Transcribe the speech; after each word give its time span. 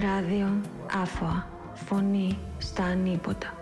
Ράδιο 0.00 0.60
Άφωα. 0.90 1.48
Φωνή 1.74 2.38
στα 2.58 2.84
ανίποτα. 2.84 3.56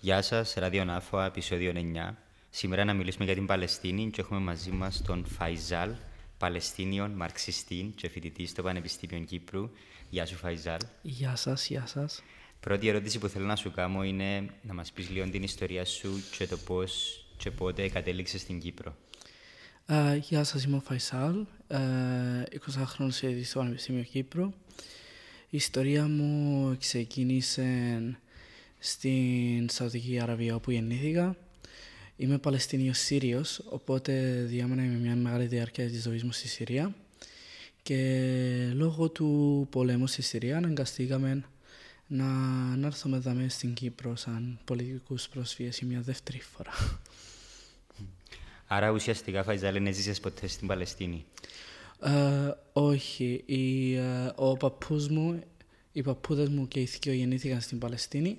Γεια 0.00 0.22
σας, 0.22 0.54
Ράδιο 0.54 0.84
Νάφωα, 0.84 1.24
επεισόδιο 1.24 1.72
9. 1.74 2.16
Σήμερα 2.50 2.84
να 2.84 2.92
μιλήσουμε 2.92 3.24
για 3.24 3.34
την 3.34 3.46
Παλαιστίνη 3.46 4.10
και 4.10 4.20
έχουμε 4.20 4.40
μαζί 4.40 4.70
μας 4.70 5.02
τον 5.02 5.24
Φαϊζάλ, 5.24 5.90
Παλαιστίνιον, 6.38 7.10
Μαρξιστή 7.10 7.92
και 7.96 8.08
φοιτητή 8.08 8.46
στο 8.46 8.62
Πανεπιστήμιο 8.62 9.24
Κύπρου. 9.24 9.70
Γεια 10.10 10.26
σου, 10.26 10.36
Φαϊζάλ. 10.36 10.80
Γεια 11.02 11.36
σας, 11.36 11.68
γεια 11.68 11.86
σας. 11.86 12.22
Πρώτη 12.60 12.88
ερώτηση 12.88 13.18
που 13.18 13.28
θέλω 13.28 13.46
να 13.46 13.56
σου 13.56 13.70
κάνω 13.70 14.04
είναι 14.04 14.50
να 14.62 14.74
μας 14.74 14.92
πεις 14.92 15.10
λίγο 15.10 15.30
την 15.30 15.42
ιστορία 15.42 15.84
σου 15.84 16.22
και 16.38 16.46
το 16.46 16.56
πώς 16.56 17.24
και 17.36 17.50
πότε 17.50 17.88
κατέληξες 17.88 18.40
στην 18.40 18.60
Κύπρο. 18.60 18.96
Uh, 19.88 20.18
γεια 20.20 20.44
σας, 20.44 20.64
είμαι 20.64 20.76
ο 20.76 20.80
Φαϊσάλ, 20.80 21.46
uh, 21.68 21.76
20 21.76 22.84
χρόνια 22.84 23.44
στο 23.44 23.58
Πανεπιστήμιο 23.58 24.02
Κύπρου. 24.02 24.44
Η 25.50 25.56
ιστορία 25.56 26.08
μου 26.08 26.76
ξεκίνησε 26.78 28.00
στην 28.78 29.68
Σαουδική 29.68 30.20
Αραβία 30.20 30.54
όπου 30.54 30.70
γεννήθηκα. 30.70 31.36
Είμαι 32.16 32.38
Παλαιστίνιος 32.38 32.98
Σύριος, 32.98 33.62
οπότε 33.68 34.44
διάμενα 34.46 34.82
με 34.82 34.98
μια 34.98 35.16
μεγάλη 35.16 35.46
διάρκεια 35.46 35.88
της 35.88 36.02
ζωής 36.02 36.24
μου 36.24 36.32
στη 36.32 36.48
Συρία 36.48 36.94
και 37.82 38.70
λόγω 38.74 39.08
του 39.08 39.66
πολέμου 39.70 40.06
στη 40.06 40.22
Συρία 40.22 40.56
αναγκαστήκαμε 40.56 41.44
να, 42.10 42.24
να 42.76 42.86
έρθουμε 42.86 43.16
εδώ 43.16 43.48
στην 43.48 43.74
Κύπρο 43.74 44.16
σαν 44.16 44.58
πολιτικούς 44.64 45.28
πρόσφυγες 45.28 45.78
για 45.78 45.86
μια 45.86 46.00
δεύτερη 46.00 46.40
φορά. 46.40 46.72
Άρα 48.66 48.90
ουσιαστικά 48.90 49.42
Φαϊζάλ 49.42 49.72
δεν 49.72 49.86
έζησες 49.86 50.20
ποτέ 50.20 50.46
στην 50.46 50.66
Παλαιστίνη; 50.66 51.24
Ε, 52.00 52.50
όχι. 52.72 53.42
Η, 53.46 53.94
ε, 53.94 54.32
ο 54.34 54.56
παππούς 54.56 55.08
μου, 55.08 55.42
οι 55.92 56.02
παππούδες 56.02 56.48
μου 56.48 56.68
και 56.68 56.80
οι 56.80 56.86
θείο 56.86 57.12
γεννήθηκαν 57.12 57.60
στην 57.60 57.78
Παλαιστίνη 57.78 58.36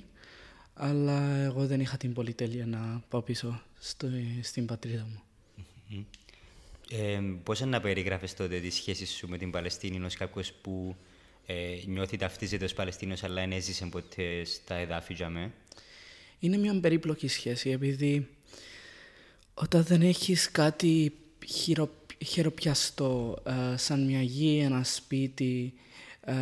αλλά 0.73 1.35
εγώ 1.35 1.67
δεν 1.67 1.79
είχα 1.79 1.97
την 1.97 2.13
πολυτέλεια 2.13 2.65
να 2.65 3.01
πάω 3.09 3.21
πίσω 3.21 3.61
στο, 3.79 4.07
στην 4.41 4.65
πατρίδα 4.65 5.07
μου. 5.09 5.21
Ε, 6.89 7.19
πώς 7.43 7.59
να 7.59 7.81
περιγράφεις 7.81 8.35
τότε 8.35 8.59
τη 8.59 8.69
σχέση 8.69 9.05
σου 9.05 9.27
με 9.27 9.37
την 9.37 9.51
Παλαιστίνη 9.51 10.05
ως 10.05 10.15
κάποιος 10.15 10.53
που 10.53 10.95
ε, 10.95 11.10
νιώθει 11.85 12.17
ταυτίζεται 12.17 12.65
ως 12.65 12.73
Παλαιστίνος 12.73 13.23
αλλά 13.23 13.41
δεν 13.41 13.51
έζησε 13.51 13.85
ποτέ 13.85 14.43
στα 14.45 14.75
εδάφη 14.75 15.13
για 15.13 15.29
με. 15.29 15.51
Είναι 16.39 16.57
μια 16.57 16.79
περίπλοκη 16.79 17.27
σχέση 17.27 17.69
επειδή 17.69 18.27
όταν 19.53 19.83
δεν 19.83 20.01
έχεις 20.01 20.51
κάτι 20.51 21.13
χειρο, 21.45 21.89
χειροπιαστό 22.25 23.43
ε, 23.45 23.77
σαν 23.77 24.05
μια 24.05 24.21
γη, 24.21 24.59
ένα 24.63 24.83
σπίτι, 24.83 25.73
ε, 26.21 26.33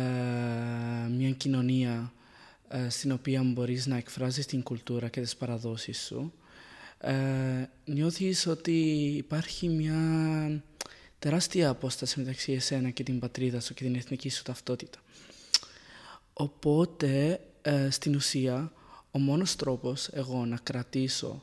μια 1.10 1.30
κοινωνία 1.30 2.12
ε, 2.68 2.88
στην 2.88 3.12
οποία 3.12 3.42
μπορείς 3.42 3.86
να 3.86 3.96
εκφράζεις 3.96 4.46
την 4.46 4.62
κουλτούρα 4.62 5.08
και 5.08 5.20
τις 5.20 5.36
παραδόσεις 5.36 6.04
σου, 6.04 6.32
ε, 6.98 7.14
νιώθεις 7.84 8.46
ότι 8.46 8.80
υπάρχει 9.16 9.68
μια 9.68 9.98
τεράστια 11.20 11.68
απόσταση 11.68 12.18
μεταξύ 12.18 12.52
εσένα 12.52 12.90
και 12.90 13.02
την 13.02 13.18
πατρίδα 13.18 13.60
σου 13.60 13.74
και 13.74 13.84
την 13.84 13.94
εθνική 13.94 14.28
σου 14.28 14.42
ταυτότητα. 14.42 14.98
Οπότε, 16.32 17.40
ε, 17.62 17.90
στην 17.90 18.14
ουσία, 18.14 18.72
ο 19.10 19.18
μόνος 19.18 19.56
τρόπος 19.56 20.08
εγώ 20.08 20.44
να 20.44 20.56
κρατήσω 20.56 21.42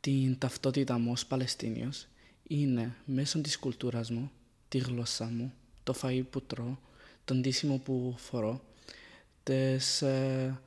την 0.00 0.38
ταυτότητα 0.38 0.98
μου 0.98 1.10
ως 1.12 1.26
Παλαιστίνιος 1.26 2.06
είναι 2.42 2.94
μέσω 3.04 3.40
της 3.40 3.58
κουλτούρας 3.58 4.10
μου, 4.10 4.30
τη 4.68 4.78
γλώσσα 4.78 5.24
μου, 5.24 5.52
το 5.82 5.94
φαΐ 6.02 6.22
που 6.30 6.42
τρώω, 6.42 6.76
τον 7.24 7.42
τίσιμο 7.42 7.78
που 7.78 8.14
φορώ, 8.16 8.60
τις, 9.42 10.02
ε, 10.02 10.60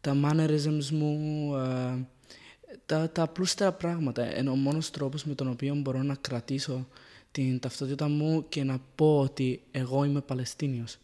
τα 0.00 0.16
mannerisms 0.24 0.88
μου, 0.90 1.54
ε, 1.56 2.06
τα, 2.86 3.10
τα 3.10 3.22
απλούστερα 3.22 3.72
πράγματα. 3.72 4.38
Είναι 4.38 4.50
ο 4.50 4.54
μόνος 4.54 4.90
τρόπος 4.90 5.24
με 5.24 5.34
τον 5.34 5.48
οποίο 5.48 5.74
μπορώ 5.74 6.02
να 6.02 6.14
κρατήσω 6.14 6.86
την 7.30 7.58
ταυτότητα 7.58 8.08
μου 8.08 8.48
και 8.48 8.64
να 8.64 8.78
πω 8.94 9.20
ότι 9.20 9.62
εγώ 9.70 10.04
είμαι 10.04 10.20
Παλαιστίνιος. 10.20 10.98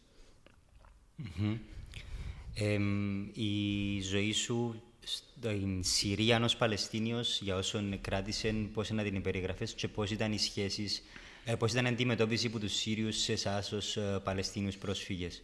η 3.33 4.01
ζωή 4.01 4.33
σου 4.33 4.83
στην 5.05 5.85
Συρία 5.85 6.41
ως 6.45 6.57
Παλαιστίνιος, 6.57 7.41
για 7.43 7.57
όσον 7.57 7.99
κράτησε, 8.01 8.53
πώς 8.73 8.91
να 8.91 9.03
την 9.03 9.23
περιγραφές 9.23 9.75
και 9.75 9.89
πώς 9.89 10.11
ήταν 10.11 10.33
οι 10.33 10.39
σχέσεις, 10.39 11.03
ε, 11.45 11.55
πώς 11.55 11.73
ήταν 11.73 11.85
η 11.85 11.89
αντιμετώπιση 11.89 12.47
από 12.47 12.59
τους 12.59 12.73
Σύριους 12.73 13.17
σε 13.17 13.33
εσάς 13.33 13.73
ως 13.73 13.97
ε, 13.97 14.21
Παλαιστίνιους 14.25 14.77
πρόσφυγες; 14.77 15.43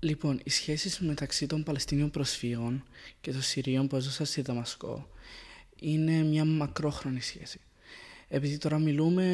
Λοιπόν, 0.00 0.40
οι 0.44 0.50
σχέσεις 0.50 0.98
μεταξύ 1.00 1.46
των 1.46 1.62
Παλαιστίνιων 1.62 2.10
προσφύγων 2.10 2.84
και 3.20 3.32
των 3.32 3.42
Συρίων 3.42 3.86
που 3.86 3.96
έζωσα 3.96 4.24
στη 4.24 4.40
Δαμασκό 4.40 5.08
είναι 5.80 6.22
μια 6.22 6.44
μακρόχρονη 6.44 7.20
σχέση. 7.20 7.60
Επειδή 8.28 8.58
τώρα 8.58 8.78
μιλούμε 8.78 9.24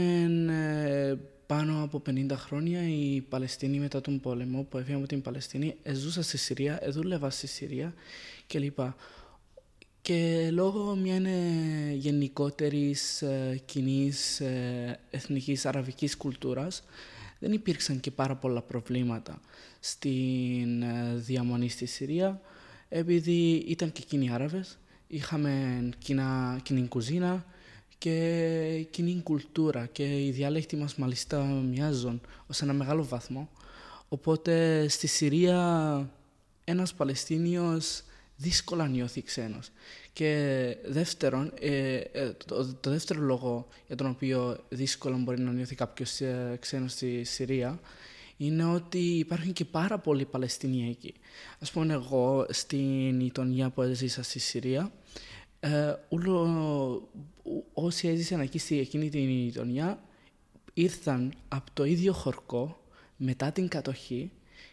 ε, 0.51 1.15
πάνω 1.47 1.83
από 1.83 2.03
50 2.07 2.31
χρόνια 2.33 2.89
οι 2.89 3.21
Παλαιστίνοι 3.21 3.79
μετά 3.79 4.01
τον 4.01 4.21
πόλεμο 4.21 4.63
που 4.63 4.79
έφυγαν 4.79 4.99
από 4.99 5.09
την 5.09 5.23
Παλαιστίνη 5.23 5.77
ζούσαν 5.93 6.23
στη 6.23 6.37
Συρία, 6.37 6.81
δούλευαν 6.89 7.31
στη 7.31 7.47
Συρία 7.47 7.95
κλπ. 8.47 8.79
Και 10.03 10.49
λόγω 10.53 10.95
μια 10.95 11.19
γενικότερης 11.95 13.23
ε, 13.23 13.63
κοινής 13.65 14.41
ε, 14.41 15.01
εθνικής 15.11 15.67
αραβικής 15.67 16.17
κουλτούρας 16.17 16.83
δεν 17.39 17.53
υπήρξαν 17.53 18.01
και 18.01 18.11
πάρα 18.11 18.37
πολλά 18.37 18.63
προβλήματα 18.63 19.41
στην 19.81 20.83
ε, 20.83 21.15
διαμονή 21.15 21.69
στη 21.69 21.87
Συρία 21.87 22.41
επειδή 22.89 23.65
ήταν 23.67 23.93
και 23.93 24.01
εκείνοι 24.05 24.33
Άραβες, 24.33 24.79
είχαμε 25.07 25.89
κοινά, 25.99 26.61
κοινή 26.63 26.89
κουζίνα 26.89 27.45
και 27.99 28.87
κοινή 28.91 29.21
κουλτούρα 29.23 29.87
και 29.87 30.25
οι 30.25 30.31
διάλεκτοι 30.31 30.77
μας 30.77 30.95
μάλιστα 30.97 31.45
μοιάζουν 31.45 32.21
ως 32.47 32.61
ένα 32.61 32.73
μεγάλο 32.73 33.05
βαθμό. 33.05 33.49
Οπότε 34.09 34.87
στη 34.89 35.07
Συρία 35.07 36.11
ένας 36.65 36.95
Παλαιστίνιος 36.95 38.03
δύσκολα 38.37 38.87
νιώθει 38.87 39.23
ξένος. 39.23 39.71
Και 40.13 40.77
δεύτερον, 40.85 41.53
ε, 41.61 41.97
ε, 41.97 42.33
το, 42.81 42.91
δεύτερο 42.91 43.21
λόγο 43.21 43.69
για 43.87 43.97
τον 43.97 44.07
οποίο 44.07 44.59
δύσκολα 44.69 45.17
μπορεί 45.17 45.41
να 45.41 45.53
νιώθει 45.53 45.75
κάποιος 45.75 46.21
ε, 46.21 46.57
ξένος 46.61 46.93
στη 46.93 47.25
Συρία 47.25 47.81
είναι 48.37 48.65
ότι 48.65 48.99
υπάρχουν 48.99 49.53
και 49.53 49.65
πάρα 49.65 49.99
πολλοί 49.99 50.25
Παλαιστινοί 50.25 50.89
εκεί. 50.91 51.15
Ας 51.59 51.71
πούμε 51.71 51.93
εγώ 51.93 52.47
στην 52.51 53.21
Ιτωνία 53.21 53.71
που 53.71 53.83
έζησα 53.83 54.23
στη 54.23 54.39
Συρία, 54.39 54.93
ε, 55.65 55.95
ούλο, 56.09 57.09
όσοι 57.73 58.09
έζησαν 58.09 58.41
εκεί 58.41 58.59
στη 58.59 58.79
εκείνη 58.79 59.09
την 59.09 59.47
Ιτωνία 59.47 60.03
ήρθαν 60.75 61.33
από 61.49 61.71
το 61.73 61.85
ίδιο 61.85 62.13
χορκό 62.13 62.81
μετά 63.17 63.53
την 63.53 63.69
κατοχή 63.69 64.31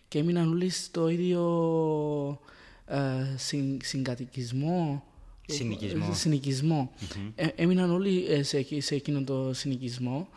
και 0.08 0.20
έμειναν 0.20 0.50
όλοι 0.50 0.70
στο 0.70 1.10
ίδιο 1.10 2.42
ε, 2.86 3.38
συγκατοικισμό 3.84 5.04
Συνοικισμό. 5.46 6.14
συνοικισμό. 6.14 6.92
Ε, 7.36 7.48
έμειναν 7.56 7.92
όλοι 7.92 8.26
ε, 8.26 8.44
σε, 8.44 8.66
σε 8.82 8.96
εκείνον 8.96 9.26
το 9.26 9.54
συνοικισμό. 9.54 10.28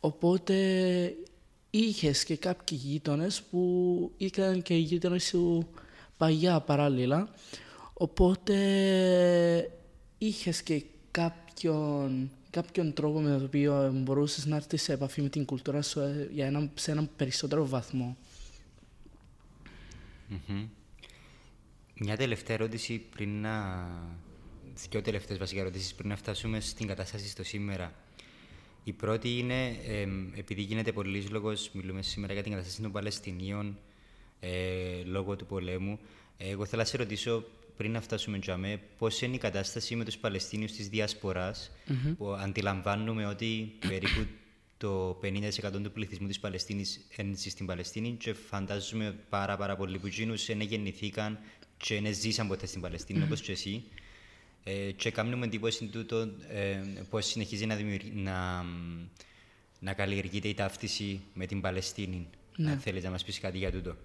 Οπότε 0.00 0.54
είχες 1.70 2.24
και 2.24 2.36
κάποιοι 2.36 2.78
γείτονες 2.82 3.42
που 3.42 4.10
ήταν 4.16 4.62
και 4.62 4.74
οι 4.74 4.78
γείτονες 4.78 5.24
σου 5.24 5.68
παγιά 6.16 6.60
παράλληλα. 6.60 7.28
Οπότε 7.92 8.56
είχες 10.26 10.62
και 10.62 10.82
κάποιον, 11.10 12.30
κάποιον 12.50 12.92
τρόπο 12.92 13.20
με 13.20 13.30
τον 13.30 13.44
οποίο 13.44 13.90
μπορούσες 13.94 14.46
να 14.46 14.56
έρθεις 14.56 14.82
σε 14.82 14.92
επαφή 14.92 15.22
με 15.22 15.28
την 15.28 15.44
κουλτούρα 15.44 15.82
σου 15.82 16.00
ε, 16.00 16.28
για 16.32 16.46
ένα, 16.46 16.70
σε 16.74 16.90
έναν 16.90 17.10
περισσότερο 17.16 17.66
βαθμό; 17.66 18.16
Μια 21.94 22.16
τελευταία 22.16 22.56
ερώτηση 22.56 22.98
πριν 23.14 23.40
να 23.40 23.86
δύο 24.90 25.02
τελευταίες 25.02 25.38
βασικά 25.38 25.60
ερωτήσεις 25.60 25.94
πριν 25.94 26.08
να 26.08 26.16
φτάσουμε 26.16 26.60
στην 26.60 26.86
κατάσταση 26.86 27.28
στο 27.28 27.44
σήμερα. 27.44 27.94
Η 28.84 28.92
πρώτη 28.92 29.38
είναι, 29.38 29.66
ε, 29.68 30.06
επειδή 30.34 30.62
γίνεται 30.62 30.92
πολύ 30.92 31.22
λόγο, 31.22 31.52
μιλούμε 31.72 32.02
σήμερα 32.02 32.32
για 32.32 32.42
την 32.42 32.52
κατάσταση 32.52 32.82
των 32.82 32.92
Παλαιστινίων 32.92 33.78
ε, 34.40 35.02
λόγω 35.04 35.36
του 35.36 35.46
πολέμου. 35.46 35.98
Ε, 36.36 36.50
εγώ 36.50 36.64
θέλω 36.64 36.82
να 36.82 36.88
σε 36.88 36.96
ρωτήσω 36.96 37.44
πριν 37.76 37.92
να 37.92 38.00
φτάσουμε 38.00 38.38
τζαμέ, 38.38 38.80
πώς 38.98 39.22
είναι 39.22 39.34
η 39.34 39.38
κατάσταση 39.38 39.96
με 39.96 40.04
τους 40.04 40.18
Παλαιστίνιους 40.18 40.72
της 40.72 40.88
διασποράς, 40.88 41.70
mm-hmm. 41.88 42.14
που 42.18 42.32
αντιλαμβάνουμε 42.32 43.26
ότι 43.26 43.72
περίπου 43.88 44.26
το 44.76 45.20
50% 45.22 45.82
του 45.82 45.92
πληθυσμού 45.92 46.26
της 46.26 46.40
Παλαιστίνης 46.40 47.06
ένιωσε 47.16 47.50
στην 47.50 47.66
Παλαιστίνη 47.66 48.16
και 48.18 48.34
φαντάζομαι 48.34 49.14
πάρα, 49.28 49.56
πάρα 49.56 49.76
πολλοί 49.76 49.98
που 49.98 50.06
γίνουν 50.06 50.36
γεννηθήκαν 50.60 51.38
και 51.76 52.00
δεν 52.00 52.14
ζήσαν 52.14 52.48
ποτέ 52.48 52.66
στην 52.66 52.80
Παλαιστίνη 52.80 53.22
όπως 53.22 53.40
και 53.40 53.52
εσύ 53.52 53.84
ε, 54.64 54.90
και 54.90 55.10
κάνουμε 55.10 55.46
εντύπωση 55.46 55.86
τούτο 55.86 56.16
ε, 56.48 56.80
πώς 57.10 57.26
συνεχίζει 57.26 57.66
να, 57.66 57.76
δημιουργεί, 57.76 58.12
να, 58.14 58.64
να 59.78 59.92
καλλιεργείται 59.92 60.48
η 60.48 60.54
ταύτιση 60.54 61.20
με 61.34 61.46
την 61.46 61.60
Παλαιστίνη. 61.60 62.28
Ναι. 62.56 62.70
Αν 62.70 62.78
θέλεις 62.78 63.04
να 63.04 63.10
μας 63.10 63.24
πεις 63.24 63.40
κάτι 63.40 63.58
για 63.58 63.72
τούτο. 63.72 63.96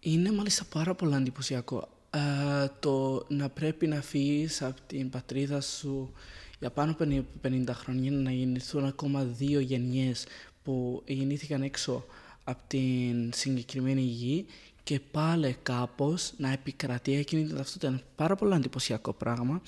Είναι 0.00 0.32
μάλιστα 0.32 0.64
πάρα 0.64 0.94
πολύ 0.94 1.14
εντυπωσιακό. 1.14 1.88
Ε, 2.14 2.68
το 2.80 3.24
να 3.28 3.48
πρέπει 3.48 3.86
να 3.86 4.02
φύγεις 4.02 4.62
από 4.62 4.80
την 4.86 5.10
πατρίδα 5.10 5.60
σου 5.60 6.12
για 6.58 6.70
πάνω 6.70 6.90
από 6.90 7.24
50 7.42 7.64
χρόνια, 7.70 8.10
να 8.10 8.30
γεννηθούν 8.32 8.84
ακόμα 8.84 9.24
δύο 9.24 9.60
γενιές 9.60 10.26
που 10.62 11.02
γεννήθηκαν 11.06 11.62
έξω 11.62 12.04
από 12.44 12.62
την 12.66 13.32
συγκεκριμένη 13.32 14.00
γη 14.00 14.46
και 14.84 15.00
πάλι 15.10 15.56
κάπως 15.62 16.32
να 16.36 16.52
επικρατεί 16.52 17.14
εκείνη 17.14 17.46
την 17.46 17.56
ταυτότητα. 17.56 17.88
Είναι 17.88 18.02
πάρα 18.16 18.36
πολύ 18.36 18.54
εντυπωσιακό 18.54 19.12
πράγμα. 19.12 19.62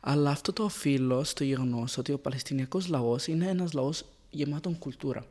Αλλά 0.00 0.30
αυτό 0.30 0.52
το 0.52 0.62
οφείλω 0.62 1.24
στο 1.24 1.44
γεγονός 1.44 1.98
ότι 1.98 2.12
ο 2.12 2.18
Παλαιστινιακός 2.18 2.88
λαός 2.88 3.26
είναι 3.26 3.46
ένας 3.46 3.72
λαός 3.72 4.04
γεμάτον 4.30 4.78
κουλτούρα. 4.78 5.26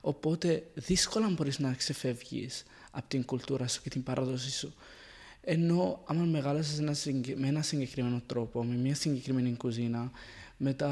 Οπότε 0.00 0.66
δύσκολα 0.74 1.28
μπορείς 1.28 1.58
να 1.58 1.72
ξεφεύγεις 1.72 2.64
από 2.90 3.08
την 3.08 3.24
κουλτούρα 3.24 3.68
σου 3.68 3.82
και 3.82 3.88
την 3.88 4.02
παράδοση 4.02 4.50
σου. 4.50 4.74
Ενώ 5.48 6.02
άμα 6.06 6.24
μεγάλωσες 6.24 6.78
ένα, 6.78 6.94
με 7.36 7.48
ένα 7.48 7.62
συγκεκριμένο 7.62 8.22
τρόπο, 8.26 8.64
με 8.64 8.74
μια 8.74 8.94
συγκεκριμένη 8.94 9.56
κουζίνα, 9.56 10.10
μετά 10.56 10.90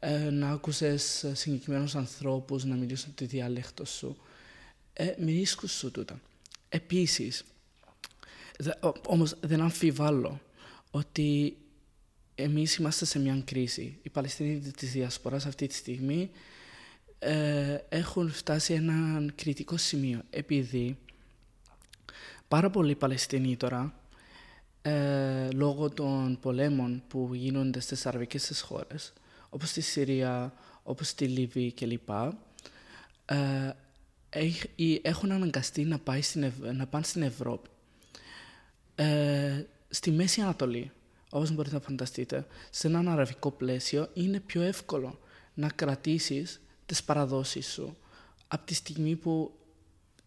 ε, 0.00 0.30
να 0.30 0.50
άκουσες 0.50 1.26
συγκεκριμένους 1.32 1.94
ανθρώπους 1.94 2.64
να 2.64 2.74
μιλήσουν 2.74 3.14
τη 3.14 3.24
διάλεκτο 3.24 3.84
σου, 3.84 4.16
ε, 4.92 5.14
με 5.18 5.44
σου 5.66 5.90
τούτα. 5.90 6.20
Επίσης, 6.68 7.44
δε, 8.58 8.70
όμως 9.06 9.36
δεν 9.40 9.60
αμφιβάλλω 9.60 10.40
ότι 10.90 11.56
εμείς 12.34 12.76
είμαστε 12.76 13.04
σε 13.04 13.18
μια 13.18 13.42
κρίση. 13.44 13.98
Οι 14.02 14.08
Παλαιστίνοι 14.08 14.58
της 14.58 14.92
Διασποράς 14.92 15.46
αυτή 15.46 15.66
τη 15.66 15.74
στιγμή 15.74 16.30
ε, 17.18 17.78
έχουν 17.88 18.30
φτάσει 18.30 18.72
ένα 18.72 19.26
κριτικό 19.34 19.76
σημείο 19.76 20.22
επειδή 20.30 20.96
πάρα 22.48 22.70
πολλοί 22.70 22.94
Παλαιστίνοι 22.94 23.56
τώρα 23.56 23.94
ε, 24.82 25.50
λόγω 25.50 25.90
των 25.90 26.38
πολέμων 26.40 27.02
που 27.08 27.30
γίνονται 27.32 27.80
στις 27.80 28.06
αραβικές 28.06 28.60
χώρες 28.60 29.12
όπως 29.50 29.68
στη 29.68 29.80
Συρία, 29.80 30.52
όπως 30.82 31.08
στη 31.08 31.26
Λιβύη 31.26 31.72
κλπ. 31.72 32.08
Ε, 33.24 33.72
έχουν 35.02 35.32
αναγκαστεί 35.32 35.84
να, 35.84 35.98
πάει 35.98 36.22
στην 36.22 36.52
να 36.60 36.86
πάνε 36.86 37.04
στην 37.04 37.22
Ευρώπη. 37.22 37.68
Ε, 38.94 39.64
στη 39.88 40.10
Μέση 40.10 40.40
Ανατολή, 40.40 40.90
όπως 41.30 41.52
μπορείτε 41.52 41.74
να 41.74 41.80
φανταστείτε, 41.80 42.46
σε 42.70 42.86
έναν 42.86 43.08
αραβικό 43.08 43.50
πλαίσιο 43.50 44.08
είναι 44.14 44.40
πιο 44.40 44.62
εύκολο 44.62 45.18
να 45.54 45.68
κρατήσεις 45.68 46.60
τις 46.86 47.04
παραδόσεις 47.04 47.72
σου 47.72 47.96
από 48.48 48.66
τη 48.66 48.74
στιγμή 48.74 49.16
που 49.16 49.52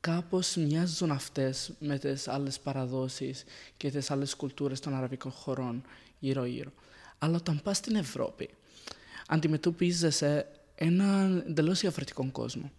κάπως 0.08 0.56
μοιάζουν 0.56 1.12
αυτές 1.12 1.72
με 1.80 2.00
τις 2.00 2.28
άλλες 2.28 2.60
παραδόσεις 2.60 3.44
και 3.78 3.92
τις 3.92 4.12
άλλες 4.12 4.36
κουλτούρες 4.36 4.80
των 4.80 4.96
αραβικών 4.96 5.32
χωρών 5.32 5.84
γύρω-γύρω. 6.20 6.72
Αλλά 7.18 7.36
όταν 7.36 7.62
πας 7.64 7.78
στην 7.78 7.96
Ευρώπη, 7.96 8.50
αντιμετωπίζεσαι 9.28 10.48
έναν 10.76 11.44
εντελώς 11.48 11.80
διαφορετικό 11.80 12.30
κόσμο 12.32 12.72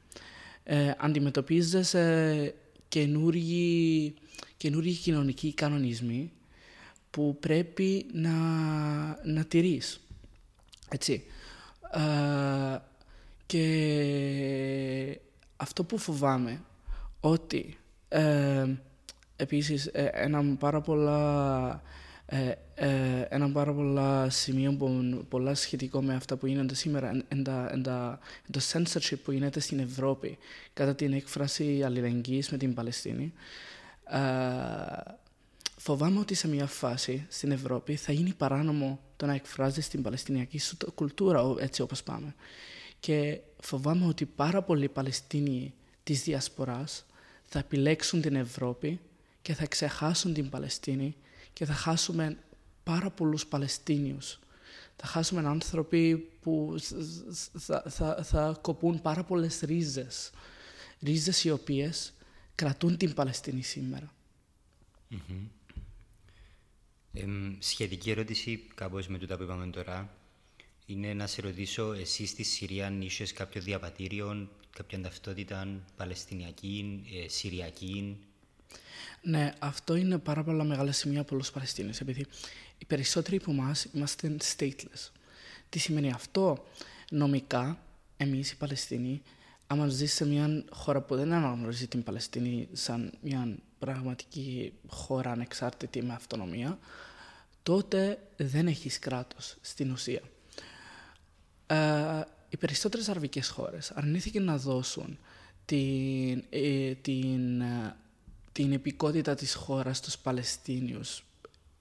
ε, 0.64 0.92
αντιμετωπίζεσαι 0.98 2.54
καινούργιοι, 2.88 4.14
καινούργιοι 4.56 4.94
κοινωνικοί 4.94 5.54
κανονισμοί 5.54 6.32
που 7.10 7.36
πρέπει 7.40 8.06
να, 8.12 8.32
να 9.24 9.44
τηρείς. 9.44 10.00
Έτσι. 10.88 11.24
Ε, 11.92 12.78
και 13.46 15.20
αυτό 15.56 15.84
που 15.84 15.98
φοβάμαι 15.98 16.62
ότι 17.20 17.78
ε, 18.08 18.66
επίσης 19.36 19.86
ε, 19.86 20.10
ένα 20.12 20.56
πάρα 20.58 20.80
πολλά 20.80 21.82
ε, 22.30 22.52
ε, 22.74 23.26
ένα 23.28 23.50
πάρα 23.50 23.72
πολλά 23.72 24.30
σημείο 24.30 24.72
που 24.72 25.24
πολλά 25.28 25.54
σχετικό 25.54 26.02
με 26.02 26.14
αυτά 26.14 26.36
που 26.36 26.46
γίνονται 26.46 26.74
σήμερα 26.74 27.10
είναι 27.10 28.18
το 28.50 28.60
censorship 28.72 29.16
που 29.24 29.32
γίνεται 29.32 29.60
στην 29.60 29.78
Ευρώπη 29.78 30.38
κατά 30.72 30.94
την 30.94 31.12
έκφραση 31.12 31.82
αλληλεγγύης 31.82 32.50
με 32.50 32.56
την 32.56 32.74
Παλαιστίνη. 32.74 33.32
Ε, 34.04 34.18
φοβάμαι 35.76 36.18
ότι 36.18 36.34
σε 36.34 36.48
μια 36.48 36.66
φάση 36.66 37.26
στην 37.28 37.50
Ευρώπη 37.50 37.96
θα 37.96 38.12
γίνει 38.12 38.34
παράνομο 38.34 39.00
το 39.16 39.26
να 39.26 39.34
εκφράζεις 39.34 39.88
την 39.88 40.02
Παλαιστινιακή 40.02 40.58
σου 40.58 40.76
κουλτούρα 40.94 41.54
έτσι 41.58 41.82
όπως 41.82 42.02
πάμε. 42.02 42.34
Και 43.00 43.40
φοβάμαι 43.60 44.06
ότι 44.06 44.26
πάρα 44.26 44.62
πολλοί 44.62 44.88
Παλαιστίνοι 44.88 45.74
της 46.08 46.22
Διασποράς 46.22 47.04
θα 47.44 47.58
επιλέξουν 47.58 48.20
την 48.20 48.34
Ευρώπη 48.34 49.00
και 49.42 49.54
θα 49.54 49.66
ξεχάσουν 49.66 50.34
την 50.34 50.48
Παλαιστίνη 50.48 51.16
και 51.52 51.64
θα 51.64 51.72
χάσουμε 51.72 52.36
πάρα 52.82 53.10
πολλούς 53.10 53.46
Παλαιστίνιους. 53.46 54.38
Θα 54.96 55.06
χάσουμε 55.06 55.48
άνθρωποι 55.48 56.16
που 56.40 56.76
θα, 57.58 57.82
θα, 57.88 58.22
θα 58.22 58.58
κοπούν 58.60 59.02
πάρα 59.02 59.24
πολλές 59.24 59.60
ρίζες. 59.60 60.30
Ρίζες 61.00 61.44
οι 61.44 61.50
οποίες 61.50 62.12
κρατούν 62.54 62.96
την 62.96 63.14
Παλαιστίνη 63.14 63.62
σήμερα. 63.62 64.12
σχετική 67.58 68.10
ερώτηση, 68.10 68.66
κάπως 68.74 69.08
με 69.08 69.18
τούτα 69.18 69.36
που 69.36 69.42
είπαμε 69.42 69.66
τώρα, 69.66 70.17
είναι 70.88 71.14
να 71.14 71.26
σε 71.26 71.40
ρωτήσω, 71.40 71.92
εσύ 71.92 72.26
στη 72.26 72.42
Συρία 72.42 72.86
αν 72.86 73.02
είσαι 73.02 73.24
κάποιο 73.34 73.60
διαβατήριο, 73.60 74.48
κάποια 74.76 75.00
ταυτότητα 75.00 75.68
Παλαιστινιακή, 75.96 77.02
ε, 77.24 77.28
Συριακή, 77.28 78.16
ναι, 79.22 79.52
αυτό 79.58 79.94
είναι 79.94 80.18
πάρα 80.18 80.44
πολλά 80.44 80.64
μεγάλα 80.64 80.92
σημεία 80.92 81.20
από 81.20 81.28
όλους 81.32 81.44
τους 81.46 81.54
Παλαιστίνες. 81.54 82.00
Επειδή 82.00 82.26
οι 82.78 82.84
περισσότεροι 82.84 83.36
από 83.36 83.50
εμάς 83.50 83.84
είμαστε 83.84 84.36
stateless. 84.56 85.10
Τι 85.68 85.78
σημαίνει 85.78 86.12
αυτό, 86.12 86.66
νομικά, 87.10 87.82
εμείς 88.16 88.50
οι 88.50 88.56
Παλαιστίνοι, 88.56 89.22
άμα 89.66 89.88
ζεις 89.88 90.14
σε 90.14 90.26
μια 90.26 90.64
χώρα 90.70 91.00
που 91.00 91.16
δεν 91.16 91.32
αναγνωρίζει 91.32 91.86
την 91.86 92.02
Παλαιστίνη 92.02 92.68
σαν 92.72 93.12
μια 93.20 93.56
πραγματική 93.78 94.72
χώρα 94.86 95.30
ανεξάρτητη 95.30 96.02
με 96.02 96.12
αυτονομία, 96.12 96.78
τότε 97.62 98.28
δεν 98.36 98.66
έχεις 98.66 98.98
κράτος 98.98 99.56
στην 99.60 99.90
ουσία. 99.90 100.20
Ε, 101.74 101.76
οι 102.48 102.56
περισσότερες 102.56 103.08
αραβικές 103.08 103.48
χώρες 103.48 103.90
αρνήθηκαν 103.90 104.44
να 104.44 104.56
δώσουν 104.56 105.18
την, 105.64 106.44
ε, 106.50 106.94
την 106.94 107.60
ε, 107.60 107.96
την 108.58 108.72
επικότητα 108.72 109.34
της 109.34 109.54
χώρας 109.54 109.96
στους 109.96 110.18
Παλαιστίνιους. 110.18 111.24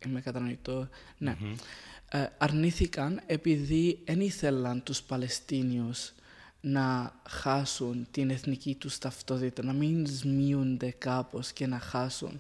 Είμαι 0.06 0.22
κατανοητό; 0.22 0.90
Ναι. 1.18 1.38
Ε, 2.10 2.26
αρνήθηκαν 2.38 3.22
επειδή 3.26 4.00
δεν 4.06 4.22
ήθελαν 4.22 4.84
τους 4.84 5.02
Παλαιστίνιους 5.02 6.14
να 6.62 7.16
χάσουν 7.30 8.08
την 8.12 8.30
εθνική 8.30 8.76
τους 8.76 8.98
ταυτότητα, 8.98 9.64
να 9.64 9.74
μην 9.74 10.08
σμίονται 10.08 10.92
κάπως 10.98 11.52
και 11.52 11.68
να 11.68 11.80
χάσουν 11.80 12.40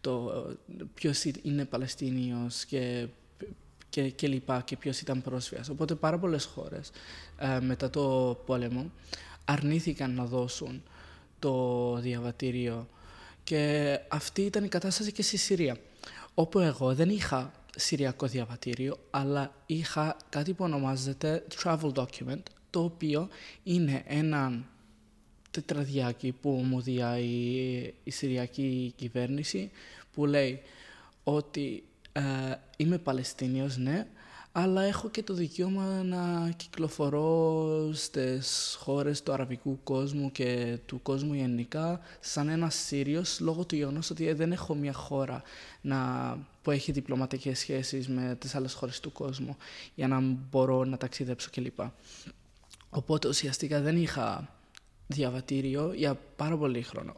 το 0.00 0.46
ποιος 0.94 1.24
είναι 1.24 1.64
Παλαιστίνιος 1.64 2.64
και, 2.64 3.06
και, 3.94 4.10
και 4.10 4.28
λοιπά 4.28 4.62
και 4.64 4.76
ποιος 4.76 5.00
ήταν 5.00 5.22
πρόσφυγας. 5.22 5.68
Οπότε 5.68 5.94
πάρα 5.94 6.18
πολλές 6.18 6.44
χώρες 6.44 6.90
ε, 7.38 7.60
μετά 7.60 7.90
το 7.90 8.36
πόλεμο 8.46 8.90
αρνήθηκαν 9.44 10.14
να 10.14 10.24
δώσουν 10.24 10.82
το 11.38 11.94
διαβατήριο 12.00 12.88
και 13.44 13.98
αυτή 14.08 14.42
ήταν 14.42 14.64
η 14.64 14.68
κατάσταση 14.68 15.12
και 15.12 15.22
στη 15.22 15.36
Συρία. 15.36 15.76
Όπου 16.34 16.58
εγώ 16.58 16.94
δεν 16.94 17.08
είχα 17.08 17.52
συριακό 17.76 18.26
διαβατήριο, 18.26 18.98
αλλά 19.10 19.54
είχα 19.66 20.16
κάτι 20.28 20.52
που 20.52 20.64
ονομάζεται 20.64 21.44
travel 21.62 21.92
document, 21.92 22.42
το 22.70 22.82
οποίο 22.82 23.28
είναι 23.62 24.02
ένα 24.06 24.64
τετραδιάκι 25.50 26.32
που 26.40 26.50
μου 26.50 26.80
διάει 26.80 27.24
η 28.04 28.10
Συριακή 28.10 28.92
κυβέρνηση, 28.96 29.70
που 30.12 30.26
λέει 30.26 30.62
ότι 31.24 31.84
ε, 32.16 32.22
είμαι 32.76 32.98
Παλαιστίνιος, 32.98 33.76
ναι, 33.76 34.06
αλλά 34.52 34.82
έχω 34.82 35.10
και 35.10 35.22
το 35.22 35.34
δικαίωμα 35.34 36.02
να 36.02 36.50
κυκλοφορώ 36.56 37.90
στις 37.92 38.76
χώρες 38.80 39.22
του 39.22 39.32
αραβικού 39.32 39.80
κόσμου 39.82 40.32
και 40.32 40.78
του 40.86 41.02
κόσμου 41.02 41.34
γενικά 41.34 42.00
σαν 42.20 42.48
ένας 42.48 42.74
Σύριος 42.74 43.40
λόγω 43.40 43.64
του 43.64 43.76
γεγονός 43.76 44.10
ότι 44.10 44.32
δεν 44.32 44.52
έχω 44.52 44.74
μια 44.74 44.92
χώρα 44.92 45.42
να, 45.80 45.98
που 46.62 46.70
έχει 46.70 46.92
διπλωματικές 46.92 47.58
σχέσεις 47.58 48.08
με 48.08 48.36
τις 48.38 48.54
άλλες 48.54 48.72
χώρες 48.72 49.00
του 49.00 49.12
κόσμου 49.12 49.56
για 49.94 50.08
να 50.08 50.20
μπορώ 50.50 50.84
να 50.84 50.96
ταξιδέψω 50.96 51.48
κλπ. 51.52 51.80
Οπότε 52.90 53.28
ουσιαστικά 53.28 53.80
δεν 53.80 53.96
είχα 53.96 54.53
διαβατήριο 55.06 55.92
για 55.92 56.18
πάρα 56.36 56.56
πολύ 56.56 56.82
χρόνο. 56.82 57.16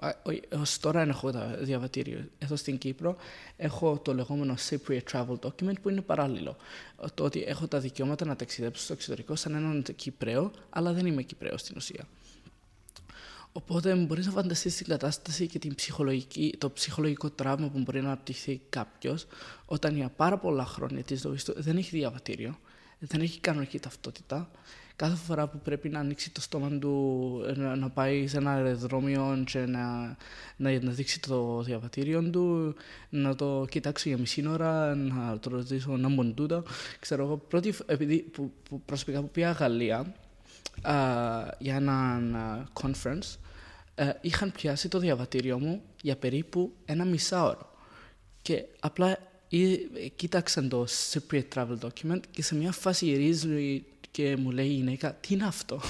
Ω 0.52 0.62
τώρα 0.80 0.98
δεν 0.98 1.08
έχω 1.08 1.32
διαβατήριο. 1.60 2.28
Εδώ 2.38 2.56
στην 2.56 2.78
Κύπρο 2.78 3.16
έχω 3.56 3.98
το 3.98 4.14
λεγόμενο 4.14 4.54
Cypriot 4.68 5.00
Travel 5.12 5.38
Document 5.40 5.80
που 5.82 5.88
είναι 5.88 6.00
παράλληλο. 6.00 6.56
Το 7.14 7.24
ότι 7.24 7.42
έχω 7.46 7.66
τα 7.66 7.78
δικαιώματα 7.78 8.24
να 8.24 8.36
ταξιδέψω 8.36 8.82
στο 8.82 8.92
εξωτερικό 8.92 9.36
σαν 9.36 9.54
έναν 9.54 9.84
Κυπρέο, 9.96 10.50
αλλά 10.70 10.92
δεν 10.92 11.06
είμαι 11.06 11.22
Κυπρέος 11.22 11.60
στην 11.60 11.76
ουσία. 11.76 12.06
Οπότε 13.52 13.94
μπορείς 13.94 14.26
να 14.26 14.32
φανταστείς 14.32 14.76
την 14.76 14.86
κατάσταση 14.86 15.46
και 15.46 15.58
την 15.58 15.74
ψυχολογική, 15.74 16.54
το 16.58 16.70
ψυχολογικό 16.70 17.30
τραύμα 17.30 17.68
που 17.68 17.78
μπορεί 17.78 18.00
να 18.00 18.06
αναπτυχθεί 18.06 18.60
κάποιος 18.68 19.26
όταν 19.66 19.96
για 19.96 20.08
πάρα 20.08 20.38
πολλά 20.38 20.64
χρόνια 20.64 21.02
της 21.02 21.20
ζωής 21.20 21.44
του 21.44 21.54
δεν 21.56 21.76
έχει 21.76 21.96
διαβατήριο, 21.96 22.58
δεν 22.98 23.20
έχει 23.20 23.40
κανονική 23.40 23.78
ταυτότητα 23.78 24.50
κάθε 24.96 25.16
φορά 25.16 25.48
που 25.48 25.58
πρέπει 25.58 25.88
να 25.88 26.00
ανοίξει 26.00 26.30
το 26.30 26.40
στόμα 26.40 26.78
του, 26.78 27.42
να, 27.56 27.76
να 27.76 27.90
πάει 27.90 28.26
σε 28.26 28.36
ένα 28.36 28.50
αεροδρόμιο 28.50 29.42
και 29.46 29.58
να, 29.58 30.16
να, 30.56 30.80
να, 30.80 30.90
δείξει 30.90 31.20
το 31.20 31.62
διαβατήριο 31.62 32.30
του, 32.30 32.74
να 33.08 33.34
το 33.34 33.66
κοιτάξει 33.70 34.08
για 34.08 34.18
μισή 34.18 34.46
ώρα, 34.48 34.94
να 34.94 35.38
το 35.38 35.50
ρωτήσω 35.50 35.96
να 35.96 36.08
μπουν 36.08 36.34
τούτα. 36.34 36.62
Ξέρω 37.00 37.24
εγώ, 37.24 37.36
πρώτη, 37.36 37.74
επειδή 37.86 38.18
που, 38.18 38.52
που 38.68 38.80
προσωπικά 38.80 39.20
που 39.20 39.30
πήγα 39.30 39.50
Γαλλία 39.50 40.14
α, 40.82 40.94
για 41.58 41.76
ένα 41.76 42.68
conference, 42.82 43.38
α, 43.94 44.04
είχαν 44.20 44.52
πιάσει 44.52 44.88
το 44.88 44.98
διαβατήριο 44.98 45.58
μου 45.58 45.82
για 46.02 46.16
περίπου 46.16 46.72
ένα 46.84 47.04
μισάωρο. 47.04 47.74
Και 48.42 48.64
απλά 48.80 49.18
κοίταξαν 50.16 50.68
το 50.68 50.86
Cypriot 51.12 51.42
Travel 51.54 51.78
Document 51.80 52.20
και 52.30 52.42
σε 52.42 52.54
μια 52.54 52.72
φάση 52.72 53.04
γυρίζει 53.04 53.84
και 54.16 54.36
μου 54.36 54.50
λέει 54.50 54.66
η 54.66 54.72
γυναίκα, 54.72 55.14
τι 55.14 55.34
είναι 55.34 55.44
αυτό; 55.46 55.80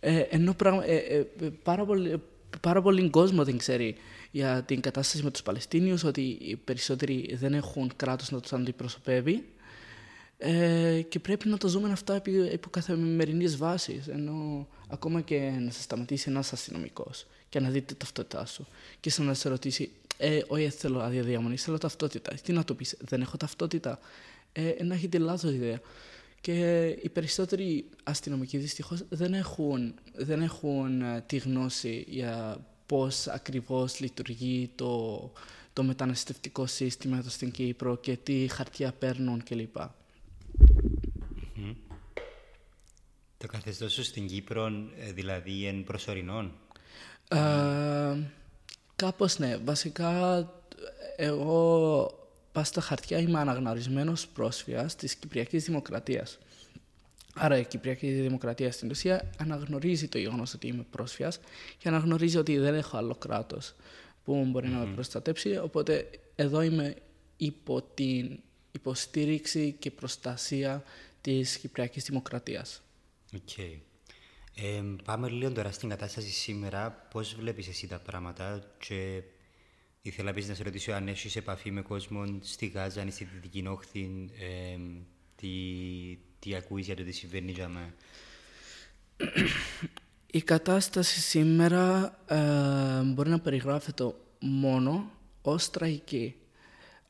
ε, 0.00 0.18
ενώ 0.18 0.54
πράγμα, 0.54 0.84
ε, 0.84 0.96
ε, 0.96 1.26
πάρα, 1.62 1.84
πολύ, 1.84 2.22
πάρα 2.60 2.82
πολύ 2.82 3.10
κόσμο 3.10 3.44
δεν 3.44 3.58
ξέρει 3.58 3.96
για 4.30 4.62
την 4.62 4.80
κατάσταση 4.80 5.24
με 5.24 5.30
τους 5.30 5.42
Παλαιστίνιους, 5.42 6.04
ότι 6.04 6.20
οι 6.40 6.56
περισσότεροι 6.56 7.36
δεν 7.40 7.54
έχουν 7.54 7.92
κράτος 7.96 8.30
να 8.30 8.40
τους 8.40 8.52
αντιπροσωπεύει 8.52 9.44
ε, 10.38 11.00
και 11.08 11.18
πρέπει 11.18 11.48
να 11.48 11.58
το 11.58 11.68
ζούμε 11.68 11.92
αυτά 11.92 12.14
επί, 12.14 12.48
επί 12.48 12.68
καθημερινής 12.70 13.56
βάσης, 13.56 14.06
ενώ 14.06 14.68
ακόμα 14.88 15.20
και 15.20 15.52
να 15.60 15.70
σε 15.70 15.82
σταματήσει 15.82 16.30
ένας 16.30 16.52
αστυνομικός 16.52 17.26
και 17.48 17.60
να 17.60 17.68
δείτε 17.68 17.94
ταυτότητά 17.94 18.46
σου 18.46 18.66
και 19.00 19.12
να 19.18 19.34
σε 19.34 19.48
ρωτήσει 19.48 19.90
ε, 20.16 20.40
όχι 20.46 20.68
θέλω 20.68 21.00
άδεια 21.00 21.22
διαμονή, 21.22 21.56
θέλω 21.56 21.78
ταυτότητα. 21.78 22.34
Τι 22.42 22.52
να 22.52 22.64
το 22.64 22.74
πεις, 22.74 22.96
δεν 23.00 23.20
έχω 23.20 23.36
ταυτότητα. 23.36 23.98
Ε, 24.52 24.74
να 24.84 24.94
έχετε 24.94 25.18
λάθος 25.18 25.52
ιδέα. 25.52 25.80
Και 26.48 26.86
οι 27.02 27.08
περισσότεροι 27.08 27.88
αστυνομικοί 28.02 28.58
δυστυχώς 28.58 29.04
δεν 29.08 29.34
έχουν, 29.34 29.94
δεν 30.14 30.42
έχουν 30.42 31.02
ε, 31.02 31.24
τη 31.26 31.36
γνώση 31.36 32.04
για 32.08 32.64
πώς 32.86 33.26
ακριβώς 33.26 34.00
λειτουργεί 34.00 34.70
το, 34.74 35.32
το 35.72 35.82
μεταναστευτικό 35.82 36.66
σύστημα 36.66 37.16
εδώ 37.16 37.28
στην 37.28 37.50
Κύπρο 37.50 37.96
και 37.96 38.16
τι 38.16 38.48
χαρτιά 38.48 38.92
παίρνουν 38.92 39.42
κλπ. 39.42 39.76
Το 43.38 43.46
καθεστώς 43.46 43.92
σου 43.92 44.02
στην 44.02 44.26
Κύπρο, 44.26 44.66
ε, 44.98 45.12
δηλαδή, 45.12 45.66
εν 45.66 45.84
προσωρινών. 45.84 46.52
Ε, 47.28 48.16
κάπως 48.96 49.38
ναι. 49.38 49.56
Βασικά, 49.56 50.38
εγώ 51.16 52.17
πας 52.58 52.68
στα 52.68 52.80
χαρτιά 52.80 53.18
είμαι 53.18 53.38
αναγνωρισμένος 53.38 54.26
πρόσφυγας 54.28 54.96
της 54.96 55.14
Κυπριακής 55.14 55.64
Δημοκρατίας. 55.64 56.38
Άρα 57.34 57.58
η 57.58 57.64
Κυπριακή 57.64 58.10
Δημοκρατία 58.10 58.72
στην 58.72 58.90
ουσία 58.90 59.30
αναγνωρίζει 59.38 60.08
το 60.08 60.18
γεγονός 60.18 60.54
ότι 60.54 60.66
είμαι 60.66 60.86
πρόσφυγας 60.90 61.40
και 61.78 61.88
αναγνωρίζει 61.88 62.36
ότι 62.36 62.58
δεν 62.58 62.74
έχω 62.74 62.96
άλλο 62.96 63.14
κράτος 63.14 63.74
που 64.24 64.44
μπορεί 64.44 64.68
να 64.68 64.78
με 64.78 64.94
προστατέψει. 64.94 65.56
Οπότε 65.56 66.10
εδώ 66.34 66.60
είμαι 66.60 66.94
υπό 67.36 67.82
την 67.82 68.38
υποστήριξη 68.72 69.76
και 69.78 69.90
προστασία 69.90 70.82
της 71.20 71.58
Κυπριακής 71.58 72.04
Δημοκρατίας. 72.04 72.82
Okay. 73.32 73.78
Ε, 74.54 74.82
πάμε 75.04 75.28
λίγο 75.28 75.52
τώρα 75.52 75.72
στην 75.72 75.88
κατάσταση 75.88 76.30
σήμερα. 76.30 77.06
Πώς 77.10 77.34
βλέπεις 77.34 77.68
εσύ 77.68 77.86
τα 77.86 77.98
πράγματα 77.98 78.64
και 78.78 79.22
Ήθελα 80.02 80.30
επίσης 80.30 80.48
να 80.48 80.54
σε 80.54 80.62
ρωτήσω 80.62 80.92
αν 80.92 81.08
έχεις 81.08 81.36
επαφή 81.36 81.70
με 81.70 81.82
κόσμο 81.82 82.38
στη 82.40 82.66
Γάζα, 82.66 83.00
αν 83.00 83.10
στη 83.10 83.24
Δυτική 83.24 83.66
Όχθη, 83.66 84.30
ε, 84.38 84.78
τι, 85.36 85.48
τι 86.38 86.54
ακούεις 86.54 86.86
για 86.86 86.96
το 86.96 87.04
τι 87.04 87.12
συμβαίνει 87.12 87.52
για 87.52 87.68
μένα. 87.68 87.94
Η 90.30 90.42
κατάσταση 90.42 91.20
σήμερα 91.20 92.18
ε, 92.26 93.02
μπορεί 93.02 93.30
να 93.30 93.40
περιγράφεται 93.40 94.14
μόνο 94.40 95.10
ως 95.42 95.70
τραγική. 95.70 96.34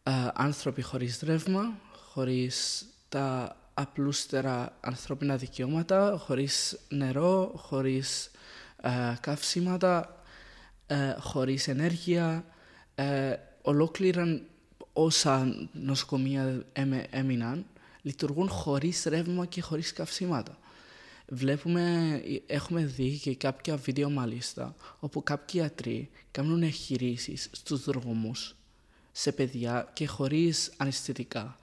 Ε, 0.02 0.10
άνθρωποι 0.34 0.82
χωρίς 0.82 1.20
ρεύμα, 1.20 1.78
χωρίς 2.12 2.86
τα 3.08 3.56
απλούστερα 3.74 4.76
ανθρώπινα 4.80 5.36
δικαιώματα, 5.36 6.16
χωρίς 6.18 6.78
νερό, 6.88 7.52
χωρίς 7.56 8.30
ε, 8.82 9.14
καύσιματα, 9.20 10.22
ε, 10.86 11.14
χωρίς 11.18 11.68
ενέργεια, 11.68 12.44
ε, 12.98 13.36
ολόκληρα 13.62 14.40
όσα 14.92 15.68
νοσοκομεία 15.72 16.64
έμειναν 17.10 17.66
λειτουργούν 18.02 18.48
χωρίς 18.48 19.04
ρεύμα 19.04 19.46
και 19.46 19.60
χωρίς 19.60 19.92
καυσίματα. 19.92 20.58
Βλέπουμε, 21.28 22.22
έχουμε 22.46 22.84
δει 22.84 23.18
και 23.18 23.34
κάποια 23.34 23.76
βίντεο 23.76 24.10
μάλιστα, 24.10 24.74
όπου 25.00 25.22
κάποιοι 25.22 25.60
ιατροί 25.62 26.10
κάνουν 26.30 26.62
εγχειρήσεις 26.62 27.48
στους 27.52 27.84
δρόμους 27.84 28.56
σε 29.12 29.32
παιδιά 29.32 29.90
και 29.92 30.06
χωρίς 30.06 30.72
αναισθητικά. 30.76 31.58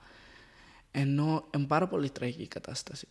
Ενώ 0.90 1.48
είναι 1.54 1.66
πάρα 1.66 1.88
πολύ 1.88 2.10
τραγική 2.10 2.42
η 2.42 2.46
κατάσταση. 2.46 3.08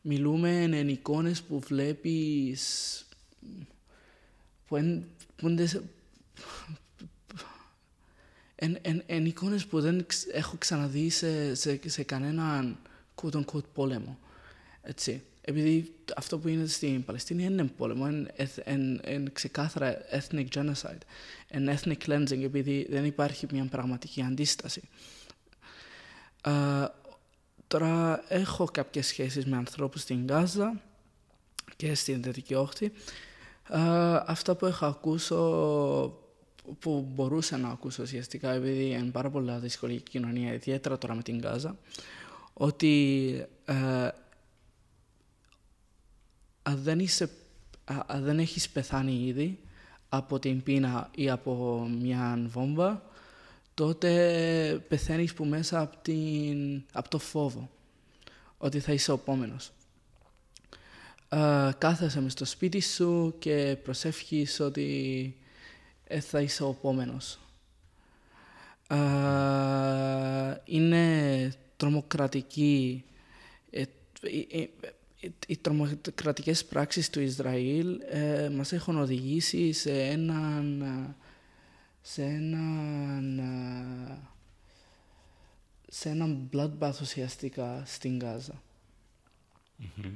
Μιλούμε 0.00 0.62
εν 0.62 0.88
εικόνες 0.88 1.42
που 1.42 1.58
βλέπεις 1.60 3.04
που, 4.66 4.76
εν, 4.76 5.04
που, 5.36 5.48
εν, 5.48 5.56
εν, 8.82 9.02
εν 9.06 9.26
εικόνες 9.26 9.66
που 9.66 9.80
δεν 9.80 10.06
έχω 10.32 10.56
ξαναδεί 10.58 11.10
σε, 11.10 11.54
σε, 11.54 11.80
σε 11.86 12.02
κανέναν 12.02 12.78
quote 13.14 13.44
unquote 13.44 13.64
πόλεμο. 13.74 14.18
Έτσι. 14.82 15.22
Επειδή 15.42 15.94
αυτό 16.16 16.38
που 16.38 16.48
είναι 16.48 16.66
στην 16.66 17.04
Παλαιστίνη 17.04 17.44
είναι 17.44 17.64
πόλεμο, 17.64 18.08
είναι 19.06 19.30
ξεκάθαρα 19.32 19.96
ethnic 20.12 20.46
genocide, 20.54 20.98
είναι 21.54 21.78
ethnic 21.78 21.96
cleansing, 22.06 22.42
επειδή 22.42 22.86
δεν 22.90 23.04
υπάρχει 23.04 23.46
μια 23.52 23.64
πραγματική 23.64 24.22
αντίσταση. 24.22 24.82
Uh, 26.44 26.86
τώρα 27.66 28.24
έχω 28.28 28.64
κάποιες 28.64 29.06
σχέσεις 29.06 29.46
με 29.46 29.56
ανθρώπους 29.56 30.00
στην 30.00 30.26
Γάζα 30.26 30.80
και 31.76 31.94
στην 31.94 32.22
Δυτική 32.22 32.54
Όχθη. 32.54 32.92
Uh, 33.72 34.22
αυτά 34.26 34.54
που 34.54 34.66
έχω 34.66 34.86
ακούσει 34.86 35.34
που 36.78 37.08
μπορούσα 37.14 37.56
να 37.56 37.68
ακούσω 37.68 38.02
ουσιαστικά, 38.02 38.50
επειδή 38.50 38.84
είναι 38.90 39.10
πάρα 39.10 39.30
πολλά 39.30 39.58
δύσκολη 39.58 39.94
η 39.94 40.00
κοινωνία, 40.00 40.52
ιδιαίτερα 40.52 40.98
τώρα 40.98 41.14
με 41.14 41.22
την 41.22 41.40
Γάζα, 41.40 41.78
ότι 42.52 43.46
ε, 43.64 44.08
αν, 46.62 46.82
δεν 46.82 46.98
είσαι, 46.98 47.30
αν 48.06 48.22
δεν 48.24 48.38
έχεις 48.38 48.68
πεθάνει 48.68 49.26
ήδη 49.26 49.58
από 50.08 50.38
την 50.38 50.62
πείνα 50.62 51.10
ή 51.14 51.30
από 51.30 51.86
μια 52.00 52.42
βόμβα, 52.46 53.02
τότε 53.74 54.84
πεθαίνεις 54.88 55.34
που 55.34 55.44
μέσα 55.44 55.80
από, 55.80 55.96
την, 56.02 56.82
από 56.92 57.08
το 57.08 57.18
φόβο 57.18 57.70
ότι 58.58 58.80
θα 58.80 58.92
είσαι 58.92 59.10
ο 59.10 59.14
επόμενος. 59.14 59.70
Uh, 61.28 61.70
κάθεσαι 61.78 62.20
μες 62.20 62.32
στο 62.32 62.44
σπίτι 62.44 62.80
σου 62.80 63.34
και 63.38 63.76
προσεύχεις 63.82 64.60
ότι 64.60 65.36
ε, 66.10 66.20
θα 66.20 66.40
είσαι 66.40 66.62
ο 66.62 66.68
επόμενος. 66.78 67.38
είναι 70.64 71.52
τρομοκρατική 71.76 73.04
ε, 73.70 74.64
οι 75.46 75.56
τρομοκρατικές 75.56 76.64
πράξεις 76.64 77.10
του 77.10 77.20
Ισραήλ 77.20 78.00
ε, 78.08 78.48
μας 78.48 78.72
έχουν 78.72 78.98
οδηγήσει 78.98 79.72
σε 79.72 80.02
έναν 80.02 80.84
σε 82.02 82.22
έναν 82.22 83.40
σε 85.88 86.08
έναν 86.08 86.50
bloodbath 86.52 87.00
ουσιαστικά 87.00 87.82
στην 87.86 88.18
Γάζα. 88.18 88.62
Mm-hmm. 89.80 90.12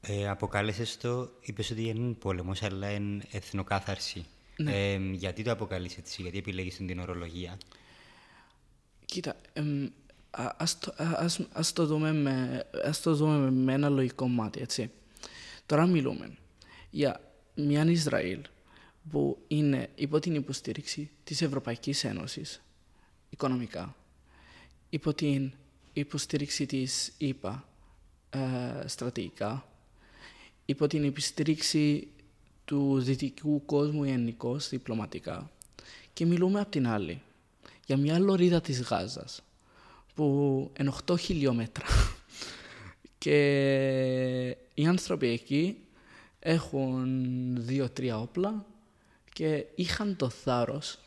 Ε, 0.00 0.28
αποκάλεσες 0.28 0.96
το, 0.96 1.30
είπες 1.40 1.70
ότι 1.70 1.88
είναι 1.88 2.12
πόλεμος, 2.12 2.62
αλλά 2.62 2.90
είναι 2.90 3.24
εθνοκάθαρση. 3.30 4.26
Ναι. 4.62 4.96
γιατί 5.12 5.42
το 5.42 5.50
αποκαλείς 5.50 5.96
έτσι, 5.96 6.22
γιατί 6.22 6.38
επιλέγεις 6.38 6.76
την 6.76 6.98
ορολογία; 6.98 7.58
Κοίτα, 9.04 9.36
ας, 10.56 10.78
το, 10.78 10.94
ας, 10.96 11.40
ας, 11.52 11.72
το 11.72 11.86
δούμε 11.86 12.12
με, 12.12 12.64
ας 12.84 13.00
το 13.00 13.14
δούμε 13.14 13.50
με 13.50 13.72
ένα 13.72 13.88
λογικό 13.88 14.28
μάτι, 14.28 14.60
έτσι. 14.60 14.90
Τώρα 15.66 15.86
μιλούμε. 15.86 16.36
για 16.90 17.20
μια 17.54 17.84
Ισραήλ 17.84 18.40
που 19.10 19.38
είναι 19.48 19.88
υπό 19.94 20.18
την 20.18 20.34
υποστήριξη 20.34 21.10
της 21.24 21.42
Ευρωπαϊκής 21.42 22.04
Ένωσης 22.04 22.62
οικονομικά, 23.30 23.96
υπό 24.90 25.14
την 25.14 25.52
υποστήριξη 25.92 26.66
της 26.66 27.12
ΕΠΑ 27.18 27.68
ε, 28.30 28.38
στρατηγικά, 28.86 29.68
υπό 30.64 30.86
την 30.86 31.04
υποστήριξη 31.04 32.08
του 32.70 33.00
δυτικού 33.00 33.64
κόσμου 33.64 34.04
γενικώς 34.04 34.68
διπλωματικά 34.68 35.50
και 36.12 36.26
μιλούμε 36.26 36.60
απ' 36.60 36.70
την 36.70 36.86
άλλη 36.86 37.22
για 37.86 37.96
μια 37.96 38.18
λωρίδα 38.18 38.60
της 38.60 38.82
Γάζας 38.82 39.42
που 40.14 40.70
είναι 40.80 40.92
8 41.06 41.18
χιλιόμετρα 41.18 41.84
και 43.18 43.36
οι 44.74 44.86
άνθρωποι 44.86 45.26
εκεί 45.26 45.76
έχουν 46.38 47.56
δύο-τρία 47.58 48.18
όπλα 48.18 48.64
και 49.32 49.66
είχαν 49.74 50.16
το 50.16 50.28
θάρρος 50.28 50.98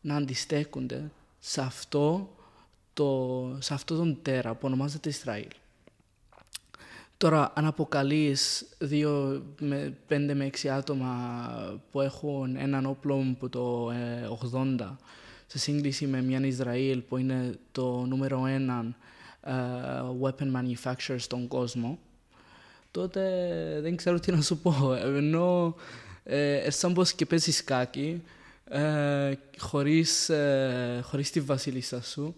να 0.00 0.16
αντιστέκονται 0.16 1.10
σε 1.38 1.60
αυτό, 1.60 2.34
το, 2.92 3.58
σε 3.60 3.74
αυτό 3.74 3.96
τον 3.96 4.18
τέρα 4.22 4.54
που 4.54 4.66
ονομάζεται 4.66 5.08
Ισραήλ. 5.08 5.48
Τώρα, 7.18 7.52
αν 7.54 7.66
αποκαλείς 7.66 8.68
δύο 8.78 9.42
με 9.60 9.96
πέντε 10.06 10.34
με 10.34 10.44
έξι 10.44 10.68
άτομα 10.68 11.80
που 11.90 12.00
έχουν 12.00 12.56
έναν 12.56 12.86
όπλο 12.86 13.36
που 13.38 13.48
το 13.48 13.88
80 13.88 14.80
ε, 14.80 14.84
σε 15.46 15.58
σύγκριση 15.58 16.06
με 16.06 16.22
μια 16.22 16.40
Ισραήλ 16.40 17.00
που 17.00 17.16
είναι 17.16 17.54
το 17.72 18.04
νούμερο 18.04 18.46
ένα 18.46 18.96
ε, 19.42 19.52
weapon 20.22 20.52
manufacturer 20.56 21.16
στον 21.18 21.48
κόσμο, 21.48 21.98
τότε 22.90 23.20
δεν 23.82 23.96
ξέρω 23.96 24.20
τι 24.20 24.32
να 24.32 24.42
σου 24.42 24.58
πω. 24.58 24.94
Ενώ 24.94 25.74
ε, 26.24 26.70
σαν 26.70 26.92
πως 26.92 27.12
και 27.12 27.26
παίζεις 27.26 27.56
σκάκι, 27.56 28.22
ε, 28.68 29.32
χωρίς, 29.58 30.28
ε, 30.28 31.00
χωρίς 31.02 31.30
τη 31.30 31.40
βασίλισσα 31.40 32.02
σου, 32.02 32.34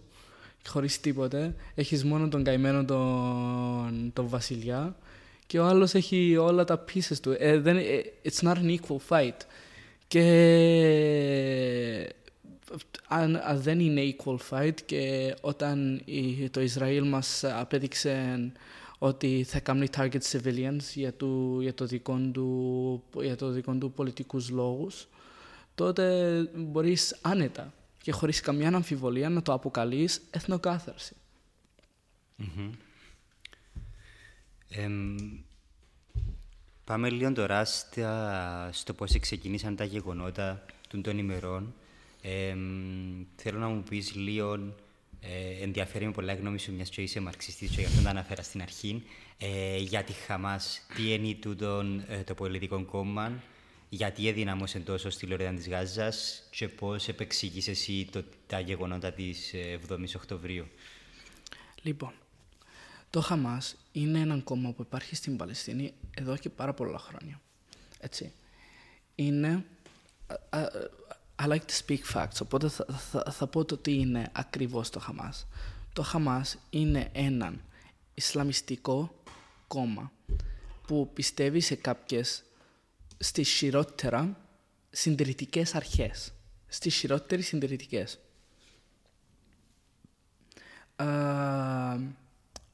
χωρίς 0.67 0.99
τίποτε. 0.99 1.55
Έχεις 1.75 2.03
μόνο 2.03 2.27
τον 2.27 2.43
καημένο 2.43 2.85
τον, 2.85 4.11
τον 4.13 4.27
βασιλιά 4.27 4.95
και 5.47 5.59
ο 5.59 5.65
άλλος 5.65 5.93
έχει 5.93 6.37
όλα 6.37 6.63
τα 6.63 6.83
pieces 6.87 7.17
του. 7.21 7.35
Ε, 7.37 7.59
δεν, 7.59 7.77
ε, 7.77 8.01
it's 8.23 8.47
not 8.47 8.55
an 8.55 8.77
equal 8.77 8.97
fight. 9.09 9.37
Και 10.07 10.23
αν, 13.07 13.35
αν 13.35 13.61
δεν 13.61 13.79
είναι 13.79 14.15
equal 14.15 14.37
fight 14.49 14.73
και 14.85 15.35
όταν 15.41 16.01
η, 16.05 16.49
το 16.49 16.61
Ισραήλ 16.61 17.07
μας 17.07 17.43
απέδειξε 17.43 18.51
ότι 18.97 19.45
θα 19.47 19.59
κάνει 19.59 19.87
target 19.97 20.21
civilians 20.31 20.81
για, 20.93 21.13
του, 21.13 21.57
για, 21.61 21.73
το 21.73 21.85
δικό 21.85 22.19
του, 22.33 23.03
για 23.21 23.35
το 23.35 23.49
δικό 23.49 23.73
του 23.73 23.91
πολιτικούς 23.91 24.49
λόγους, 24.49 25.07
τότε 25.75 26.35
μπορείς 26.55 27.17
άνετα 27.21 27.73
και 28.09 28.15
χωρίς 28.15 28.39
καμιά 28.39 28.67
αμφιβολία 28.67 29.29
να 29.29 29.41
το 29.41 29.53
αποκαλείς 29.53 30.21
εθνοκάθαρση. 30.29 31.15
Mm-hmm. 32.39 32.69
Ε, 34.69 34.87
πάμε 36.83 37.09
λίγο 37.09 37.33
τώρα 37.33 37.65
στο 38.71 38.93
πώς 38.93 39.19
ξεκινήσαν 39.19 39.75
τα 39.75 39.83
γεγονότα 39.83 40.65
των, 40.87 41.01
των 41.01 41.17
ημερών. 41.17 41.73
Ε, 42.21 42.55
θέλω 43.35 43.59
να 43.59 43.67
μου 43.67 43.83
πεις 43.83 44.15
λίγο, 44.15 44.53
ε, 45.19 45.63
ενδιαφέρει 45.63 46.05
με 46.05 46.11
πολλά 46.11 46.33
γνώμη 46.33 46.59
σου, 46.59 46.73
μιας 46.73 46.89
και 46.89 47.01
είσαι 47.01 47.19
μαρξιστής 47.19 47.69
και 47.69 47.81
γι' 47.81 47.87
αυτό 47.87 48.01
τα 48.01 48.09
αναφέρα 48.09 48.41
στην 48.41 48.61
αρχή, 48.61 49.03
ε, 49.37 49.77
για 49.77 50.03
τη 50.03 50.13
Χαμάς, 50.13 50.85
τι 50.95 51.13
είναι 51.13 51.33
τούτο 51.33 51.83
ε, 52.07 52.23
το 52.23 52.33
πολιτικό 52.33 52.85
κόμμα, 52.85 53.43
γιατί 53.89 54.27
έδυναμωσε 54.27 54.79
τόσο 54.79 55.09
στη 55.09 55.25
Λωρίδα 55.25 55.53
της 55.53 55.67
Γάζας 55.67 56.43
και 56.49 56.67
πώς 56.67 57.07
επεξηγείς 57.07 57.67
εσύ 57.67 58.07
το, 58.11 58.23
τα 58.47 58.59
γεγονότα 58.59 59.11
της 59.11 59.53
7ης 59.89 60.13
ε, 60.13 60.17
Οκτωβρίου; 60.17 60.67
Λοιπόν, 61.81 62.13
το 63.09 63.21
Χαμάς 63.21 63.75
είναι 63.91 64.19
ένα 64.19 64.39
κόμμα 64.39 64.71
που 64.71 64.81
υπάρχει 64.81 65.15
στην 65.15 65.37
Παλαιστίνη 65.37 65.93
εδώ 66.13 66.37
και 66.37 66.49
πάρα 66.49 66.73
πολλά 66.73 66.99
χρόνια. 66.99 67.41
Έτσι. 67.99 68.31
Είναι... 69.15 69.65
I 71.41 71.47
like 71.47 71.65
to 71.65 71.85
speak 71.85 72.13
facts, 72.13 72.41
οπότε 72.41 72.69
θα, 72.69 72.85
θα, 72.85 73.31
θα 73.31 73.47
πω 73.47 73.65
το 73.65 73.77
τι 73.77 73.93
είναι 73.93 74.29
ακριβώς 74.31 74.89
το 74.89 74.99
Χαμάς. 74.99 75.47
Το 75.93 76.01
Χαμάς 76.03 76.57
είναι 76.69 77.09
έναν 77.11 77.61
Ισλαμιστικό 78.13 79.21
κόμμα 79.67 80.11
που 80.87 81.09
πιστεύει 81.13 81.59
σε 81.59 81.75
κάποιες 81.75 82.43
στις 83.19 83.49
χειρότερα 83.49 84.37
συντηρητικές 84.89 85.75
αρχές. 85.75 86.33
Στις 86.67 86.95
χειρότερες 86.95 87.45
συντηρητικές. 87.45 88.19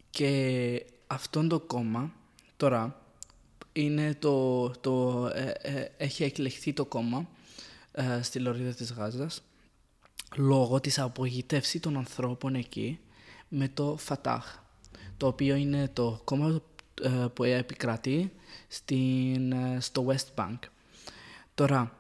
και 0.10 0.86
αυτό 1.08 1.48
το 1.48 1.60
κόμμα 1.60 2.14
τώρα 2.58 3.02
είναι 3.74 4.14
το, 4.14 4.70
το, 4.70 5.26
ε, 5.34 5.54
ε, 5.62 5.92
έχει 5.98 6.24
εκλεχθεί 6.24 6.74
το 6.74 6.86
κόμμα 6.86 7.30
ε, 7.92 8.22
στη 8.22 8.40
Λωρίδα 8.40 8.74
της 8.74 8.92
Γάζας 8.92 9.42
λόγω 10.36 10.80
της 10.80 11.00
απογοητεύσης 11.00 11.82
των 11.82 11.98
ανθρώπων 11.98 12.56
εκεί 12.56 13.00
με 13.48 13.68
το 13.68 13.98
Φατάχ 13.98 14.60
το 15.18 15.28
οποίο 15.28 15.56
είναι 15.56 15.88
το 15.94 16.22
κόμμα 16.24 16.62
που 17.34 17.44
επικρατεί 17.44 18.32
στην, 18.68 19.52
ε, 19.52 19.78
στο 19.80 20.06
West 20.08 20.44
Bank. 20.44 20.60
Τώρα, 21.56 21.98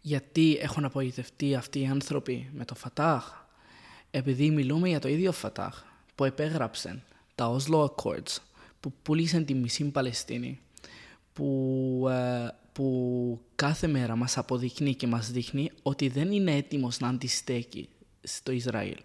γιατί 0.00 0.58
έχουν 0.60 0.84
απογοητευτεί 0.84 1.54
αυτοί 1.54 1.80
οι 1.80 1.86
άνθρωποι 1.86 2.50
με 2.52 2.64
το 2.64 2.74
Φατάχ, 2.74 3.44
επειδή 4.10 4.50
μιλούμε 4.50 4.88
για 4.88 4.98
το 4.98 5.08
ίδιο 5.08 5.32
Φατάχ 5.32 5.82
που 6.14 6.24
επέγραψε 6.24 7.02
τα 7.34 7.56
Oslo 7.56 7.84
Accords, 7.84 8.36
που 8.80 8.92
πούλησαν 9.02 9.44
τη 9.44 9.54
μισή 9.54 9.84
Παλαιστίνη, 9.84 10.60
που, 11.32 12.06
ε, 12.10 12.48
που 12.72 13.40
κάθε 13.54 13.86
μέρα 13.86 14.16
μας 14.16 14.38
αποδεικνύει 14.38 14.94
και 14.94 15.06
μας 15.06 15.30
δείχνει 15.30 15.70
ότι 15.82 16.08
δεν 16.08 16.32
είναι 16.32 16.56
έτοιμος 16.56 16.98
να 16.98 17.08
αντιστέκει 17.08 17.88
στο 18.22 18.52
Ισραήλ. 18.52 18.96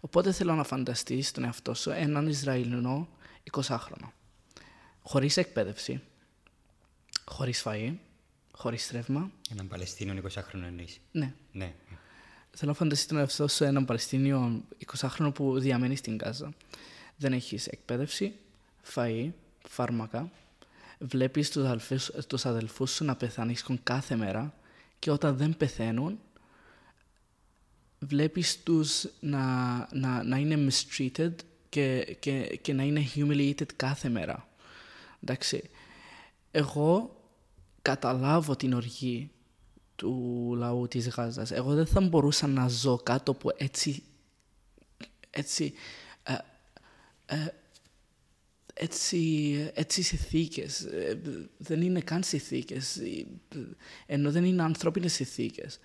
Οπότε 0.00 0.32
θέλω 0.32 0.54
να 0.54 0.64
φανταστείς 0.64 1.30
τον 1.30 1.44
εαυτό 1.44 1.74
σου 1.74 1.90
έναν 1.90 2.26
Ισραηλινό 2.26 3.08
20χρονο, 3.50 4.08
χωρίς 5.02 5.36
εκπαίδευση, 5.36 6.00
χωρίς 7.24 7.62
φαΐ, 7.66 7.94
χωρίς 8.52 8.88
τρεύμα. 8.88 9.30
Έναν 9.50 9.68
Παλαιστίνιο 9.68 10.22
20χρονο 10.22 10.62
εννοείς. 10.62 11.00
Ναι. 11.12 11.34
ναι. 11.52 11.74
Θέλω 12.50 12.70
να 12.70 12.76
φανταστείς 12.76 13.06
τον 13.06 13.18
εαυτό 13.18 13.48
σου 13.48 13.64
έναν 13.64 13.84
Παλαιστίνιο 13.84 14.62
20χρονο 14.86 15.34
που 15.34 15.58
διαμένει 15.58 15.96
στην 15.96 16.16
Γάζα. 16.16 16.52
Δεν 17.16 17.32
έχεις 17.32 17.66
εκπαίδευση, 17.66 18.34
φαΐ, 18.94 19.30
φάρμακα. 19.68 20.30
Βλέπεις 20.98 21.50
τους 21.50 21.64
αδελφούς, 21.64 22.10
τους 22.26 22.46
αδελφούς 22.46 22.90
σου 22.90 23.04
να 23.04 23.16
πεθανίσκουν 23.16 23.80
κάθε 23.82 24.16
μέρα 24.16 24.54
και 24.98 25.10
όταν 25.10 25.36
δεν 25.36 25.56
πεθαίνουν 25.56 26.18
βλέπεις 28.06 28.62
τους 28.62 29.06
να, 29.20 29.40
να, 29.92 30.22
να 30.22 30.36
είναι 30.36 30.68
mistreated 30.68 31.32
και, 31.72 32.16
και, 32.18 32.58
και 32.62 32.72
να 32.72 32.82
είναι 32.82 33.06
humiliated 33.14 33.72
κάθε 33.76 34.08
μέρα. 34.08 34.48
Εντάξει. 35.22 35.70
Εγώ 36.50 37.20
καταλάβω 37.82 38.56
την 38.56 38.72
οργή 38.72 39.30
του 39.96 40.54
λαού 40.56 40.88
της 40.88 41.08
Γάζας. 41.08 41.50
Εγώ 41.50 41.74
δεν 41.74 41.86
θα 41.86 42.00
μπορούσα 42.00 42.46
να 42.46 42.68
ζω 42.68 42.96
κάτω 42.96 43.30
από 43.30 43.50
έτσι, 43.56 44.02
έτσι, 45.30 45.72
ε, 46.22 46.34
ε, 47.26 47.46
έτσι, 48.74 49.70
έτσι 49.74 50.02
συνθήκες. 50.02 50.80
Ε, 50.80 51.20
δεν 51.56 51.82
είναι 51.82 52.00
καν 52.00 52.22
συνθήκες, 52.22 52.98
ενώ 54.06 54.30
δεν 54.30 54.44
είναι 54.44 54.62
ανθρώπινες 54.62 55.12
συνθήκες. 55.12 55.78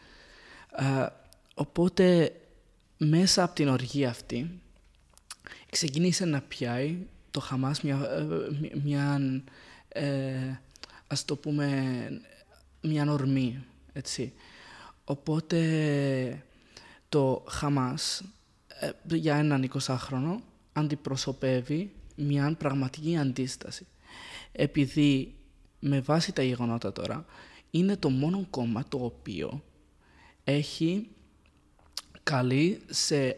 Οπότε 1.53 2.35
μέσα 2.97 3.43
από 3.43 3.55
την 3.55 3.67
οργή 3.67 4.05
αυτή 4.05 4.61
ξεκίνησε 5.69 6.25
να 6.25 6.41
πιάει 6.41 6.97
το 7.31 7.39
Χαμάς 7.39 7.81
μια, 7.81 7.95
ε, 7.95 8.77
μια 8.83 9.19
ε, 9.87 10.59
ας 11.07 11.25
το 11.25 11.35
πούμε 11.35 12.21
μια 12.81 13.11
ορμή, 13.11 13.63
έτσι. 13.93 14.33
Οπότε 15.03 16.43
το 17.09 17.43
Χαμάς 17.47 18.23
ε, 18.67 19.15
για 19.15 19.35
έναν 19.35 19.69
20χρονο 19.79 20.35
αντιπροσωπεύει 20.73 21.91
μια 22.15 22.55
πραγματική 22.57 23.17
αντίσταση. 23.17 23.87
Επειδή 24.51 25.35
με 25.79 25.99
βάση 25.99 26.33
τα 26.33 26.43
γεγονότα 26.43 26.91
τώρα 26.91 27.25
είναι 27.71 27.97
το 27.97 28.09
μόνο 28.09 28.47
κόμμα 28.49 28.83
το 28.89 28.97
οποίο 29.05 29.63
έχει 30.43 31.07
καλεί 32.23 32.81
σε, 32.89 33.17
ε, 33.17 33.27
ε, 33.27 33.37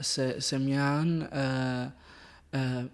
σε, 0.00 0.40
σε 0.40 0.58
μια 0.58 1.04
ε, 2.56 2.84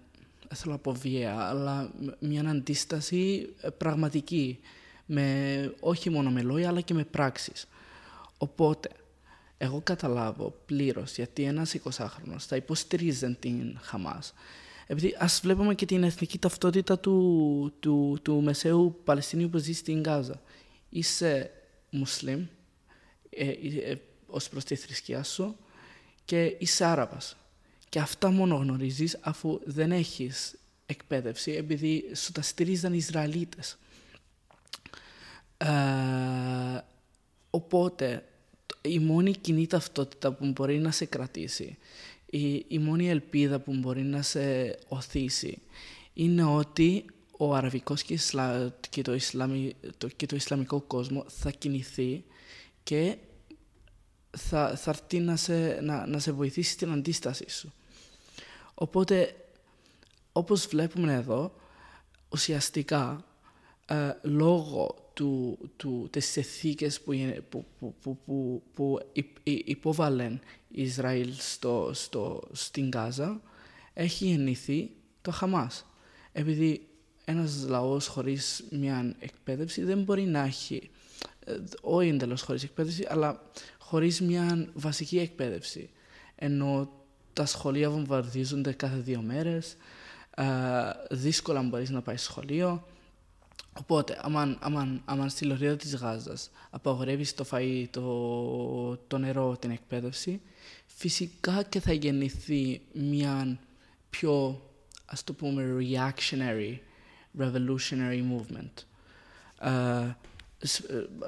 δεν 0.47 0.57
θέλω 0.57 0.71
να 0.71 0.77
πω 0.77 0.91
βία, 0.91 1.39
αλλά 1.39 1.91
μια 2.19 2.49
αντίσταση 2.49 3.53
ε, 3.61 3.69
πραγματική, 3.69 4.59
με, 5.05 5.73
όχι 5.79 6.09
μόνο 6.09 6.31
με 6.31 6.41
λόγια, 6.41 6.67
αλλά 6.67 6.81
και 6.81 6.93
με 6.93 7.03
πράξεις. 7.03 7.67
Οπότε, 8.37 8.89
εγώ 9.57 9.81
καταλάβω 9.83 10.55
πλήρως 10.65 11.15
γιατί 11.15 11.43
ένας 11.43 11.75
20χρονος 11.83 12.39
θα 12.39 12.55
υποστηρίζει 12.55 13.35
την 13.35 13.77
Χαμάς. 13.81 14.33
Επειδή 14.87 15.15
ας 15.19 15.39
βλέπουμε 15.43 15.75
και 15.75 15.85
την 15.85 16.03
εθνική 16.03 16.39
ταυτότητα 16.39 16.99
του, 16.99 17.73
του, 17.79 18.19
του 18.21 18.41
μεσαίου 18.41 19.01
Παλαιστινίου 19.03 19.49
που 19.49 19.57
ζει 19.57 19.73
στην 19.73 20.03
Γάζα. 20.03 20.41
Είσαι 20.89 21.51
Μουσλίμ, 21.89 22.45
ε, 23.29 23.49
ε, 23.49 23.95
ως 24.27 24.49
προς 24.49 24.63
τη 24.63 24.75
θρησκεία 24.75 25.23
σου 25.23 25.57
και 26.25 26.55
είσαι 26.59 26.85
Άραβας. 26.85 27.37
Και 27.89 27.99
αυτά 27.99 28.31
μόνο 28.31 28.55
γνωρίζεις 28.55 29.17
αφού 29.21 29.59
δεν 29.65 29.91
έχεις 29.91 30.55
εκπαίδευση 30.85 31.51
επειδή 31.51 32.15
σου 32.15 32.31
τα 32.31 32.41
στηρίζαν 32.41 32.93
οι 32.93 32.97
Ισραηλίτες. 32.97 33.77
Ε, 35.57 35.67
οπότε 37.49 38.25
η 38.81 38.99
μόνη 38.99 39.31
κοινή 39.31 39.67
ταυτότητα 39.67 40.31
που 40.31 40.51
μπορεί 40.51 40.79
να 40.79 40.91
σε 40.91 41.05
κρατήσει, 41.05 41.77
η, 42.25 42.65
η 42.67 42.79
μόνη 42.79 43.09
ελπίδα 43.09 43.59
που 43.59 43.73
μπορεί 43.73 44.01
να 44.01 44.21
σε 44.21 44.77
οθήσει 44.87 45.61
είναι 46.13 46.43
ότι 46.43 47.05
ο 47.37 47.53
αραβικός 47.53 48.03
και, 48.03 48.19
και, 48.89 49.01
το, 49.01 49.13
Ισλαμι, 49.13 49.75
το, 49.97 50.07
και 50.07 50.25
το 50.25 50.35
Ισλαμικό 50.35 50.81
κόσμο 50.81 51.25
θα 51.27 51.51
κινηθεί 51.51 52.23
και 52.83 53.17
θα, 54.37 54.75
θα 54.75 54.89
έρθει 54.89 55.19
να 55.19 55.35
σε, 55.35 55.79
να, 55.81 56.05
να 56.05 56.19
σε 56.19 56.31
βοηθήσει 56.31 56.71
στην 56.71 56.91
αντίστασή 56.91 57.49
σου. 57.49 57.73
Οπότε, 58.73 59.35
όπως 60.31 60.65
βλέπουμε 60.65 61.13
εδώ, 61.13 61.55
ουσιαστικά, 62.29 63.25
ε, 63.85 64.11
λόγω 64.21 64.95
του, 65.13 65.57
του, 65.75 66.07
τις 66.11 66.35
ηθίκες 66.35 67.01
που, 67.01 67.13
που, 67.49 67.65
που, 67.79 68.17
που, 68.25 68.63
που 68.73 68.99
υπόβαλεν 69.43 70.39
Ισραήλ 70.67 71.33
στο, 71.37 71.91
στο, 71.93 72.41
στην 72.51 72.89
Γάζα, 72.93 73.41
έχει 73.93 74.25
γεννηθεί 74.25 74.91
το 75.21 75.31
Χαμάς. 75.31 75.85
Επειδή 76.31 76.87
ένας 77.25 77.65
λαός 77.67 78.07
χωρίς 78.07 78.63
μια 78.69 79.15
εκπαίδευση 79.19 79.83
δεν 79.83 80.03
μπορεί 80.03 80.23
να 80.23 80.39
έχει, 80.39 80.89
ε, 81.45 81.57
όχι 81.81 82.07
εντελώς 82.07 82.41
χωρίς 82.41 82.63
εκπαίδευση, 82.63 83.05
αλλά 83.09 83.41
χωρίς 83.93 84.21
μια 84.21 84.67
βασική 84.73 85.19
εκπαίδευση. 85.19 85.89
Ενώ 86.35 86.89
τα 87.33 87.45
σχολεία 87.45 87.89
βομβαρδίζονται 87.89 88.71
κάθε 88.71 88.97
δύο 88.97 89.21
μέρες, 89.21 89.75
ε, 90.35 90.45
δύσκολα 91.09 91.61
μπορείς 91.61 91.89
να 91.89 92.01
πάεις 92.01 92.21
σχολείο. 92.21 92.87
Οπότε, 93.79 94.19
άμα 95.05 95.29
στη 95.29 95.45
λωρίδα 95.45 95.75
της 95.75 95.95
Γάζας 95.95 96.51
απαγορεύεις 96.69 97.33
το 97.33 97.45
φαΐ, 97.51 97.85
το, 97.89 98.97
το 98.97 99.17
νερό, 99.17 99.57
την 99.57 99.71
εκπαίδευση, 99.71 100.41
φυσικά 100.85 101.63
και 101.63 101.79
θα 101.79 101.93
γεννηθεί 101.93 102.81
μια 102.93 103.59
πιο, 104.09 104.61
ας 105.05 105.23
το 105.23 105.33
πούμε, 105.33 105.75
reactionary, 105.79 106.77
revolutionary 107.39 108.21
movement. 108.31 108.83
Ε, 109.59 109.69
ε, 109.69 110.15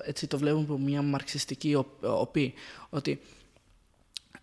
έτσι 0.06 0.28
το 0.28 0.38
βλέπουμε 0.38 0.63
από 0.63 0.78
μια 0.78 1.02
μαρξιστική 1.02 1.84
οπή, 2.02 2.54
ότι 2.89 3.19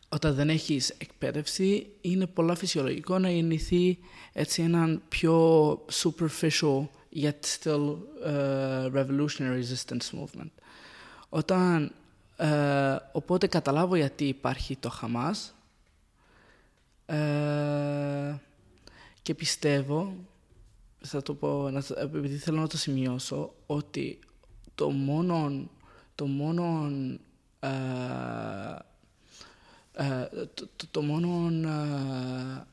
όταν 0.09 0.35
δεν 0.35 0.49
έχεις 0.49 0.91
εκπαίδευση 0.91 1.87
είναι 2.01 2.27
πολλά 2.27 2.55
φυσιολογικό 2.55 3.19
να 3.19 3.31
γεννηθεί 3.31 3.99
έτσι 4.33 4.63
έναν 4.63 5.03
πιο 5.09 5.75
superficial 5.93 6.87
yet 7.17 7.41
still 7.59 7.97
uh, 8.27 8.93
revolutionary 8.93 9.63
resistance 9.63 10.11
movement. 10.19 10.51
Όταν, 11.29 11.93
uh, 12.37 12.97
οπότε 13.13 13.47
καταλάβω 13.47 13.97
γιατί 13.97 14.25
υπάρχει 14.25 14.77
το 14.77 14.91
Χαμάς 14.91 15.55
uh, 17.07 18.39
και 19.23 19.35
πιστεύω, 19.35 20.15
θα 21.01 21.23
το 21.23 21.35
πω, 21.35 21.83
επειδή 21.97 22.37
θέλω 22.37 22.61
να 22.61 22.67
το 22.67 22.77
σημειώσω, 22.77 23.55
ότι 23.67 24.19
το 24.75 24.91
μόνο, 24.91 25.69
το 26.15 26.27
μόνο, 26.27 26.93
ε, 27.61 27.69
ε, 29.93 30.29
το, 30.55 30.69
το, 30.91 31.03
μόνο, 31.03 31.51
ε, 31.69 32.67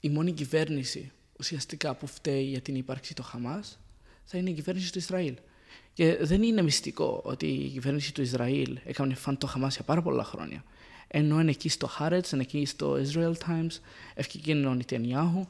η 0.00 0.08
μόνη 0.08 0.32
κυβέρνηση 0.32 1.12
ουσιαστικά 1.38 1.94
που 1.94 2.06
φταίει 2.06 2.44
για 2.44 2.60
την 2.60 2.74
ύπαρξη 2.74 3.14
του 3.14 3.22
Χαμάς 3.22 3.78
θα 4.24 4.38
είναι 4.38 4.50
η 4.50 4.52
κυβέρνηση 4.52 4.92
του 4.92 4.98
Ισραήλ. 4.98 5.36
Και 5.92 6.18
δεν 6.20 6.42
είναι 6.42 6.62
μυστικό 6.62 7.20
ότι 7.24 7.46
η 7.46 7.68
κυβέρνηση 7.68 8.14
του 8.14 8.22
Ισραήλ 8.22 8.78
έκανε 8.84 9.14
φαν 9.14 9.38
το 9.38 9.46
Χαμάς 9.46 9.74
για 9.74 9.84
πάρα 9.84 10.02
πολλά 10.02 10.24
χρόνια. 10.24 10.64
Ενώ 11.08 11.40
είναι 11.40 11.50
εκεί 11.50 11.68
στο 11.68 11.90
Haaretz, 11.98 12.32
είναι 12.32 12.42
εκεί 12.42 12.66
στο 12.66 12.96
Israel 13.02 13.32
Times, 13.32 13.80
ευκαιρία 14.14 14.54
είναι 14.54 14.66
ο 14.66 14.74
Νιτιανιάχου 14.74 15.46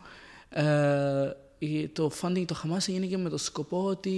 το 1.93 2.11
funding 2.23 2.45
το 2.47 2.55
Χαμάς 2.55 2.89
έγινε 2.89 3.07
και 3.07 3.17
με 3.17 3.29
το 3.29 3.39
σκοπό 3.39 3.85
ότι 3.85 4.13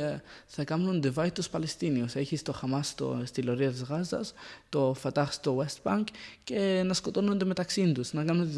ε, 0.00 0.20
θα 0.46 0.64
κάνουν 0.64 1.02
divide 1.04 1.32
τους 1.32 1.48
Παλαιστίνιους. 1.48 2.14
Έχεις 2.14 2.42
το 2.42 2.52
Χαμάς 2.52 2.94
στη 3.24 3.42
λωρία 3.42 3.70
της 3.70 3.82
Γάζας, 3.82 4.34
το 4.68 4.94
Φατάχ 4.94 5.32
στο 5.32 5.64
West 5.64 5.90
Bank 5.90 6.04
και 6.44 6.82
να 6.84 6.94
σκοτώνονται 6.94 7.44
μεταξύ 7.44 7.92
τους, 7.92 8.12
να 8.12 8.24
κάνουν 8.24 8.48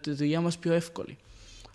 τη 0.00 0.10
δουλειά 0.10 0.40
μας 0.40 0.58
πιο 0.58 0.72
εύκολη. 0.72 1.16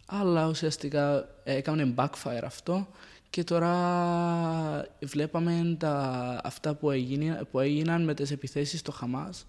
Αλλά 0.05 0.47
ουσιαστικά 0.47 1.27
έκανε 1.43 1.93
backfire 1.97 2.43
αυτό 2.45 2.87
και 3.29 3.43
τώρα 3.43 4.87
βλέπαμε 5.01 5.75
τα, 5.79 6.39
αυτά 6.43 6.73
που, 6.73 6.91
έγινε, 6.91 7.47
που 7.51 7.59
έγιναν 7.59 8.03
με 8.03 8.13
τις 8.13 8.31
επιθέσεις 8.31 8.79
στο 8.79 8.91
Χαμάς 8.91 9.45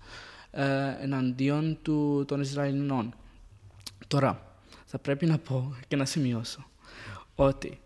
ε, 0.50 0.64
εναντίον 1.00 1.78
του, 1.82 2.24
των 2.28 2.40
Ισραηλινών. 2.40 3.14
Τώρα, 4.08 4.51
θα 4.92 4.98
πρέπει 4.98 5.26
να 5.26 5.38
πω 5.38 5.76
και 5.88 5.96
να 5.96 6.04
σημειώσω 6.04 6.66
ότι 7.34 7.80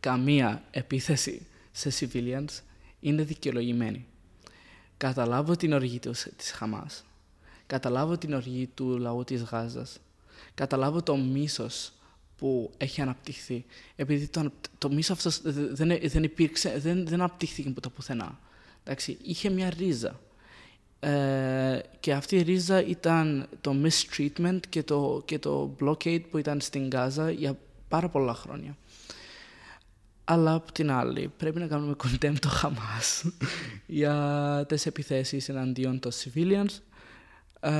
καμία 0.00 0.62
επίθεση 0.70 1.46
σε 1.72 1.90
civilians 1.98 2.62
είναι 3.00 3.22
δικαιολογημένη. 3.22 4.06
Καταλάβω 4.96 5.56
την 5.56 5.72
οργή 5.72 5.98
της 6.36 6.50
Χαμάς. 6.50 7.04
Καταλάβω 7.66 8.18
την 8.18 8.32
οργή 8.34 8.66
του 8.66 8.98
λαού 8.98 9.24
της 9.24 9.42
Γάζας. 9.42 9.98
Καταλάβω 10.54 11.02
το 11.02 11.16
μίσος 11.16 11.92
που 12.36 12.70
έχει 12.76 13.00
αναπτυχθεί. 13.00 13.64
Επειδή 13.96 14.28
το, 14.28 14.52
το 14.78 14.90
μίσος 14.90 15.16
αυτός 15.16 15.40
δεν, 15.72 15.98
δεν 16.02 16.22
υπήρξε, 16.22 16.78
δεν, 16.78 17.04
δεν 17.06 17.20
αναπτύχθηκε 17.20 17.68
από 17.68 17.80
το 17.80 17.90
πουθενά. 17.90 18.38
Εντάξει, 18.84 19.18
είχε 19.22 19.50
μια 19.50 19.70
ρίζα. 19.70 20.20
Ε, 21.00 21.78
και 22.00 22.12
αυτή 22.12 22.36
η 22.36 22.42
ρίζα 22.42 22.84
ήταν 22.84 23.48
το 23.60 23.74
mistreatment 23.84 24.60
και 24.68 24.82
το, 24.82 25.22
και 25.24 25.38
το 25.38 25.76
blockade 25.80 26.22
που 26.30 26.38
ήταν 26.38 26.60
στην 26.60 26.88
Γάζα 26.88 27.30
για 27.30 27.58
πάρα 27.88 28.08
πολλά 28.08 28.34
χρόνια. 28.34 28.76
Αλλά 30.24 30.54
από 30.54 30.72
την 30.72 30.90
άλλη 30.90 31.32
πρέπει 31.36 31.58
να 31.58 31.66
κάνουμε 31.66 31.94
condemn 32.04 32.38
το 32.40 32.48
Χαμάς 32.48 33.24
για 33.86 34.64
τις 34.68 34.86
επιθέσεις 34.86 35.48
εναντίον 35.48 35.98
των 36.00 36.12
civilians 36.12 36.80
ε, 37.60 37.70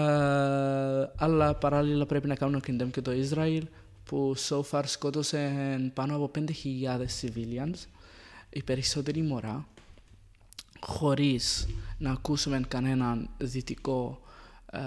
αλλά 1.16 1.54
παράλληλα 1.54 2.06
πρέπει 2.06 2.26
να 2.26 2.34
κάνουμε 2.34 2.60
condemn 2.66 2.90
και 2.90 3.00
το 3.00 3.12
Ισραήλ 3.12 3.66
που 4.04 4.34
so 4.48 4.60
far 4.70 4.82
σκότωσε 4.84 5.90
πάνω 5.94 6.14
από 6.16 6.30
5.000 6.34 6.44
civilians 7.20 7.86
οι 8.50 8.62
περισσότεροι 8.62 9.22
μωρά 9.22 9.66
χωρίς 10.80 11.68
να 11.98 12.10
ακούσουμε 12.10 12.60
κανέναν 12.68 13.30
δυτικό 13.38 14.20
ε, 14.72 14.78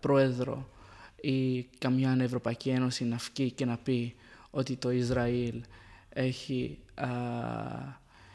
πρόεδρο 0.00 0.68
ή 1.20 1.62
καμιά 1.62 2.16
Ευρωπαϊκή 2.20 2.68
Ένωση 2.68 3.04
να 3.04 3.16
βγει 3.16 3.50
και 3.50 3.64
να 3.64 3.76
πει 3.78 4.14
ότι 4.50 4.76
το 4.76 4.90
Ισραήλ 4.90 5.62
έχει, 6.08 6.78
ε, 6.94 7.06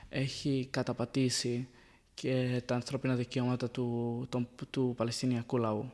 έχει 0.10 0.68
καταπατήσει 0.72 1.68
και 2.14 2.62
τα 2.66 2.76
ανθρώπινα 2.76 3.16
δικαιώματα 3.16 3.70
του, 3.70 4.28
του, 4.30 4.48
του 4.70 4.94
Παλαιστινιακού 4.98 5.58
λαού. 5.58 5.92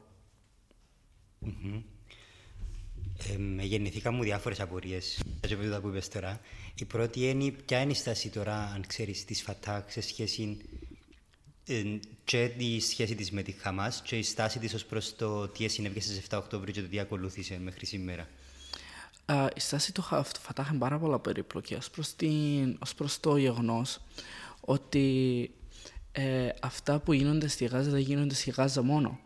Mm-hmm. 1.46 1.82
Ε, 3.60 3.64
γεννηθήκαν 3.64 4.16
μου 4.16 4.24
διάφορες 4.24 4.60
απορίες. 4.60 5.22
που 5.82 5.88
είπες 5.88 6.08
τώρα. 6.10 6.40
Η 6.76 6.86
πρώτη 6.86 7.30
είναι 7.30 7.52
ποια 7.52 7.82
είναι 7.82 7.92
η 7.92 7.96
στάση 7.96 8.30
τώρα, 8.30 8.56
αν 8.56 8.86
ξέρεις, 8.88 9.26
της 9.26 9.42
ΦΑΤΑΚ 9.42 9.92
σε 9.92 10.02
σχέση 10.02 10.58
και 12.24 12.44
η 12.58 12.80
σχέση 12.80 13.16
της 13.16 13.32
με 13.32 13.42
τη 13.42 13.52
Χαμάς 13.52 14.02
και 14.02 14.18
η 14.18 14.24
στάση 14.24 14.60
της 14.60 14.74
ως 14.74 14.86
προς 14.86 15.16
το 15.16 15.48
τι 15.48 15.68
συνέβη 15.68 16.00
στις 16.00 16.22
7 16.30 16.38
Οκτώβριου 16.38 16.74
και 16.74 16.82
το 16.82 16.88
τι 16.88 17.00
ακολούθησε 17.00 17.60
μέχρι 17.64 17.86
σήμερα. 17.86 18.28
Uh, 19.26 19.48
η 19.56 19.60
στάση 19.60 19.94
του 19.94 20.04
Φατάχ 20.42 20.70
είναι 20.70 20.78
πάρα 20.78 20.98
πολλά 21.00 21.20
περίπλοκη 21.20 21.74
ως 21.74 21.90
προς, 21.90 22.16
την, 22.16 22.78
ως 22.80 22.94
προς 22.96 23.20
το 23.20 23.38
γεγονός 23.38 24.00
ότι 24.62 25.52
ε, 26.12 26.50
αυτά 26.62 27.00
που 27.00 27.14
γίνονται 27.14 27.48
στη 27.48 27.66
Γάζα 27.66 27.90
δεν 27.90 28.00
γίνονται 28.00 28.34
στη 28.34 28.50
Γάζα 28.50 28.82
μόνο. 28.82 29.20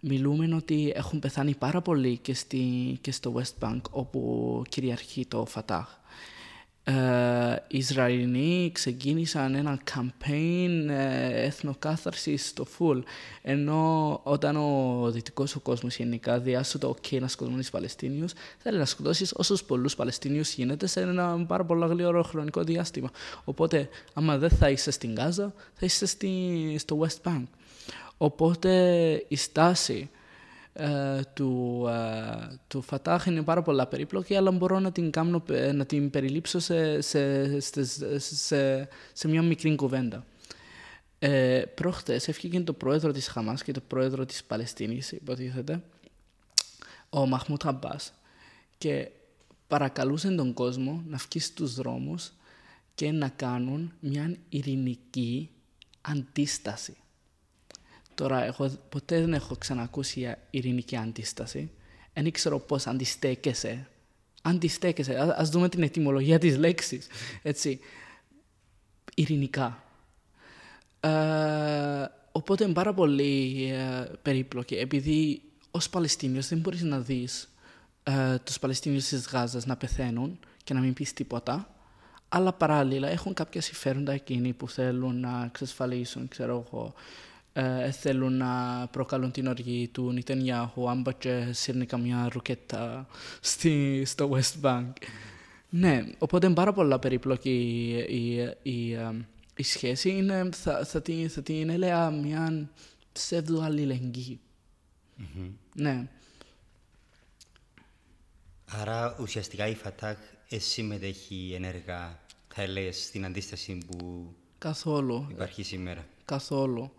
μιλούμε 0.00 0.54
ότι 0.54 0.92
έχουν 0.94 1.18
πεθάνει 1.18 1.54
πάρα 1.54 1.80
πολλοί 1.80 2.18
και, 2.18 2.34
στη, 2.34 2.98
και 3.00 3.12
στο 3.12 3.34
West 3.36 3.66
Bank 3.68 3.80
όπου 3.90 4.62
κυριαρχεί 4.68 5.26
το 5.26 5.44
Φατάχ. 5.44 6.00
Ε, 6.84 6.92
οι 7.68 7.78
Ισραηλοί 7.78 8.70
ξεκίνησαν 8.72 9.54
ένα 9.54 9.80
campaign 9.94 10.86
ε, 10.88 11.44
εθνοκάθαρσης 11.44 12.46
στο 12.46 12.64
φουλ 12.64 12.98
ενώ 13.42 14.20
όταν 14.22 14.56
ο 14.56 15.10
δυτικός 15.10 15.56
ο 15.56 15.60
κόσμος 15.60 15.96
γενικά 15.96 16.38
διάσου 16.38 16.78
το 16.78 16.96
ok 16.96 17.20
να 17.20 17.28
σκοτώνεις 17.28 17.70
Παλαιστίνιους 17.70 18.32
θέλει 18.58 18.78
να 18.78 18.84
σκοτώσεις 18.84 19.32
όσους 19.32 19.64
πολλούς 19.64 19.94
Παλαιστίνιους 19.94 20.52
γίνεται 20.52 20.86
σε 20.86 21.00
ένα 21.00 21.44
πάρα 21.46 21.64
πολύ 21.64 21.86
γλυόρο 21.86 22.22
χρονικό 22.22 22.62
διάστημα. 22.62 23.10
Οπότε 23.44 23.88
άμα 24.12 24.38
δεν 24.38 24.50
θα 24.50 24.70
είσαι 24.70 24.90
στην 24.90 25.14
Γάζα 25.14 25.54
θα 25.74 25.86
είσαι 25.86 26.06
στη, 26.06 26.76
στο 26.78 26.98
West 27.00 27.28
Bank. 27.30 27.44
Οπότε 28.16 28.70
η 29.28 29.36
στάση 29.36 30.10
ε, 30.12 30.20
του, 31.34 31.84
ε, 31.88 32.56
του 32.68 32.82
Φατάχ 32.82 33.26
είναι 33.26 33.42
πάρα 33.42 33.62
πολλά 33.62 33.86
περίπλοκη, 33.86 34.36
αλλά 34.36 34.50
μπορώ 34.50 34.78
να 34.78 34.92
την, 34.92 35.10
κάνω, 35.10 35.42
να 35.74 35.86
την 35.86 36.10
περιλήψω 36.10 36.58
σε, 36.58 37.00
σε, 37.00 37.60
σε, 38.18 38.88
σε, 39.12 39.28
μια 39.28 39.42
μικρή 39.42 39.74
κουβέντα. 39.74 40.24
Ε, 41.18 41.62
προχτές 41.74 42.28
έφυγε 42.28 42.60
το 42.60 42.72
πρόεδρο 42.72 43.12
της 43.12 43.28
Χαμάς 43.28 43.62
και 43.62 43.72
το 43.72 43.80
πρόεδρο 43.80 44.24
της 44.24 44.44
Παλαιστίνης, 44.44 45.12
υποτίθεται, 45.12 45.82
ο 47.10 47.26
Μαχμούτ 47.26 47.66
Αμπάς, 47.66 48.12
και 48.78 49.10
παρακαλούσε 49.68 50.30
τον 50.30 50.52
κόσμο 50.52 51.02
να 51.06 51.16
βγει 51.16 51.40
στους 51.40 51.74
δρόμους 51.74 52.32
και 52.94 53.10
να 53.10 53.28
κάνουν 53.28 53.92
μια 54.00 54.36
ειρηνική 54.48 55.50
αντίσταση. 56.00 56.96
Τώρα, 58.22 58.44
εγώ 58.44 58.70
ποτέ 58.88 59.20
δεν 59.20 59.32
έχω 59.32 59.56
ξανακούσει 59.56 60.18
για 60.18 60.38
ειρηνική 60.50 60.96
αντίσταση. 60.96 61.70
Δεν 62.12 62.30
ξέρω 62.30 62.58
πώς 62.58 62.86
αντιστέκεσαι. 62.86 63.88
Αντιστέκεσαι. 64.42 65.18
Α 65.18 65.44
δούμε 65.44 65.68
την 65.68 65.82
ετοιμολογία 65.82 66.38
της 66.38 66.56
λέξης. 66.56 67.06
Έτσι. 67.42 67.80
Ειρηνικά. 69.14 69.82
Ε, 71.00 71.10
οπότε 72.32 72.64
είναι 72.64 72.72
πάρα 72.72 72.94
πολύ 72.94 73.68
ε, 73.72 74.10
περίπλοκη. 74.22 74.74
Επειδή 74.74 75.42
ως 75.70 75.88
Παλαιστίνιος 75.88 76.48
δεν 76.48 76.58
μπορείς 76.58 76.82
να 76.82 77.00
δεις 77.00 77.48
ε, 78.02 78.38
τους 78.38 78.58
Παλαιστίνιους 78.58 79.04
της 79.04 79.26
Γάζας 79.26 79.66
να 79.66 79.76
πεθαίνουν 79.76 80.38
και 80.64 80.74
να 80.74 80.80
μην 80.80 80.92
πεις 80.92 81.12
τίποτα. 81.12 81.74
Αλλά 82.28 82.52
παράλληλα 82.52 83.08
έχουν 83.08 83.34
κάποια 83.34 83.60
συμφέροντα 83.60 84.12
εκείνοι 84.12 84.52
που 84.52 84.68
θέλουν 84.68 85.20
να 85.20 85.44
εξασφαλίσουν, 85.44 86.28
ξέρω 86.28 86.66
εγώ, 86.66 86.94
ε, 87.52 87.90
θέλουν 87.90 88.36
να 88.36 88.86
προκαλούν 88.90 89.30
την 89.30 89.46
οργή 89.46 89.88
του 89.88 90.12
Νιτενιάχου 90.12 90.90
αν 90.90 91.06
και 91.18 91.48
σύρνει 91.52 91.86
καμιά 91.86 92.28
ρουκέτα 92.32 93.06
στη, 93.40 94.02
στο 94.04 94.30
West 94.32 94.60
Bank. 94.62 94.92
Ναι, 95.68 96.04
οπότε 96.18 96.46
είναι 96.46 96.54
πάρα 96.54 96.72
πολλά 96.72 96.98
περίπλοκη 96.98 97.50
η, 98.08 98.30
η, 98.62 98.98
η, 99.56 99.62
σχέση. 99.62 100.10
Είναι, 100.10 100.48
θα, 100.52 100.84
θα, 100.84 101.02
την, 101.02 101.30
θα 101.30 101.42
την 101.42 101.70
έλεγα 101.70 102.10
μια 102.10 102.68
ψεύδο 103.12 103.60
αλληλεγγύη. 103.60 104.40
Mm-hmm. 105.18 105.50
Ναι. 105.74 106.08
Άρα 108.66 109.16
ουσιαστικά 109.20 109.66
η 109.66 109.74
ΦΑΤΑΚ 109.74 110.18
συμμετέχει 110.56 111.52
ενεργά, 111.54 112.18
θα 112.54 112.62
έλεγες, 112.62 113.04
στην 113.04 113.24
αντίσταση 113.24 113.78
που 113.86 114.26
Καθόλου. 114.58 115.26
υπάρχει 115.30 115.62
σήμερα. 115.62 116.06
Καθόλου. 116.24 116.92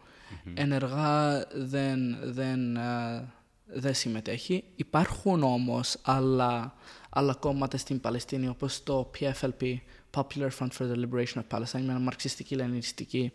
Ενεργά 0.54 1.46
δεν, 1.54 2.18
δεν, 2.24 2.76
ε, 2.76 3.28
δεν 3.66 3.94
συμμετέχει. 3.94 4.64
Υπάρχουν 4.76 5.44
όμως 5.44 5.98
άλλα, 6.02 6.74
άλλα 7.10 7.34
κόμματα 7.34 7.78
στην 7.78 8.00
Παλαιστίνη 8.00 8.48
όπως 8.48 8.84
το 8.84 9.12
PFLP, 9.20 9.76
Popular 10.12 10.50
Front 10.60 10.70
for 10.78 10.92
the 10.92 10.96
Liberation 10.96 11.42
of 11.42 11.58
Palestine, 11.58 11.82
μια 11.82 12.00
μαρξιστική 12.00 12.56
λενινιστική 12.56 13.32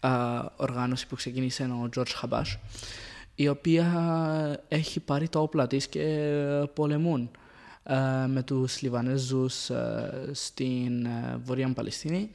ε, 0.00 0.08
οργάνωση 0.56 1.06
που 1.06 1.14
ξεκίνησε 1.14 1.62
ο 1.62 1.88
George 1.96 2.12
Χαμπάς, 2.14 2.58
η 3.34 3.48
οποία 3.48 4.64
έχει 4.68 5.00
πάρει 5.00 5.28
τα 5.28 5.40
όπλα 5.40 5.66
της 5.66 5.88
και 5.88 6.38
πολεμούν 6.74 7.30
ε, 7.82 8.26
με 8.26 8.42
τους 8.42 8.82
Λιβανέζους 8.82 9.70
στην 10.32 11.08
Βορεια 11.42 11.72
Παλαιστίνη 11.72 12.30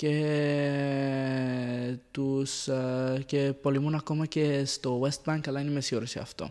και, 0.00 1.96
τους, 2.10 2.68
ε, 2.68 3.22
και 3.26 3.52
πολεμούν 3.62 3.94
ακόμα 3.94 4.26
και 4.26 4.64
στο 4.64 5.00
West 5.00 5.30
Bank, 5.30 5.40
αλλά 5.46 5.60
είναι 5.60 5.70
μεσιόρεση 5.70 6.18
αυτό. 6.18 6.50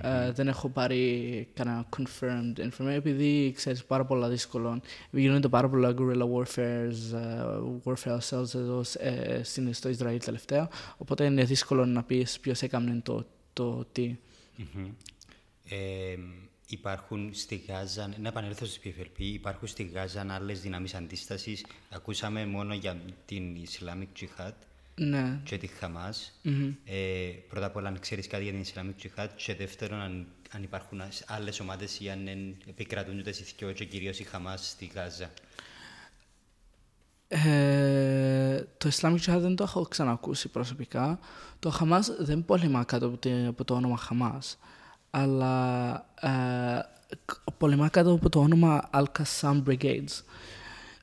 Ε, 0.00 0.30
δεν 0.32 0.48
έχω 0.48 0.68
πάρει 0.68 1.48
κανένα 1.54 1.86
confirmed 1.96 2.52
information 2.58 2.86
επειδή 2.86 3.52
ξέρεις 3.56 3.84
πάρα 3.84 4.04
πολλά 4.04 4.28
δύσκολο. 4.28 4.80
Γίνονται 5.10 5.48
πάρα 5.48 5.68
πολλά 5.68 5.94
guerrilla 5.98 6.28
warfare, 6.34 6.90
uh, 7.12 7.62
warfare 7.84 8.18
cells 8.30 8.54
εδώ 8.54 8.82
ε, 8.98 9.42
στο 9.72 9.88
Ισραήλ 9.88 10.18
τελευταία. 10.24 10.68
Οπότε 10.96 11.24
είναι 11.24 11.44
δύσκολο 11.44 11.86
να 11.86 12.02
πεις 12.02 12.40
ποιος 12.40 12.62
έκανε 12.62 13.00
το, 13.02 13.26
το 13.52 13.86
τι. 13.92 14.18
Mm-hmm 14.58 14.90
υπάρχουν 16.66 17.30
στη 17.34 17.56
Γάζα, 17.56 18.10
να 18.20 18.28
επανέλθω 18.28 18.66
στη 18.66 18.94
PFLP, 18.98 19.18
υπάρχουν 19.18 19.68
στη 19.68 19.82
Γάζα 19.82 20.26
άλλες 20.28 20.60
δυνάμεις 20.60 20.94
αντίστασης. 20.94 21.66
Ακούσαμε 21.90 22.46
μόνο 22.46 22.74
για 22.74 23.00
την 23.26 23.56
Islamic 23.64 24.20
Jihad 24.20 24.52
ναι. 24.94 25.40
και 25.44 25.58
τη 25.58 25.66
χαμα 25.66 26.12
mm-hmm. 26.12 26.72
ε, 26.84 27.30
πρώτα 27.48 27.66
απ' 27.66 27.76
όλα, 27.76 27.88
αν 27.88 27.98
ξέρεις 27.98 28.26
κάτι 28.26 28.42
για 28.42 28.52
την 28.52 28.64
Islamic 28.64 29.06
Jihad, 29.06 29.28
και 29.36 29.54
δεύτερον, 29.54 30.00
αν, 30.00 30.26
αν 30.50 30.62
υπάρχουν 30.62 31.00
άλλες 31.26 31.60
ομάδες 31.60 32.00
ή 32.00 32.10
αν 32.10 32.28
επικρατούν 32.68 33.18
ούτε 33.18 33.30
οι 33.30 33.72
και 33.72 33.84
κυρίως 33.84 34.18
η 34.18 34.24
Χαμάς 34.24 34.68
στη 34.68 34.90
Γάζα. 34.94 35.30
Ε, 37.28 38.64
το 38.78 38.90
Islamic 38.92 39.18
Jihad 39.18 39.38
δεν 39.40 39.56
το 39.56 39.62
έχω 39.62 39.82
ξανακούσει 39.82 40.48
προσωπικά. 40.48 41.18
Το 41.58 41.70
Χαμάς 41.70 42.16
δεν 42.18 42.44
πολεμά 42.44 42.84
κάτω 42.84 43.18
από 43.48 43.64
το 43.64 43.74
όνομα 43.74 43.96
Χαμάς 43.96 44.58
αλλά 45.16 45.94
ε, 46.20 46.80
πολεμά 47.58 47.88
κάτω 47.88 48.12
από 48.12 48.28
το 48.28 48.40
όνομα 48.40 48.90
Al-Qassam 48.92 49.62
Brigades. 49.66 50.22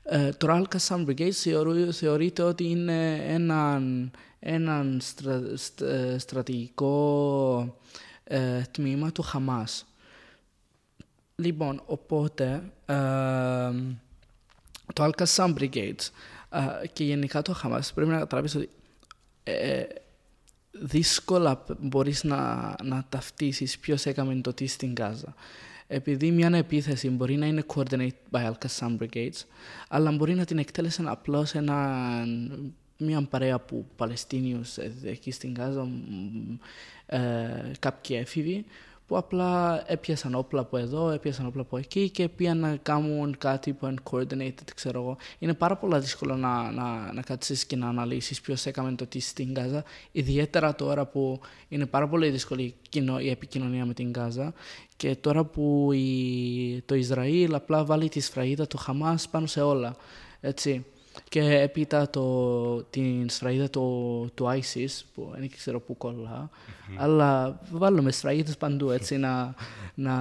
Ε, 0.02 0.30
το 0.30 0.46
Al-Qassam 0.50 1.06
Brigades 1.06 1.90
θεωρείται 1.92 2.42
ότι 2.42 2.64
είναι 2.64 3.14
έναν, 3.26 4.10
έναν 4.38 5.00
ε, 5.80 6.18
στρατηγικό 6.18 7.78
ε, 8.24 8.62
τμήμα 8.70 9.12
του 9.12 9.22
Χαμάς. 9.22 9.86
Λοιπόν, 11.36 11.82
οπότε 11.86 12.62
ε, 12.86 12.94
το 14.92 15.10
Al-Qassam 15.10 15.54
Brigades 15.58 16.08
και 16.92 17.04
γενικά 17.04 17.42
το 17.42 17.52
Χαμάς 17.52 17.92
πρέπει 17.92 18.10
να 18.10 18.18
καταλάβεις 18.18 18.54
ότι 18.54 18.68
δύσκολα 20.80 21.64
μπορείς 21.78 22.24
να, 22.24 22.74
να 22.82 23.04
ταυτίσεις 23.08 23.78
ποιος 23.78 24.06
έκαμε 24.06 24.34
το 24.34 24.52
τι 24.52 24.66
στην 24.66 24.94
Γάζα. 24.98 25.34
Επειδή 25.86 26.30
μια 26.30 26.50
επίθεση 26.54 27.08
μπορεί 27.08 27.36
να 27.36 27.46
είναι 27.46 27.64
coordinated 27.74 28.08
by 28.30 28.52
Al-Qassam 28.52 28.96
Brigades, 28.98 29.44
αλλά 29.88 30.12
μπορεί 30.12 30.34
να 30.34 30.44
την 30.44 30.58
εκτέλεσαν 30.58 31.08
απλώς 31.08 31.54
ένα, 31.54 31.98
μια 32.98 33.22
παρέα 33.22 33.54
από 33.54 33.86
Παλαιστίνιους 33.96 34.76
εκεί 35.04 35.30
στην 35.30 35.54
Γάζα, 35.54 35.88
ε, 37.06 37.70
κάποιοι 37.78 38.16
έφηβοι, 38.20 38.64
που 39.14 39.20
απλά 39.20 39.82
έπιασαν 39.86 40.34
όπλα 40.34 40.60
από 40.60 40.76
εδώ, 40.76 41.10
έπιασαν 41.10 41.46
όπλα 41.46 41.62
από 41.62 41.76
εκεί 41.76 42.10
και 42.10 42.28
πήγαν 42.28 42.58
να 42.58 42.76
κάνουν 42.76 43.38
κάτι 43.38 43.72
που 43.72 43.86
είναι 43.86 44.00
coordinated, 44.10 44.68
ξέρω 44.74 45.00
εγώ. 45.00 45.16
Είναι 45.38 45.54
πάρα 45.54 45.76
πολύ 45.76 45.98
δύσκολο 45.98 46.36
να, 46.36 46.70
να, 46.70 47.12
να 47.12 47.22
κάτσεις 47.22 47.64
και 47.66 47.76
να 47.76 47.88
αναλύσεις 47.88 48.40
ποιος 48.40 48.66
έκαμε 48.66 48.92
το 48.92 49.06
τι 49.06 49.20
στην 49.20 49.52
Γάζα, 49.54 49.84
ιδιαίτερα 50.12 50.74
τώρα 50.74 51.06
που 51.06 51.40
είναι 51.68 51.86
πάρα 51.86 52.08
πολύ 52.08 52.30
δύσκολη 52.30 52.74
η 53.20 53.30
επικοινωνία 53.30 53.84
με 53.86 53.94
την 53.94 54.12
Γάζα 54.16 54.52
και 54.96 55.16
τώρα 55.16 55.44
που 55.44 55.92
η, 55.92 56.82
το 56.86 56.94
Ισραήλ 56.94 57.54
απλά 57.54 57.84
βάλει 57.84 58.08
τη 58.08 58.20
σφραγίδα 58.20 58.66
του 58.66 58.76
Χαμάς 58.76 59.28
πάνω 59.28 59.46
σε 59.46 59.60
όλα, 59.60 59.96
έτσι. 60.40 60.84
Και 61.28 61.40
έπειτα 61.40 62.10
το, 62.10 62.82
την 62.82 63.28
σφραγίδα 63.28 63.70
του, 63.70 64.30
του 64.34 64.44
ISIS, 64.44 65.00
που 65.14 65.32
δεν 65.38 65.50
ξέρω 65.56 65.80
πού 65.80 65.96
κολλά, 65.96 66.50
mm-hmm. 66.50 66.94
αλλά 66.96 67.60
βάλουμε 67.70 68.12
σφραγίδες 68.12 68.56
παντού, 68.56 68.90
έτσι, 68.90 69.16
να, 69.16 69.54
να 69.94 70.14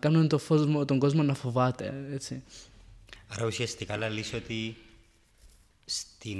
κάνουν 0.00 0.28
το 0.28 0.38
φως, 0.38 0.84
τον 0.86 0.98
κόσμο 0.98 1.22
να 1.22 1.34
φοβάται, 1.34 1.94
έτσι. 2.12 2.42
Άρα 3.28 3.46
ουσιαστικά 3.46 4.08
λύση 4.08 4.36
ότι 4.36 4.76
στην, 5.84 6.38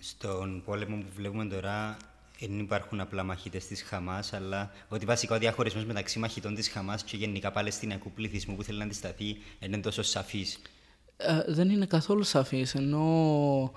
στον 0.00 0.62
πόλεμο 0.64 0.96
που 0.96 1.12
βλέπουμε 1.16 1.44
τώρα 1.44 1.96
δεν 2.40 2.58
υπάρχουν 2.58 3.00
απλά 3.00 3.22
μαχητές 3.22 3.66
της 3.66 3.82
Χαμάς, 3.82 4.32
αλλά 4.32 4.72
ότι 4.88 5.04
βασικά 5.04 5.34
ο 5.34 5.38
διαχωρισμός 5.38 5.84
μεταξύ 5.84 6.18
μαχητών 6.18 6.54
της 6.54 6.68
Χαμάς 6.68 7.02
και 7.02 7.16
γενικά 7.16 7.50
Παλαιστινιακού 7.50 8.12
πληθυσμού 8.12 8.56
που 8.56 8.62
θέλει 8.62 8.78
να 8.78 8.84
αντισταθεί 8.84 9.36
είναι 9.58 9.78
τόσο 9.78 10.02
σαφής. 10.02 10.58
Ε, 11.16 11.42
δεν 11.46 11.70
είναι 11.70 11.86
καθόλου 11.86 12.22
σαφής, 12.22 12.74
ενώ 12.74 13.72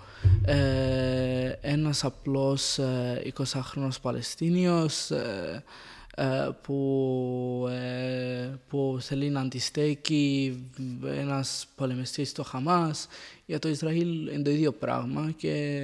ε, 0.46 1.52
ένας 1.62 2.04
απλός 2.04 2.78
ε, 2.78 3.32
20χρονος 3.38 4.02
Παλαιστίνιος 4.02 5.12
ε, 5.12 5.64
ε, 6.16 6.50
που, 6.62 7.68
ε, 7.70 8.50
που 8.68 8.98
θέλει 9.00 9.30
να 9.30 9.40
αντιστέκει 9.42 10.60
ένας 11.04 11.68
πολεμιστής 11.76 12.30
στο 12.30 12.44
Χαμάς. 12.44 13.08
Για 13.46 13.60
το 13.60 13.70
Ισραήλ 13.70 14.28
είναι 14.28 14.44
το 14.44 14.50
ίδιο 14.50 14.72
πράγμα 14.72 15.32
και 15.38 15.84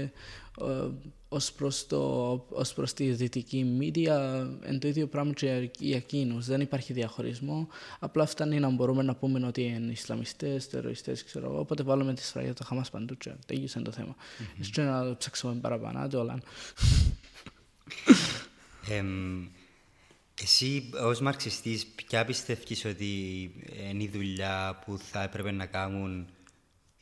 ε, 0.62 0.88
ως 1.36 1.52
προς, 1.52 1.88
το, 1.88 2.02
ως 2.50 2.74
προς 2.74 2.94
τη 2.94 3.12
δυτική 3.12 3.64
μίδια 3.64 4.48
είναι 4.68 4.78
το 4.78 4.88
ίδιο 4.88 5.08
πράγμα 5.08 5.34
και 5.34 5.70
για 5.80 5.96
εκείνους. 5.96 6.46
Δεν 6.46 6.62
υπάρχει 6.62 6.94
διαχωρισμό. 6.94 7.68
Απλά 8.00 8.26
φτάνει 8.26 8.60
να 8.60 8.70
μπορούμε 8.70 9.04
να 9.04 9.16
πούμε 9.16 9.48
ότι 9.48 9.62
είναι 9.62 9.92
Ισλαμιστές, 9.92 10.70
τεροριστές, 10.70 11.24
ξέρω 11.24 11.46
εγώ. 11.46 11.60
Οπότε 11.60 11.84
βάλουμε 11.84 12.14
τη 12.14 12.22
Ισραήλ 12.22 12.54
το 12.54 12.64
Χαμάς 12.64 12.90
παντού 12.90 13.18
και 13.18 13.32
τέλειωσε 13.46 13.80
το 13.80 13.92
θέμα. 13.92 14.16
Mm-hmm. 14.16 14.66
Και 14.72 14.82
να 14.82 15.18
ψάξουμε 15.18 15.54
παραπάνω, 15.54 16.20
όλα. 16.20 16.40
Εσύ 20.42 20.90
ως 21.04 21.20
μαρξιστής, 21.20 21.86
ποια 21.86 22.26
πιστεύεις 22.26 22.86
ότι 22.86 23.06
είναι 23.90 24.04
η 24.04 24.10
δουλειά 24.14 24.82
που 24.86 24.98
θα 24.98 25.24
έπρεπε 25.24 25.52
να 25.52 25.66
κάνουν 25.66 26.28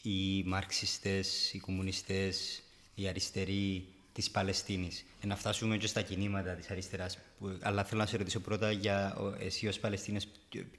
οι 0.01 0.43
μαρξιστές, 0.43 1.53
οι 1.53 1.59
κομμουνιστές, 1.59 2.61
οι 2.95 3.07
αριστεροί; 3.07 3.92
Της 4.13 4.31
Παλαιστίνης. 4.31 5.05
Ε, 5.21 5.27
να 5.27 5.35
φτάσουμε 5.35 5.77
και 5.77 5.87
στα 5.87 6.01
κινήματα 6.01 6.51
της 6.51 6.69
αριστεράς. 6.69 7.17
Που, 7.39 7.57
αλλά 7.61 7.83
θέλω 7.83 8.01
να 8.01 8.07
σε 8.07 8.17
ρωτήσω 8.17 8.39
πρώτα 8.39 8.71
για 8.71 9.17
εσύ 9.39 9.67
ως 9.67 9.79
Παλαιστίνες, 9.79 10.27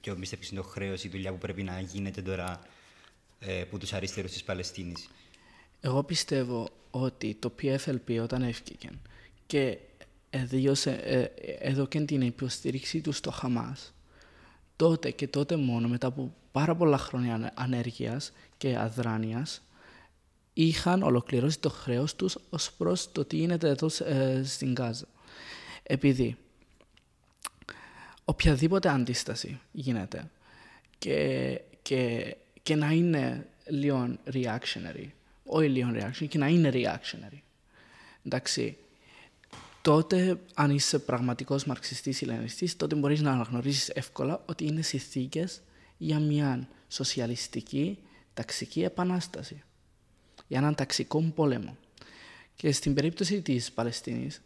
ποιο 0.01 0.15
πιστεύεις 0.15 0.49
είναι 0.49 0.61
το 0.61 0.67
χρέος, 0.67 1.03
η 1.03 1.09
δουλειά 1.09 1.31
που 1.31 1.37
πρέπει 1.37 1.63
να 1.63 1.79
γίνεται 1.79 2.21
τώρα 2.21 2.59
ε, 3.39 3.63
που 3.63 3.77
τους 3.77 3.93
αριστερούς 3.93 4.31
της 4.31 4.43
Παλαιστίνης; 4.43 5.09
Εγώ 5.81 6.03
πιστεύω 6.03 6.69
ότι 6.91 7.37
το 7.39 7.53
PFLP 7.61 8.19
όταν 8.21 8.41
έφυγε 8.41 8.89
και 9.47 9.77
έδωσε, 10.29 10.91
ε, 10.91 11.23
έδωκε 11.69 11.99
την 11.99 12.21
υποστήριξη 12.21 13.01
του 13.01 13.11
στο 13.11 13.31
Χαμάς. 13.31 13.93
Τότε 14.75 15.11
και 15.11 15.27
τότε 15.27 15.55
μόνο, 15.55 15.87
μετά 15.87 16.07
από 16.07 16.33
πάρα 16.51 16.75
πολλά 16.75 16.97
χρόνια 16.97 17.51
ανέργειας 17.55 18.31
και 18.57 18.77
αδράνειας, 18.77 19.61
είχαν 20.57 21.03
ολοκληρώσει 21.03 21.59
το 21.59 21.69
χρέος 21.69 22.15
τους 22.15 22.37
ως 22.49 22.71
προς 22.71 23.11
το 23.11 23.25
τι 23.25 23.35
γίνεται 23.35 23.69
εδώ 23.69 23.89
ε, 24.05 24.43
στην 24.43 24.73
Γάζα. 24.73 25.05
Επειδή 25.83 26.37
οποιαδήποτε 28.25 28.89
αντίσταση 28.89 29.59
γίνεται 29.71 30.29
και, 30.97 31.61
και, 31.81 32.35
και 32.63 32.75
να 32.75 32.91
είναι 32.91 33.47
λίγο 33.67 34.17
reactionary, 34.33 35.07
όχι 35.45 35.67
λίγο 35.69 35.89
reactionary, 35.93 36.27
και 36.27 36.37
να 36.37 36.47
είναι 36.47 36.71
reactionary. 36.73 37.39
Εντάξει, 38.25 38.77
τότε 39.81 40.39
αν 40.53 40.71
είσαι 40.71 40.99
πραγματικός 40.99 41.65
μαρξιστής 41.65 42.21
ή 42.21 42.25
λενιστής, 42.25 42.75
τότε 42.75 42.95
μπορείς 42.95 43.21
να 43.21 43.31
αναγνωρίσεις 43.31 43.89
εύκολα 43.89 44.43
ότι 44.45 44.65
είναι 44.65 44.81
συνθήκες 44.81 45.61
για 45.97 46.19
μια 46.19 46.67
σοσιαλιστική 46.87 47.97
ταξική 48.33 48.83
επανάσταση, 48.83 49.63
για 50.47 50.57
έναν 50.57 50.75
ταξικό 50.75 51.21
πόλεμο. 51.21 51.77
Και 52.55 52.71
στην 52.71 52.93
περίπτωση 52.93 53.41
της 53.41 53.71
Παλαιστίνης, 53.71 54.41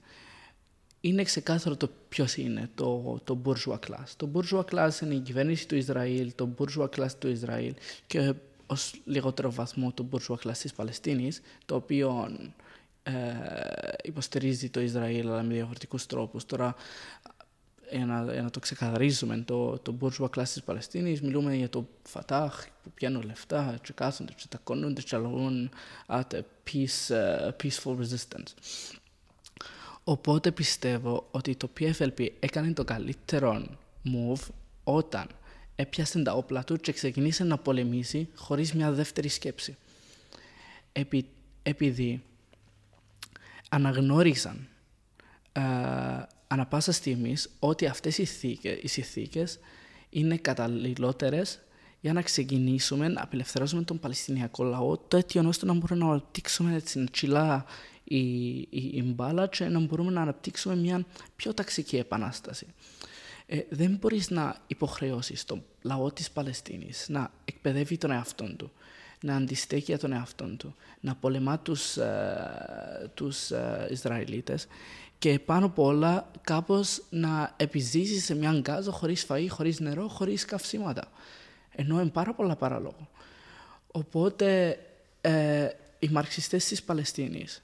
είναι 1.01 1.23
ξεκάθαρο 1.23 1.75
το 1.75 1.89
ποιος 2.09 2.37
είναι 2.37 2.69
το, 2.75 3.19
το 3.23 3.41
bourgeois 3.45 3.79
class. 3.87 4.07
Το 4.17 4.29
bourgeois 4.33 4.65
class 4.71 5.01
είναι 5.01 5.13
η 5.13 5.19
κυβέρνηση 5.19 5.67
του 5.67 5.75
Ισραήλ, 5.75 6.31
το 6.35 6.49
bourgeois 6.57 6.89
class 6.89 7.11
του 7.19 7.27
Ισραήλ 7.27 7.73
και 8.07 8.33
ως 8.65 9.01
λιγότερο 9.05 9.51
βαθμό 9.51 9.91
το 9.91 10.09
bourgeois 10.11 10.47
class 10.47 10.57
της 10.57 10.73
Παλαιστίνης, 10.73 11.41
το 11.65 11.75
οποίο 11.75 12.29
ε, 13.03 13.11
υποστηρίζει 14.03 14.69
το 14.69 14.81
Ισραήλ 14.81 15.27
αλλά 15.29 15.43
με 15.43 15.53
διαφορετικούς 15.53 16.05
τρόπους. 16.05 16.45
Τώρα 16.45 16.75
για 17.91 18.05
να, 18.05 18.33
για 18.33 18.41
να 18.41 18.49
το 18.49 18.59
ξεκαθαρίζουμε, 18.59 19.37
το, 19.37 19.79
το 19.79 19.97
bourgeois 20.01 20.29
class 20.29 20.43
της 20.43 20.63
Παλαιστίνης, 20.63 21.21
μιλούμε 21.21 21.55
για 21.55 21.69
το 21.69 21.87
Φατάχ 22.03 22.67
που 22.83 22.91
πιάνουν 22.91 23.21
λεφτά 23.21 23.79
και 23.81 23.93
κάθονται 23.93 24.33
και 24.35 24.45
τακώνονται 24.49 25.01
και 25.01 25.15
αλλαγούν 25.15 25.69
at 26.07 26.21
a 26.31 26.41
peace, 26.71 27.07
uh, 27.09 27.49
peaceful 27.63 27.97
resistance. 27.97 28.53
Οπότε 30.03 30.51
πιστεύω 30.51 31.27
ότι 31.31 31.55
το 31.55 31.69
PFLP 31.79 32.27
έκανε 32.39 32.73
το 32.73 32.83
καλύτερο 32.83 33.65
move 34.05 34.47
όταν 34.83 35.27
έπιασε 35.75 36.23
τα 36.23 36.33
όπλα 36.33 36.63
του 36.63 36.75
και 36.75 36.91
ξεκινήσε 36.91 37.43
να 37.43 37.57
πολεμήσει 37.57 38.29
χωρίς 38.35 38.73
μια 38.73 38.91
δεύτερη 38.91 39.27
σκέψη. 39.27 39.77
Επί, 40.91 41.25
επειδή 41.63 42.23
αναγνώρισαν 43.69 44.67
ε, 45.51 45.61
ανα 46.51 46.65
πάσα 46.65 46.91
στιγμή 46.91 47.35
ότι 47.59 47.85
αυτές 47.85 48.17
οι, 48.17 48.25
θήκες, 49.03 49.59
είναι 50.09 50.37
καταλληλότερες 50.37 51.59
για 52.01 52.13
να 52.13 52.21
ξεκινήσουμε 52.21 53.07
να 53.07 53.21
απελευθερώσουμε 53.21 53.83
τον 53.83 53.99
Παλαιστινιακό 53.99 54.63
λαό 54.63 54.97
τέτοιον 54.97 55.45
ώστε 55.45 55.65
να 55.65 55.73
μπορούμε 55.73 56.05
να 56.05 56.11
αναπτύξουμε 56.11 56.75
έτσι 56.75 57.03
τσιλά 57.11 57.65
η, 58.03 58.17
η, 58.59 58.69
η, 58.69 59.03
μπάλα 59.15 59.47
και 59.47 59.65
να 59.65 59.79
μπορούμε 59.79 60.11
να 60.11 60.21
αναπτύξουμε 60.21 60.75
μια 60.75 61.05
πιο 61.35 61.53
ταξική 61.53 61.97
επανάσταση. 61.97 62.67
Ε, 63.45 63.59
δεν 63.69 63.97
μπορείς 63.99 64.29
να 64.29 64.57
υποχρεώσεις 64.67 65.45
τον 65.45 65.63
λαό 65.81 66.11
της 66.11 66.31
Παλαιστίνης 66.31 67.05
να 67.09 67.31
εκπαιδεύει 67.45 67.97
τον 67.97 68.11
εαυτό 68.11 68.55
του, 68.55 68.71
να 69.21 69.35
αντιστέκει 69.35 69.83
για 69.83 69.99
τον 69.99 70.11
εαυτό 70.13 70.55
του, 70.57 70.75
να 70.99 71.15
πολεμά 71.15 71.59
τους, 71.59 71.97
ε, 71.97 73.11
τους 73.13 73.51
ε, 73.51 73.87
Ισραηλίτες 73.91 74.67
και 75.19 75.39
πάνω 75.39 75.65
απ' 75.65 75.79
όλα 75.79 76.31
κάπως 76.41 77.01
να 77.09 77.53
επιζήσεις 77.57 78.25
σε 78.25 78.35
μια 78.35 78.59
γκάζα 78.59 78.91
χωρίς 78.91 79.25
φαΐ, 79.29 79.45
χωρίς 79.49 79.79
νερό, 79.79 80.07
χωρίς 80.07 80.45
καυσίματα. 80.45 81.11
Ενώ 81.71 82.01
είναι 82.01 82.09
πάρα 82.09 82.33
πολλά 82.33 82.55
παραλόγω. 82.55 83.09
Οπότε 83.91 84.79
ε, 85.21 85.69
οι 85.99 86.07
μαρξιστές 86.07 86.65
της 86.65 86.83
Παλαιστίνης 86.83 87.63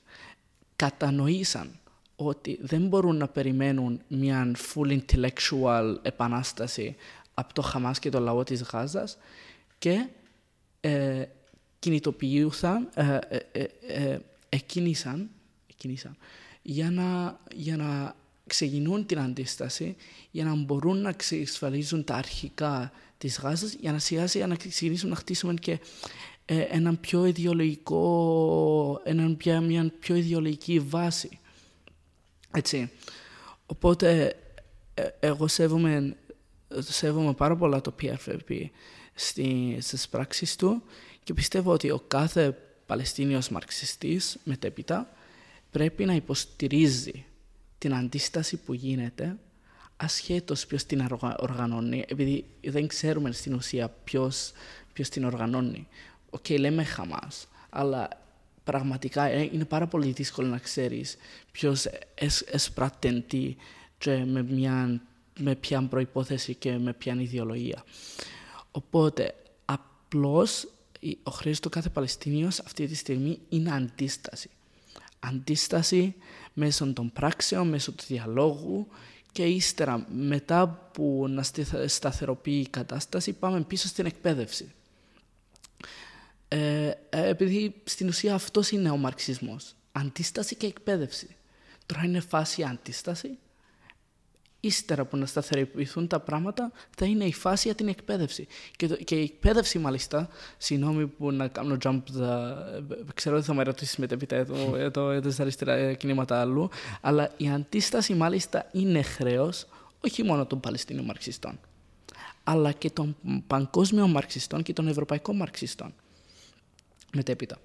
κατανοήσαν 0.75 1.79
ότι 2.15 2.59
δεν 2.61 2.87
μπορούν 2.87 3.17
να 3.17 3.27
περιμένουν 3.27 4.01
μια 4.07 4.51
full 4.73 4.99
intellectual 4.99 5.95
επανάσταση 6.01 6.95
από 7.33 7.53
το 7.53 7.61
Χαμάς 7.61 7.99
και 7.99 8.09
το 8.09 8.19
λαό 8.19 8.43
της 8.43 8.61
Γάζας 8.61 9.17
και 9.77 10.07
ε, 10.81 11.25
κινητοποιούσαν, 11.79 12.89
ε, 12.93 13.19
ε, 13.51 13.63
ε, 13.87 14.19
εκκίνησαν, 14.49 15.29
για, 16.67 16.91
να, 16.91 17.39
για 17.55 17.77
να 17.77 18.15
ξεκινούν 18.47 19.05
την 19.05 19.19
αντίσταση, 19.19 19.95
για 20.31 20.43
να 20.43 20.55
μπορούν 20.55 21.01
να 21.01 21.09
εξασφαλίζουν 21.09 22.03
τα 22.03 22.15
αρχικά 22.15 22.91
της 23.17 23.39
Γάζας, 23.39 23.73
για 23.73 23.91
να 23.91 23.99
σιγά 23.99 24.27
σιγά 24.27 24.47
να 24.47 24.55
ξεκινήσουν 24.55 25.09
να 25.09 25.15
χτίσουμε 25.15 25.53
και 25.53 25.79
ε, 26.45 26.59
έναν 26.59 26.99
πιο 26.99 27.25
ιδεολογικό, 27.25 29.01
έναν, 29.03 29.37
πια, 29.37 29.61
μια 29.61 29.91
πιο 29.99 30.15
ιδεολογική 30.15 30.79
βάση. 30.79 31.39
Έτσι. 32.51 32.91
Οπότε, 33.65 34.35
εγώ 35.19 35.47
σέβομαι, 35.47 36.15
σέβομαι 36.77 37.33
πάρα 37.33 37.55
πολλά 37.55 37.81
το 37.81 37.95
PFP 38.01 38.69
στις 39.79 40.07
πράξεις 40.09 40.55
του 40.55 40.83
και 41.23 41.33
πιστεύω 41.33 41.71
ότι 41.71 41.91
ο 41.91 42.03
κάθε 42.07 42.57
Παλαιστίνιος 42.85 43.49
μαρξιστής 43.49 44.37
μετέπειτα 44.43 45.09
πρέπει 45.75 46.05
να 46.05 46.13
υποστηρίζει 46.13 47.25
την 47.77 47.93
αντίσταση 47.93 48.57
που 48.57 48.73
γίνεται 48.73 49.37
ασχέτως 49.97 50.65
ποιος 50.65 50.83
την 50.83 51.07
οργανώνει, 51.37 52.05
επειδή 52.07 52.45
δεν 52.63 52.87
ξέρουμε 52.87 53.31
στην 53.31 53.53
ουσία 53.53 53.89
ποιος, 54.03 54.51
ποιος 54.93 55.09
την 55.09 55.23
οργανώνει. 55.23 55.87
OK, 56.29 56.45
okay, 56.47 56.59
λέμε 56.59 56.83
Χαμάς, 56.83 57.47
αλλά 57.69 58.07
πραγματικά 58.63 59.23
ε, 59.23 59.41
είναι 59.41 59.65
πάρα 59.65 59.87
πολύ 59.87 60.11
δύσκολο 60.11 60.47
να 60.47 60.57
ξέρεις 60.57 61.17
ποιος 61.51 61.85
εισπράττει 62.45 63.21
τι 63.21 63.55
και 63.97 64.25
με, 64.25 64.43
μια, 64.43 65.01
με 65.39 65.55
ποια 65.55 65.81
προϋπόθεση 65.81 66.55
και 66.55 66.77
με 66.77 66.93
ποια 66.93 67.15
ιδεολογία. 67.19 67.83
Οπότε, 68.71 69.35
απλώς 69.65 70.67
ο 71.23 71.31
χρέος 71.31 71.59
του 71.59 71.69
κάθε 71.69 71.89
Παλαιστίνιος 71.89 72.59
αυτή 72.59 72.87
τη 72.87 72.95
στιγμή 72.95 73.39
είναι 73.49 73.71
αντίσταση. 73.71 74.49
Αντίσταση 75.27 76.15
μέσω 76.53 76.93
των 76.93 77.11
πράξεων, 77.11 77.67
μέσω 77.67 77.91
του 77.91 78.03
διαλόγου 78.07 78.87
και 79.31 79.43
ύστερα 79.43 80.05
μετά 80.09 80.89
που 80.93 81.25
να 81.29 81.43
σταθεροποιεί 81.87 82.63
η 82.65 82.69
κατάσταση 82.69 83.33
πάμε 83.33 83.61
πίσω 83.61 83.87
στην 83.87 84.05
εκπαίδευση. 84.05 84.71
Ε, 86.47 86.91
ε, 87.09 87.27
επειδή 87.29 87.81
στην 87.83 88.07
ουσία 88.07 88.33
αυτός 88.33 88.71
είναι 88.71 88.89
ο 88.89 88.97
μαρξισμός. 88.97 89.75
Αντίσταση 89.91 90.55
και 90.55 90.67
εκπαίδευση. 90.67 91.35
Τώρα 91.85 92.03
είναι 92.03 92.19
φάση 92.19 92.63
αντίσταση 92.63 93.37
ύστερα 94.65 95.05
που 95.05 95.17
να 95.17 95.25
σταθεροποιηθούν 95.25 96.07
τα 96.07 96.19
πράγματα, 96.19 96.71
θα 96.97 97.05
είναι 97.05 97.23
η 97.23 97.33
φάση 97.33 97.67
για 97.67 97.75
την 97.75 97.87
εκπαίδευση. 97.87 98.47
Και, 98.75 98.87
το, 98.87 98.95
και 98.95 99.15
η 99.15 99.21
εκπαίδευση, 99.23 99.79
μάλιστα, 99.79 100.29
συγγνώμη 100.57 101.07
που 101.07 101.31
να 101.31 101.47
κάνω 101.47 101.77
jump, 101.83 102.01
the, 102.17 102.55
ξέρω 103.13 103.35
ότι 103.35 103.45
θα 103.45 103.53
με 103.53 103.63
ρωτήσεις 103.63 103.97
μετέπειτα 103.97 104.35
εδώ, 104.35 104.75
εδώ, 104.75 105.09
εδώ 105.09 105.31
στα 105.31 105.41
αριστερά 105.41 105.93
κινήματα 105.93 106.39
άλλου, 106.39 106.69
αλλά 107.01 107.31
η 107.37 107.49
αντίσταση, 107.49 108.13
μάλιστα, 108.13 108.69
είναι 108.71 109.01
χρέος 109.01 109.67
όχι 110.03 110.23
μόνο 110.23 110.45
των 110.45 110.59
Παλαιστίνιων 110.59 111.05
μαρξιστών, 111.05 111.59
αλλά 112.43 112.71
και 112.71 112.89
των 112.89 113.15
παγκόσμιων 113.47 114.11
μαρξιστών 114.11 114.63
και 114.63 114.73
των 114.73 114.87
ευρωπαϊκών 114.87 115.35
μαρξιστών. 115.35 115.93
Μετέπειτα, 117.13 117.57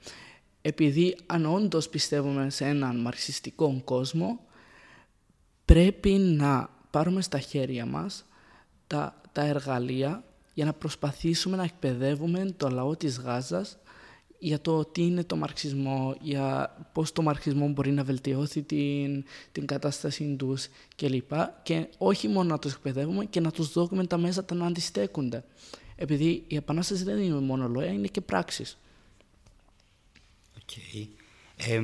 επειδή 0.62 1.16
αν 1.26 1.46
όντως 1.46 1.88
πιστεύουμε 1.88 2.50
σε 2.50 2.64
έναν 2.64 2.96
μαρξιστικό 2.96 3.80
κόσμο, 3.84 4.40
πρέπει 5.64 6.10
να 6.10 6.68
πάρουμε 6.90 7.22
στα 7.22 7.38
χέρια 7.38 7.86
μας 7.86 8.24
τα, 8.86 9.20
τα 9.32 9.42
εργαλεία 9.42 10.24
για 10.54 10.64
να 10.64 10.72
προσπαθήσουμε 10.72 11.56
να 11.56 11.62
εκπαιδεύουμε 11.62 12.54
το 12.56 12.68
λαό 12.68 12.96
της 12.96 13.18
Γάζας 13.18 13.78
για 14.42 14.60
το 14.60 14.84
τι 14.84 15.02
είναι 15.02 15.24
το 15.24 15.36
μαρξισμό, 15.36 16.16
για 16.20 16.76
πώς 16.92 17.12
το 17.12 17.22
μαρξισμό 17.22 17.68
μπορεί 17.68 17.90
να 17.90 18.04
βελτιώσει 18.04 18.62
την, 18.62 19.24
την 19.52 19.66
κατάστασή 19.66 20.36
τους 20.38 20.68
κλπ. 20.96 21.32
Και 21.62 21.86
όχι 21.98 22.28
μόνο 22.28 22.48
να 22.48 22.58
τους 22.58 22.72
εκπαιδεύουμε 22.72 23.24
και 23.24 23.40
να 23.40 23.50
τους 23.50 23.72
δώσουμε 23.72 24.06
τα 24.06 24.18
μέσα 24.18 24.44
τα 24.44 24.54
να 24.54 24.66
αντιστέκονται. 24.66 25.44
Επειδή 25.96 26.44
η 26.46 26.56
επανάσταση 26.56 27.04
δεν 27.04 27.18
είναι 27.18 27.40
μόνο 27.40 27.68
λόγια, 27.68 27.92
είναι 27.92 28.06
και 28.06 28.20
πράξεις. 28.20 28.78
Okay. 30.58 31.06
Ε, 31.56 31.80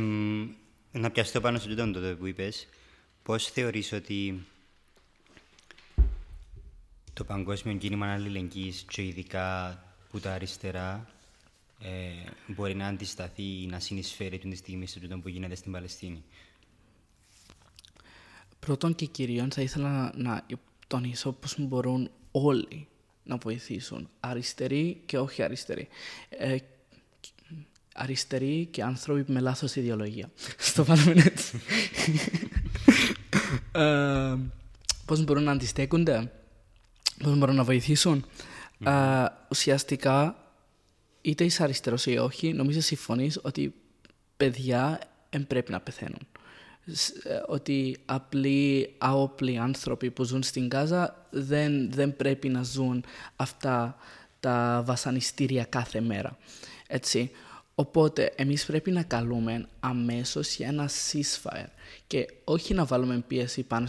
να 0.92 1.10
πιαστώ 1.10 1.40
πάνω 1.40 1.58
στο 1.58 1.74
τότε 1.74 2.14
που 2.14 2.26
είπες. 2.26 2.68
Πώς 3.22 3.46
θεωρείς 3.46 3.92
ότι 3.92 4.46
το 7.16 7.24
παγκόσμιο 7.24 7.74
κίνημα 7.74 8.12
αλληλεγγύης 8.12 8.84
και 8.88 9.02
ειδικά 9.02 9.78
που 10.10 10.20
τα 10.20 10.32
αριστερά 10.32 11.08
ε, 11.80 11.88
μπορεί 12.46 12.74
να 12.74 12.86
αντισταθεί 12.86 13.62
ή 13.62 13.66
να 13.66 13.80
συνεισφέρει 13.80 14.38
την 14.38 14.56
στιγμή 14.56 14.86
σε 14.86 15.00
τούτο 15.00 15.18
που 15.18 15.28
γίνεται 15.28 15.54
στην 15.54 15.72
Παλαιστίνη. 15.72 16.24
Πρώτον 18.60 18.94
και 18.94 19.06
κυρίως 19.06 19.54
θα 19.54 19.62
ήθελα 19.62 20.12
να 20.16 20.46
τονίσω 20.86 21.32
πώς 21.32 21.54
μπορούν 21.58 22.10
όλοι 22.30 22.86
να 23.24 23.36
βοηθήσουν, 23.36 24.08
αριστεροί 24.20 25.02
και 25.06 25.18
όχι 25.18 25.42
αριστεροί. 25.42 25.88
Ε, 26.28 26.56
αριστεροί 27.94 28.68
και 28.70 28.82
άνθρωποι 28.82 29.32
με 29.32 29.40
λάθος 29.40 29.76
ιδεολογία. 29.76 30.30
Στο 30.58 30.84
βάλουμε 30.84 31.22
έτσι. 31.22 31.60
ε, 33.72 34.36
πώς 35.04 35.24
μπορούν 35.24 35.42
να 35.42 35.52
αντιστέκονται, 35.52 36.30
πώς 37.18 37.38
μπορούν 37.38 37.54
να 37.54 37.64
βοηθήσουν. 37.64 38.24
Ε, 38.84 39.24
ουσιαστικά 39.50 40.36
είτε 41.20 41.44
είσαι 41.44 41.62
αριστερός 41.62 42.06
ή 42.06 42.16
όχι, 42.16 42.52
νομίζω 42.52 42.80
συμφωνείς 42.80 43.40
ότι 43.42 43.74
παιδιά 44.36 45.00
δεν 45.30 45.46
πρέπει 45.46 45.72
να 45.72 45.80
πεθαίνουν. 45.80 46.26
Ε, 47.22 47.40
ότι 47.46 47.96
απλοί 48.04 48.94
άοπλοι 48.98 49.58
άνθρωποι 49.58 50.10
που 50.10 50.24
ζουν 50.24 50.42
στην 50.42 50.68
Γάζα 50.72 51.26
δεν, 51.30 51.92
δεν 51.92 52.16
πρέπει 52.16 52.48
να 52.48 52.62
ζουν 52.62 53.04
αυτά 53.36 53.96
τα 54.40 54.82
βασανιστήρια 54.84 55.64
κάθε 55.64 56.00
μέρα. 56.00 56.36
Έτσι. 56.86 57.30
Οπότε 57.78 58.32
εμείς 58.36 58.66
πρέπει 58.66 58.90
να 58.90 59.02
καλούμε 59.02 59.68
αμέσως 59.80 60.56
για 60.56 60.68
ένα 60.68 60.88
ceasefire 60.88 61.68
και 62.06 62.28
όχι 62.44 62.74
να 62.74 62.84
βάλουμε 62.84 63.24
πίεση 63.26 63.62
πάνω, 63.62 63.86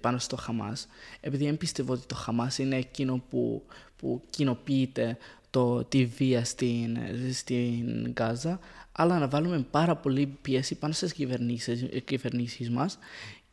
πάνω 0.00 0.18
στο 0.18 0.36
Χαμάς 0.36 0.88
επειδή 1.20 1.44
δεν 1.44 1.56
πιστεύω 1.56 1.92
ότι 1.92 2.06
το 2.06 2.14
Χαμάς 2.14 2.58
είναι 2.58 2.76
εκείνο 2.76 3.22
που, 3.30 3.62
που 3.96 4.22
κοινοποιείται 4.30 5.18
το, 5.50 5.84
τη 5.84 6.04
βία 6.04 6.44
στην, 6.44 6.98
στην 7.32 8.12
Γάζα, 8.18 8.60
αλλά 8.92 9.18
να 9.18 9.28
βάλουμε 9.28 9.66
πάρα 9.70 9.96
πολύ 9.96 10.38
πίεση 10.42 10.74
πάνω 10.74 10.92
στις 10.92 11.12
κυβερνήσεις, 11.12 11.84
κυβερνήσεις 12.04 12.70
μας 12.70 12.98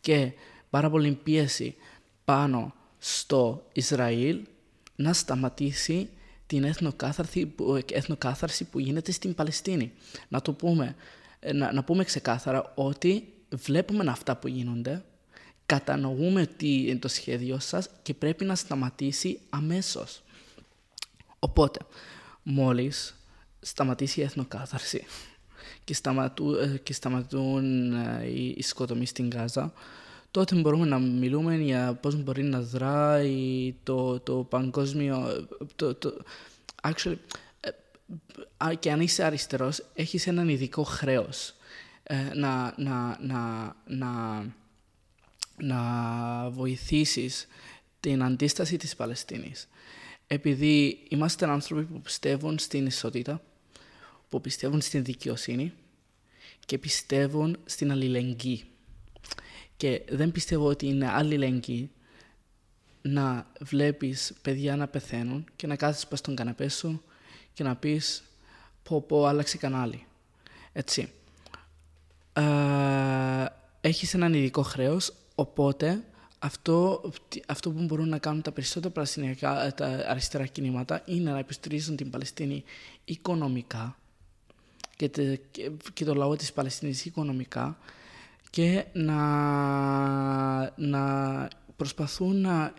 και 0.01 0.31
πάρα 0.69 0.89
πολύ 0.89 1.11
πίεση 1.11 1.75
πάνω 2.25 2.73
στο 2.99 3.65
Ισραήλ 3.73 4.39
να 4.95 5.13
σταματήσει 5.13 6.09
την 6.47 6.63
εθνοκάθαρση 6.63 7.45
που, 7.45 7.83
εθνοκάθαρση 7.91 8.63
που 8.63 8.79
γίνεται 8.79 9.11
στην 9.11 9.35
Παλαιστίνη. 9.35 9.91
Να 10.27 10.41
το 10.41 10.53
πούμε, 10.53 10.95
να, 11.53 11.73
να 11.73 11.83
πούμε 11.83 12.03
ξεκάθαρα 12.03 12.71
ότι 12.75 13.33
βλέπουμε 13.49 14.11
αυτά 14.11 14.35
που 14.35 14.47
γίνονται, 14.47 15.03
κατανοούμε 15.65 16.45
τι 16.45 16.87
είναι 16.87 16.99
το 16.99 17.07
σχέδιο 17.07 17.59
σας 17.59 17.89
και 18.01 18.13
πρέπει 18.13 18.45
να 18.45 18.55
σταματήσει 18.55 19.39
αμέσως. 19.49 20.21
Οπότε, 21.39 21.79
μόλις 22.43 23.15
σταματήσει 23.59 24.19
η 24.19 24.23
εθνοκάθαρση 24.23 25.03
και, 25.83 25.93
σταματού, 25.93 26.53
ε, 26.53 26.79
και 26.83 26.93
σταματούν 26.93 27.93
ε, 27.93 28.25
οι, 28.27 28.53
οι 28.57 28.61
σκοτωμοί 28.61 29.05
στην 29.05 29.29
Γάζα, 29.29 29.73
τότε 30.37 30.55
μπορούμε 30.55 30.85
να 30.85 30.99
μιλούμε 30.99 31.55
για 31.55 31.97
πώς 32.01 32.23
μπορεί 32.23 32.43
να 32.43 32.61
δράει 32.61 33.75
το, 33.83 34.19
το 34.19 34.33
παγκόσμιο... 34.33 35.47
Το, 35.75 35.95
το, 35.95 36.17
actually, 36.83 37.15
ε, 38.69 38.75
και 38.75 38.91
αν 38.91 39.01
είσαι 39.01 39.23
αριστερός, 39.23 39.85
έχεις 39.93 40.27
έναν 40.27 40.49
ειδικό 40.49 40.83
χρέος 40.83 41.53
να, 42.33 42.73
να, 42.77 43.17
να, 43.21 43.75
να, 43.85 44.43
να 45.57 45.79
βοηθήσεις 46.49 47.47
την 47.99 48.23
αντίσταση 48.23 48.77
της 48.77 48.95
Παλαιστίνης 48.95 49.67
επειδή 50.27 51.05
είμαστε 51.09 51.49
άνθρωποι 51.49 51.83
που 51.83 52.01
πιστεύουν 52.01 52.59
στην 52.59 52.85
ισότητα, 52.85 53.41
που 54.29 54.41
πιστεύουν 54.41 54.81
στην 54.81 55.03
δικαιοσύνη 55.03 55.73
και 56.65 56.77
πιστεύουν 56.77 57.57
στην 57.65 57.91
αλληλεγγύη. 57.91 58.63
Και 59.77 60.01
δεν 60.09 60.31
πιστεύω 60.31 60.67
ότι 60.67 60.87
είναι 60.87 61.11
αλληλεγγύη 61.11 61.91
να 63.01 63.47
βλέπεις 63.59 64.33
παιδιά 64.41 64.75
να 64.75 64.87
πεθαίνουν 64.87 65.45
και 65.55 65.67
να 65.67 65.75
κάθεσαι 65.75 66.05
πας 66.07 66.19
στον 66.19 66.35
καναπέ 66.35 66.69
σου 66.69 67.01
και 67.53 67.63
να 67.63 67.75
πεις 67.75 68.23
πω 68.83 69.01
πω 69.01 69.25
άλλαξε 69.25 69.57
κανάλι. 69.57 70.05
Έτσι. 70.73 71.11
Ε, 72.33 73.45
έχεις 73.81 74.13
έναν 74.13 74.33
ειδικό 74.33 74.61
χρέος, 74.61 75.13
οπότε 75.35 76.03
αυτό, 76.39 77.11
αυτό 77.47 77.71
που 77.71 77.83
μπορούν 77.83 78.09
να 78.09 78.17
κάνουν 78.17 78.41
τα 78.41 78.51
περισσότερα 78.51 78.93
παλαιστινιακά, 78.93 79.73
τα 79.73 79.85
αριστερά 80.07 80.45
κινήματα 80.45 81.01
είναι 81.05 81.31
να 81.31 81.39
υποστηρίζουν 81.39 81.95
την 81.95 82.09
Παλαιστίνη 82.09 82.63
οικονομικά 83.05 83.97
και, 84.95 85.39
και, 85.93 86.05
το 86.05 86.13
λαό 86.13 86.35
της 86.35 86.53
Παλαιστίνης 86.53 87.05
οικονομικά 87.05 87.77
και 88.49 88.85
να, 88.93 89.21
να 90.75 91.47
προσπαθούν 91.75 92.41
να 92.41 92.73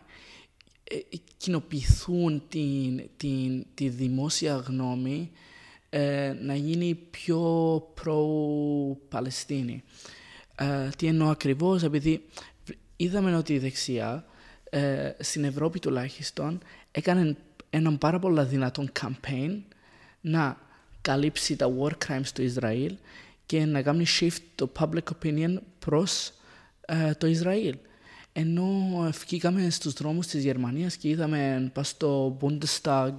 ε, 0.85 0.97
κοινοποιηθούν 1.37 2.43
την, 2.49 3.09
την, 3.17 3.67
τη 3.75 3.89
δημόσια 3.89 4.55
γνώμη 4.57 5.31
ε, 5.91 6.35
να 6.41 6.55
γίνει 6.55 6.95
πιο 6.95 7.41
προ-Παλαιστίνη. 7.95 9.83
Ε, 10.55 10.89
τι 10.97 11.07
εννοώ 11.07 11.31
ακριβώς, 11.31 11.83
επειδή 11.83 12.25
είδαμε 12.97 13.37
ότι 13.37 13.53
η 13.55 13.59
δεξιά 13.59 14.25
ε, 14.71 15.13
στην 15.19 15.45
Ευρώπη 15.45 15.79
τουλάχιστον 15.79 16.61
έκανε 16.91 17.37
έναν 17.71 17.99
πάρα 17.99 18.19
πολύ 18.19 18.45
δυνατόν 18.45 18.93
campaign 19.01 19.61
να 20.21 20.57
καλύψει 21.01 21.57
τα 21.57 21.73
war 21.81 21.93
crimes 22.07 22.29
του 22.35 22.43
Ισραήλ 22.43 22.97
και 23.49 23.65
να 23.65 23.83
κάνει 23.83 24.05
shift 24.21 24.43
το 24.55 24.73
public 24.79 25.03
opinion 25.23 25.55
προς 25.79 26.33
ε, 26.81 27.15
το 27.15 27.27
Ισραήλ. 27.27 27.77
Ενώ 28.33 28.69
βγήκαμε 29.25 29.71
στους 29.71 29.93
δρόμους 29.93 30.27
της 30.27 30.45
Γερμανίας 30.45 30.97
και 30.97 31.09
είδαμε 31.09 31.71
πας 31.75 31.89
στο 31.89 32.39
Bundestag 32.41 33.15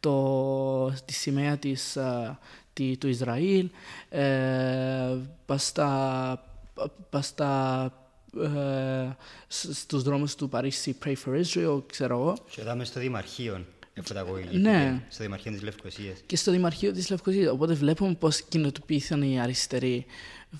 το, 0.00 0.90
τη 1.04 1.12
σημαία 1.12 1.56
της, 1.56 1.96
uh, 2.00 2.36
τη, 2.72 2.96
του 2.96 3.08
Ισραήλ, 3.08 3.70
ε, 4.08 5.16
πας 5.46 5.74
στα 7.20 7.92
ε, 8.42 9.16
στους 9.48 10.02
δρόμους 10.02 10.34
του 10.34 10.48
Παρίσι 10.48 10.96
Pray 11.04 11.14
for 11.24 11.42
Israel, 11.44 11.82
ξέρω 11.86 12.18
εγώ. 12.18 12.36
Και 12.50 12.60
είδαμε 12.60 12.84
στο 12.84 13.00
Δημαρχείο. 13.00 13.64
Ναι. 14.52 15.02
Στο 15.08 15.22
Δημαρχείο 15.22 15.52
της 15.52 15.62
Λευκοσίας. 15.62 16.18
Και 16.26 16.36
στο 16.36 16.50
Δημαρχείο 16.50 16.92
της 16.92 17.10
Λευκοσίας. 17.10 17.52
Οπότε 17.52 17.74
βλέπουμε 17.74 18.14
πώς 18.14 18.42
κινητοποιήθηκαν 18.42 19.22
οι 19.22 19.40
αριστεροί. 19.40 20.06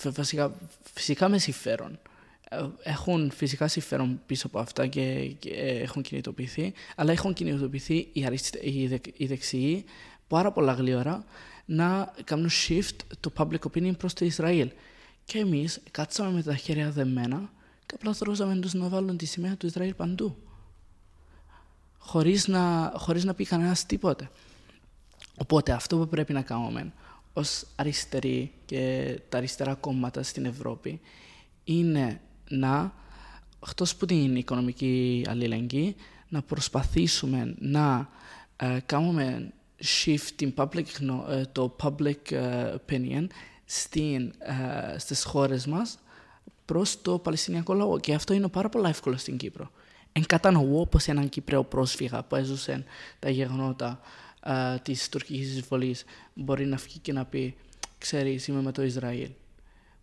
Βασικά, 0.04 0.54
φυσικά 0.94 1.28
με 1.28 1.38
συμφέρον. 1.38 1.98
Ε, 2.50 2.66
έχουν 2.82 3.30
φυσικά 3.30 3.68
συμφέρον 3.68 4.20
πίσω 4.26 4.46
από 4.46 4.58
αυτά 4.58 4.86
και, 4.86 5.34
και 5.38 5.50
έχουν 5.82 6.02
κινητοποιηθεί, 6.02 6.72
αλλά 6.96 7.12
έχουν 7.12 7.32
κινητοποιηθεί 7.32 8.08
οι, 8.12 8.26
αριστε, 8.26 8.58
οι, 8.62 9.00
οι 9.16 9.26
δεξιοί 9.26 9.84
πάρα 10.28 10.52
πολλά 10.52 10.72
γλύωρα 10.72 11.24
να 11.64 12.14
κάνουν 12.24 12.48
shift 12.68 13.16
το 13.20 13.32
public 13.36 13.58
opinion 13.72 13.96
προς 13.98 14.12
το 14.12 14.24
Ισραήλ. 14.24 14.70
Και 15.24 15.38
εμείς 15.38 15.80
κάτσαμε 15.90 16.32
με 16.32 16.42
τα 16.42 16.56
χέρια 16.56 16.90
δεμένα 16.90 17.50
και 17.86 17.94
απλά 17.94 18.14
θρώσαμε 18.14 18.56
τους 18.56 18.74
να 18.74 18.88
βάλουν 18.88 19.16
τη 19.16 19.26
σημαία 19.26 19.56
του 19.56 19.66
Ισραήλ 19.66 19.94
παντού. 19.94 20.36
Χωρίς 21.98 22.48
να, 22.48 22.92
χωρίς 22.96 23.24
να 23.24 23.34
πει 23.34 23.44
κανένας 23.44 23.86
τίποτε. 23.86 24.30
Οπότε 25.36 25.72
αυτό 25.72 25.96
που 25.96 26.08
πρέπει 26.08 26.32
να 26.32 26.42
κάνουμε 26.42 26.92
ως 27.32 27.66
αριστεροί 27.76 28.52
και 28.64 29.14
τα 29.28 29.38
αριστερά 29.38 29.74
κόμματα 29.74 30.22
στην 30.22 30.44
Ευρώπη 30.44 31.00
είναι 31.64 32.20
να 32.48 32.92
εκτός 33.66 33.92
από 33.92 34.06
την 34.06 34.36
οικονομική 34.36 35.24
αλληλεγγύη, 35.28 35.96
να 36.28 36.42
προσπαθήσουμε 36.42 37.54
να 37.58 38.08
ε, 38.56 38.78
κάνουμε 38.86 39.52
shift 39.84 40.28
την 40.36 40.54
public, 40.56 40.84
ε, 41.28 41.42
το 41.52 41.76
public 41.82 42.30
ε, 42.32 42.74
opinion 42.86 43.26
στην, 43.64 44.32
ε, 44.38 44.98
στις 44.98 45.24
χώρες 45.24 45.66
μας 45.66 45.98
προς 46.64 47.02
το 47.02 47.18
Παλαιστινιακό 47.18 47.74
λαό. 47.74 47.98
Και 47.98 48.14
αυτό 48.14 48.34
είναι 48.34 48.48
πάρα 48.48 48.68
πολύ 48.68 48.88
εύκολο 48.88 49.16
στην 49.16 49.36
Κύπρο. 49.36 49.70
Εν 50.12 50.26
κατανοώ 50.26 50.86
πως 50.86 51.06
έναν 51.06 51.28
Κυπρέο 51.28 51.64
πρόσφυγα 51.64 52.22
που 52.22 52.36
έζησε 52.36 52.84
τα 53.18 53.30
γεγονότα 53.30 54.00
ε, 54.44 54.78
της 54.82 55.08
τουρκικής 55.08 55.56
εισβολής 55.56 56.04
μπορεί 56.34 56.66
να 56.66 56.78
φύγει 56.78 56.98
και 56.98 57.12
να 57.12 57.24
πει 57.24 57.56
«Ξέρεις, 57.98 58.46
είμαι 58.46 58.62
με 58.62 58.72
το 58.72 58.82
Ισραήλ». 58.82 59.30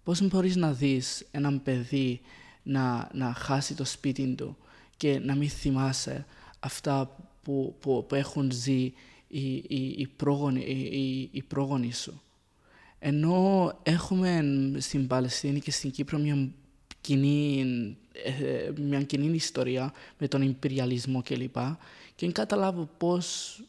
Πώς 0.03 0.27
μπορείς 0.27 0.55
να 0.55 0.73
δεις 0.73 1.25
έναν 1.31 1.63
παιδί 1.63 2.21
να, 2.63 3.09
να 3.13 3.33
χάσει 3.33 3.73
το 3.73 3.85
σπίτι 3.85 4.35
του 4.35 4.57
και 4.97 5.19
να 5.19 5.35
μην 5.35 5.49
θυμάσαι 5.49 6.25
αυτά 6.59 7.15
που, 7.43 7.75
που, 7.79 8.05
που 8.09 8.15
έχουν 8.15 8.51
ζει 8.51 8.93
οι, 9.27 9.55
οι, 9.55 9.95
οι, 9.97 10.07
πρόγονοι, 10.15 10.61
οι, 10.61 11.29
οι 11.31 11.43
πρόγονοι 11.43 11.93
σου. 11.93 12.21
Ενώ 12.99 13.71
έχουμε 13.83 14.43
στην 14.77 15.07
Παλαιστίνη 15.07 15.59
και 15.59 15.71
στην 15.71 15.91
Κύπρο 15.91 16.17
μια 16.17 16.49
κοινή, 17.05 17.97
ε, 18.13 18.71
μια 18.81 19.01
κοινή 19.01 19.35
ιστορία 19.35 19.93
με 20.17 20.27
τον 20.27 20.41
υπεριαλισμό 20.41 21.21
κλπ. 21.21 21.55
Και 22.15 22.25
δεν 22.25 22.31
καταλάβω 22.31 22.89
πώς, 22.97 23.59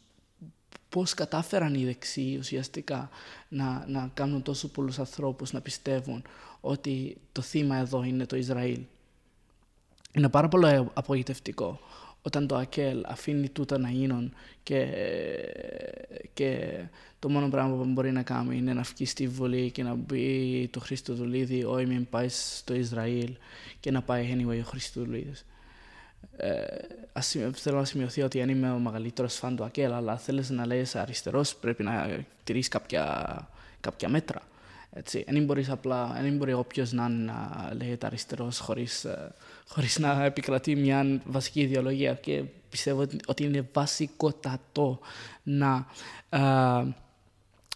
πώς 0.89 1.13
κατάφεραν 1.13 1.73
οι 1.73 1.85
δεξιοί 1.85 2.35
ουσιαστικά 2.39 3.09
να, 3.49 3.85
να 3.87 4.11
κάνουν 4.13 4.41
τόσο 4.41 4.67
πολλούς 4.67 4.99
ανθρώπους 4.99 5.53
να 5.53 5.61
πιστεύουν 5.61 6.23
ότι 6.61 7.17
το 7.31 7.41
θύμα 7.41 7.75
εδώ 7.75 8.03
είναι 8.03 8.25
το 8.25 8.35
Ισραήλ. 8.35 8.79
Είναι 10.13 10.29
πάρα 10.29 10.47
πολύ 10.47 10.89
απογοητευτικό 10.93 11.79
όταν 12.27 12.47
το 12.47 12.55
ΑΚΕΛ 12.55 13.03
αφήνει 13.05 13.49
τούτα 13.49 13.77
να 13.77 13.89
γίνουν 13.89 14.33
και, 14.63 14.87
και 16.33 16.79
το 17.19 17.29
μόνο 17.29 17.49
πράγμα 17.49 17.75
που 17.75 17.85
μπορεί 17.85 18.11
να 18.11 18.23
κάνει 18.23 18.57
είναι 18.57 18.73
να 18.73 18.81
βγει 18.81 19.05
στη 19.05 19.27
Βουλή 19.27 19.71
και 19.71 19.83
να 19.83 19.93
μπει 19.93 20.67
το 20.71 20.79
Χριστοδουλίδη 20.79 21.63
όχι 21.63 21.85
μην 21.85 22.09
πάεις 22.09 22.57
στο 22.57 22.73
Ισραήλ 22.73 23.35
και 23.79 23.91
να 23.91 24.01
πάει 24.01 24.35
anyway 24.35 24.59
ο 24.59 24.67
Χριστοδουλίδης. 24.67 25.45
Ε, 26.37 26.65
θέλω 27.53 27.77
να 27.77 27.85
σημειωθεί 27.85 28.21
ότι 28.21 28.41
αν 28.41 28.49
είμαι 28.49 28.71
ο 28.71 28.77
μεγαλύτερος 28.77 29.35
φαν 29.35 29.55
του 29.55 29.63
ΑΚΕΛ, 29.63 29.91
αλλά 29.91 30.17
θέλεις 30.17 30.49
να 30.49 30.65
λέει 30.65 30.85
αριστερός, 30.93 31.55
πρέπει 31.55 31.83
να 31.83 32.23
τηρείς 32.43 32.67
κάποια, 32.67 33.49
κάποια 33.79 34.09
μέτρα. 34.09 34.41
Έτσι. 34.97 35.23
Δεν 35.27 35.43
μπορείς 35.43 35.69
απλά, 35.69 36.17
δεν 36.21 36.37
μπορεί 36.37 36.53
όποιος 36.53 36.91
να, 36.91 37.09
να 37.09 37.69
λέγεται 37.73 38.05
αριστερός 38.05 38.59
χωρίς 38.59 39.05
ε, 39.05 39.33
χωρίς 39.67 39.99
να 39.99 40.23
επικρατεί 40.23 40.75
μια 40.75 41.21
βασική 41.25 41.61
ιδεολογία 41.61 42.13
και 42.13 42.43
πιστεύω 42.69 43.05
ότι 43.25 43.43
είναι 43.43 43.69
βασικότατο 43.73 44.99
να, 45.43 45.87
ε, 46.29 46.39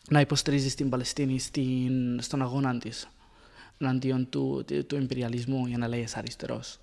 να 0.10 0.20
υποστηρίζεις 0.20 0.76
την 0.76 0.90
Παλαιστίνη 0.90 1.40
στην, 1.40 2.22
στον 2.22 2.42
αγώνα 2.42 2.78
της 2.78 3.10
εναντίον 3.78 4.30
του, 4.30 4.64
του, 4.68 4.86
του 4.86 4.96
υπεριαλισμού 4.96 5.66
για 5.66 5.78
να 5.78 5.88
λέει 5.88 6.08
αριστερός. 6.14 6.80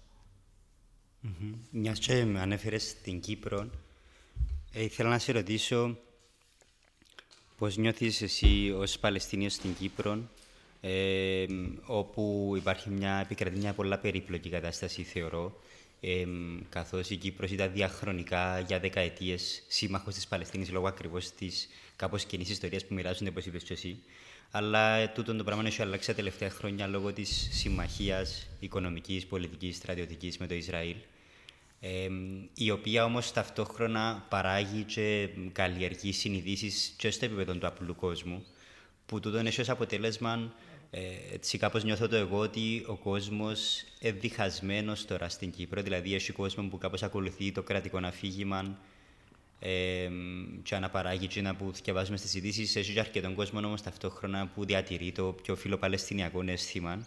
Mm-hmm. 1.24 1.54
Μιας 1.70 1.98
και 1.98 2.24
με 2.24 2.40
ανέφερες 2.40 2.82
στην 2.88 3.20
Κύπρο, 3.20 3.70
ε, 4.72 4.82
ήθελα 4.82 5.08
να 5.08 5.18
σε 5.18 5.32
ρωτήσω 5.32 5.98
πώς 7.58 7.76
νιώθεις 7.76 8.22
εσύ 8.22 8.74
ως 8.76 8.98
Παλαιστίνιος 8.98 9.52
στην 9.52 9.74
Κύπρο 9.74 10.28
ε, 10.80 11.46
όπου 11.86 12.52
υπάρχει 12.56 12.90
μια, 12.90 13.20
επικρατεί 13.24 13.58
μια 13.58 13.72
πολλά 13.72 13.98
περίπλοκη 13.98 14.48
κατάσταση, 14.48 15.02
θεωρώ, 15.02 15.60
ε, 16.00 16.24
καθώς 16.68 17.10
η 17.10 17.16
Κύπρος 17.16 17.50
ήταν 17.50 17.72
διαχρονικά 17.72 18.60
για 18.60 18.78
δεκαετίες 18.80 19.62
σύμμαχος 19.68 20.14
της 20.14 20.26
Παλαιστίνης 20.26 20.70
λόγω 20.70 20.86
ακριβώς 20.86 21.30
της 21.30 21.68
κάπως 21.96 22.24
κοινή 22.24 22.44
ιστορίας 22.48 22.84
που 22.84 22.94
μοιράζονται, 22.94 23.30
όπως 23.30 23.46
είπες 23.46 23.62
και 23.62 23.72
εσύ. 23.72 23.98
Αλλά 24.50 24.96
ε, 24.96 25.12
τούτο 25.14 25.36
το 25.36 25.44
πράγμα 25.44 25.66
έχει 25.66 25.82
αλλάξει 25.82 26.08
τα 26.08 26.14
τελευταία 26.14 26.50
χρόνια 26.50 26.86
λόγω 26.86 27.12
της 27.12 27.48
συμμαχίας 27.52 28.46
οικονομικής, 28.60 29.26
πολιτικής, 29.26 29.76
στρατιωτικής 29.76 30.38
με 30.38 30.46
το 30.46 30.54
Ισραήλ. 30.54 30.96
Ε, 31.80 32.08
η 32.54 32.70
οποία 32.70 33.04
όμως 33.04 33.32
ταυτόχρονα 33.32 34.26
παράγει 34.28 34.82
και 34.82 35.28
καλλιεργεί 35.52 36.12
συνειδήσεις 36.12 36.94
και 36.96 37.10
στο 37.10 37.24
επίπεδο 37.24 37.54
του 37.54 37.66
απλού 37.66 37.94
κόσμου, 37.94 38.44
που 39.06 39.20
τούτο 39.20 39.38
έχει 39.38 39.60
ως 39.60 39.68
αποτέλεσμα 39.68 40.52
ε, 40.90 41.00
έτσι 41.32 41.58
κάπως 41.58 41.84
νιώθω 41.84 42.08
το 42.08 42.16
εγώ 42.16 42.38
ότι 42.38 42.84
ο 42.86 42.96
κόσμος 42.96 43.84
είναι 44.00 44.12
διχασμένος 44.12 45.04
τώρα 45.04 45.28
στην 45.28 45.50
Κύπρο, 45.50 45.82
δηλαδή 45.82 46.14
έχει 46.14 46.32
κόσμο 46.32 46.68
που 46.68 46.78
κάπως 46.78 47.02
ακολουθεί 47.02 47.52
το 47.52 47.62
κρατικό 47.62 47.98
αφήγημα 47.98 48.78
ε, 49.60 50.08
και 50.62 50.74
αναπαράγει 50.74 51.26
και 51.26 51.40
να 51.42 51.54
που 51.54 51.72
διαβάζουμε 51.84 52.16
στις 52.16 52.34
ειδήσεις, 52.34 52.76
έχει 52.76 52.92
και 52.92 53.00
αρκετόν 53.00 53.34
κόσμο 53.34 53.58
όμως 53.58 53.82
ταυτόχρονα 53.82 54.50
που 54.54 54.64
διατηρεί 54.64 55.12
το 55.12 55.34
πιο 55.42 55.56
φιλοπαλαιστινιακό 55.56 56.42
αίσθημα. 56.46 57.06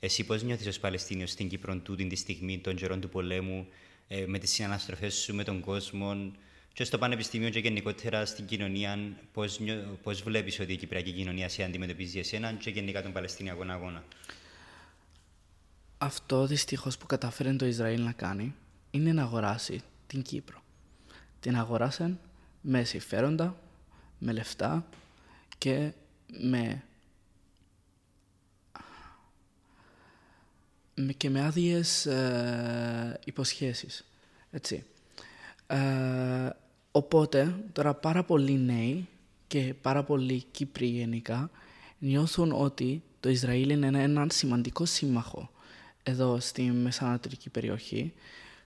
Εσύ 0.00 0.24
πώς 0.24 0.42
νιώθεις 0.42 0.66
ως 0.66 0.78
Παλαιστίνιος 0.78 1.30
στην 1.30 1.48
Κύπρο 1.48 1.76
τούτη 1.76 2.06
τη 2.06 2.16
στιγμή 2.16 2.58
των 2.58 2.74
καιρών 2.74 3.00
του 3.00 3.08
πολέμου, 3.08 3.66
ε, 4.08 4.26
με 4.26 4.38
τις 4.38 4.50
συναναστροφές 4.50 5.14
σου 5.14 5.34
με 5.34 5.44
τον 5.44 5.60
κόσμο, 5.60 6.32
και 6.78 6.84
στο 6.84 6.98
πανεπιστήμιο 6.98 7.50
και 7.50 7.58
γενικότερα 7.58 8.26
στην 8.26 8.44
κοινωνία, 8.44 8.98
πώς, 9.32 9.60
πώς 10.02 10.22
βλέπεις 10.22 10.60
ότι 10.60 10.72
η 10.72 10.76
κυπριακή 10.76 11.12
κοινωνία 11.12 11.48
σε 11.48 11.62
αντιμετωπίζει 11.62 12.18
εσένα 12.18 12.52
και 12.52 12.70
γενικά 12.70 13.02
τον 13.02 13.12
Παλαιστινιακό 13.12 13.64
αγώνα; 13.68 14.04
Αυτό 15.98 16.46
δυστυχώς 16.46 16.98
που 16.98 17.06
κατάφερε 17.06 17.52
το 17.52 17.66
Ισραήλ 17.66 18.02
να 18.02 18.12
κάνει 18.12 18.54
είναι 18.90 19.12
να 19.12 19.22
αγοράσει 19.22 19.80
την 20.06 20.22
Κύπρο. 20.22 20.62
Την 21.40 21.56
αγοράσαν 21.56 22.18
με 22.60 22.84
συμφέροντα, 22.84 23.60
με 24.18 24.32
λεφτά 24.32 24.86
και 25.58 25.92
με, 26.40 26.82
και 31.16 31.30
με 31.30 31.44
άδειες 31.44 32.06
ε, 32.06 33.20
υποσχέσεις. 33.24 34.04
Έτσι. 34.50 34.84
Ε, 35.66 35.76
Οπότε 36.98 37.54
τώρα 37.72 37.94
πάρα 37.94 38.24
πολλοί 38.24 38.58
νέοι 38.58 39.08
και 39.46 39.74
πάρα 39.82 40.02
πολλοί 40.02 40.44
Κύπροι 40.50 40.86
γενικά 40.86 41.50
νιώθουν 41.98 42.52
ότι 42.52 43.02
το 43.20 43.28
Ισραήλ 43.28 43.70
είναι 43.70 44.02
έναν 44.02 44.30
σημαντικό 44.30 44.84
σύμμαχο 44.84 45.50
εδώ 46.02 46.40
στη 46.40 46.62
μεσανατολική 46.62 47.50
περιοχή 47.50 48.12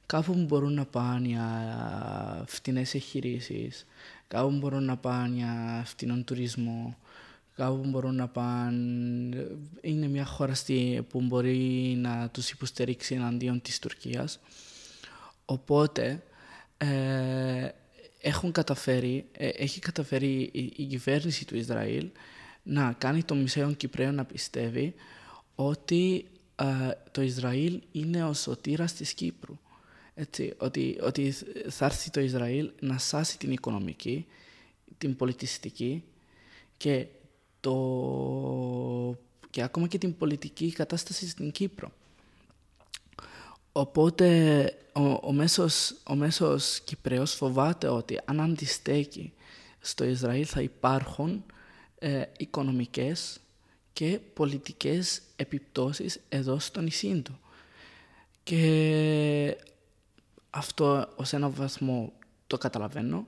κάπου 0.06 0.32
που 0.32 0.44
μπορούν 0.44 0.74
να 0.74 0.84
πάνε 0.84 1.28
για 1.28 2.44
φτηνές 2.46 2.94
εγχειρήσεις, 2.94 3.86
κάπου 4.28 4.50
που 4.50 4.56
μπορούν 4.56 4.84
να 4.84 4.96
πάνε 4.96 5.36
για 5.36 5.82
φτηνόν 5.86 6.24
τουρισμό, 6.24 6.96
κάπου 7.54 7.80
που 7.80 7.88
μπορούν 7.88 8.14
να 8.14 8.28
πάνε... 8.28 9.46
Είναι 9.80 10.06
μια 10.06 10.24
χώρα 10.24 10.54
που 11.08 11.20
μπορεί 11.20 11.94
να 11.98 12.28
τους 12.28 12.50
υποστηρίξει 12.50 13.14
εναντίον 13.14 13.60
της 13.60 13.78
Τουρκίας. 13.78 14.40
Οπότε 15.44 16.22
ε, 16.76 17.68
έχουν 18.20 18.52
καταφέρει, 18.52 19.26
ε, 19.32 19.48
έχει 19.48 19.80
καταφέρει 19.80 20.50
η, 20.76 20.84
κυβέρνηση 20.84 21.46
του 21.46 21.56
Ισραήλ 21.56 22.10
να 22.62 22.92
κάνει 22.98 23.22
τον 23.22 23.40
μισέων 23.40 23.76
Κυπρέων 23.76 24.14
να 24.14 24.24
πιστεύει 24.24 24.94
ότι 25.54 26.24
ε, 26.56 26.64
το 27.10 27.22
Ισραήλ 27.22 27.82
είναι 27.92 28.24
ο 28.24 28.32
σωτήρας 28.32 28.92
της 28.92 29.14
Κύπρου. 29.14 29.58
Έτσι, 30.14 30.54
ότι, 30.58 30.98
ότι 31.02 31.34
θα 31.68 31.84
έρθει 31.84 32.10
το 32.10 32.20
Ισραήλ 32.20 32.70
να 32.80 32.98
σάσει 32.98 33.38
την 33.38 33.52
οικονομική, 33.52 34.26
την 34.98 35.16
πολιτιστική 35.16 36.04
και, 36.76 37.06
το, 37.62 39.16
και 39.50 39.62
ακόμα 39.62 39.86
και 39.86 39.98
την 39.98 40.16
πολιτική 40.16 40.72
κατάσταση 40.72 41.28
στην 41.28 41.50
Κύπρο. 41.50 41.92
Οπότε 43.72 44.64
ο, 44.92 45.02
ο, 45.28 45.32
μέσος, 45.32 45.94
ο 46.06 46.14
μέσος 46.14 46.80
Κυπρέος 46.80 47.34
φοβάται 47.34 47.88
ότι 47.88 48.20
αν 48.24 48.40
αντιστέκει 48.40 49.32
στο 49.80 50.04
Ισραήλ 50.04 50.46
θα 50.48 50.60
υπάρχουν 50.60 51.44
ε, 51.98 52.22
οικονομικές 52.36 53.40
και 53.92 54.20
πολιτικές 54.34 55.22
επιπτώσεις 55.36 56.20
εδώ 56.28 56.58
στο 56.58 56.80
νησί 56.80 57.22
του. 57.24 57.38
Και 58.42 59.56
αυτό 60.50 61.08
ως 61.16 61.32
ένα 61.32 61.48
βαθμό 61.48 62.12
το 62.46 62.58
καταλαβαίνω, 62.58 63.26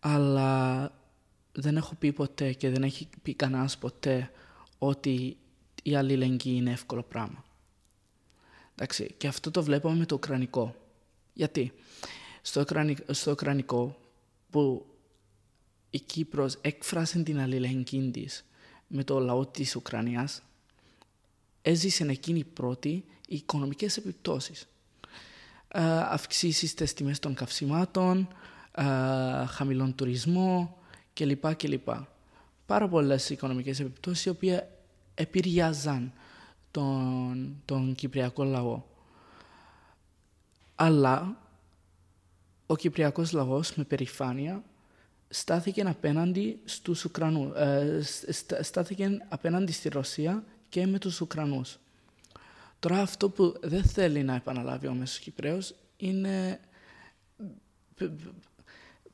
αλλά 0.00 0.92
δεν 1.52 1.76
έχω 1.76 1.94
πει 1.94 2.12
ποτέ 2.12 2.52
και 2.52 2.70
δεν 2.70 2.82
έχει 2.82 3.08
πει 3.22 3.34
κανένας 3.34 3.78
ποτέ 3.78 4.30
ότι 4.78 5.36
η 5.82 5.96
αλληλεγγύη 5.96 6.54
είναι 6.56 6.70
εύκολο 6.70 7.02
πράγμα. 7.02 7.44
Εντάξει, 8.74 9.14
και 9.16 9.26
αυτό 9.26 9.50
το 9.50 9.62
βλέπουμε 9.62 9.94
με 9.94 10.06
το 10.06 10.14
Ουκρανικό. 10.14 10.74
Γιατί; 11.32 11.72
Στο, 12.42 12.64
στο 13.10 13.30
Ουκρανικό 13.30 13.98
που 14.50 14.86
η 15.90 16.00
Κύπρος 16.00 16.58
έκφρασε 16.60 17.22
την 17.22 17.40
αλληλεγγύη 17.40 18.10
της 18.10 18.44
με 18.86 19.04
το 19.04 19.18
λαό 19.18 19.46
της 19.46 19.76
Ουκρανίας 19.76 20.42
έζησε 21.62 22.04
εκείνη 22.04 22.44
πρώτη 22.44 23.04
οι 23.28 23.34
οικονομικές 23.34 23.96
επιπτώσεις. 23.96 24.66
Ε, 25.68 25.82
αυξήσεις 25.98 26.70
στις 26.70 26.94
τιμές 26.94 27.18
των 27.18 27.34
καυσιμάτων, 27.34 28.28
ε, 28.74 28.84
χαμηλών 29.46 29.94
τουρισμό 29.94 30.79
κλπ. 31.24 31.54
κλπ. 31.54 31.88
Πάρα 32.66 32.88
πολλές 32.88 33.30
οικονομικές 33.30 33.80
επιπτώσεις 33.80 34.24
οι 34.24 34.28
οποίες 34.28 34.62
επηρεάζαν 35.14 36.12
τον, 36.70 37.62
τον 37.64 37.94
Κυπριακό 37.94 38.44
λαό. 38.44 38.82
Αλλά 40.74 41.36
ο 42.66 42.76
Κυπριακός 42.76 43.32
λαός 43.32 43.74
με 43.74 43.84
περηφάνεια 43.84 44.62
στάθηκε 45.28 45.82
απέναντι 45.82 46.60
στους 46.64 47.04
Ουκρανούς, 47.04 47.54
ε, 47.56 48.02
στάθηκε 48.62 49.26
απέναντι 49.28 49.72
στη 49.72 49.88
Ρωσία 49.88 50.44
και 50.68 50.86
με 50.86 50.98
τους 50.98 51.20
Ουκρανούς. 51.20 51.78
Τώρα 52.78 53.00
αυτό 53.00 53.30
που 53.30 53.54
δεν 53.60 53.84
θέλει 53.84 54.22
να 54.22 54.34
επαναλάβει 54.34 54.86
ο 54.86 54.92
Μέσος 54.94 55.18
Κυπρέος 55.18 55.74
είναι 55.96 56.60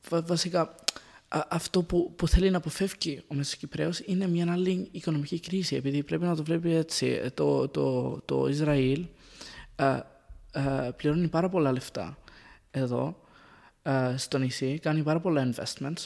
βασικά 0.09 0.75
αυτό 1.27 1.83
που, 1.83 2.13
που 2.15 2.27
θέλει 2.27 2.49
να 2.49 2.57
αποφεύγει 2.57 3.23
ο 3.27 3.35
Μέσος 3.35 3.55
Κυπρέος 3.55 3.99
είναι 3.99 4.27
μια 4.27 4.51
άλλη 4.51 4.87
οικονομική 4.91 5.39
κρίση 5.39 5.75
επειδή 5.75 6.03
πρέπει 6.03 6.23
να 6.23 6.35
το 6.35 6.43
βλέπει 6.43 6.73
έτσι. 6.73 7.21
Το, 7.33 7.67
το, 7.67 8.17
το 8.25 8.47
Ισραήλ 8.47 9.05
α, 9.75 9.85
α, 9.87 10.03
πληρώνει 10.95 11.27
πάρα 11.27 11.49
πολλά 11.49 11.71
λεφτά 11.71 12.17
εδώ 12.71 13.21
στο 14.15 14.37
νησί, 14.37 14.79
κάνει 14.79 15.03
πάρα 15.03 15.19
πολλά 15.19 15.49
investments. 15.53 16.05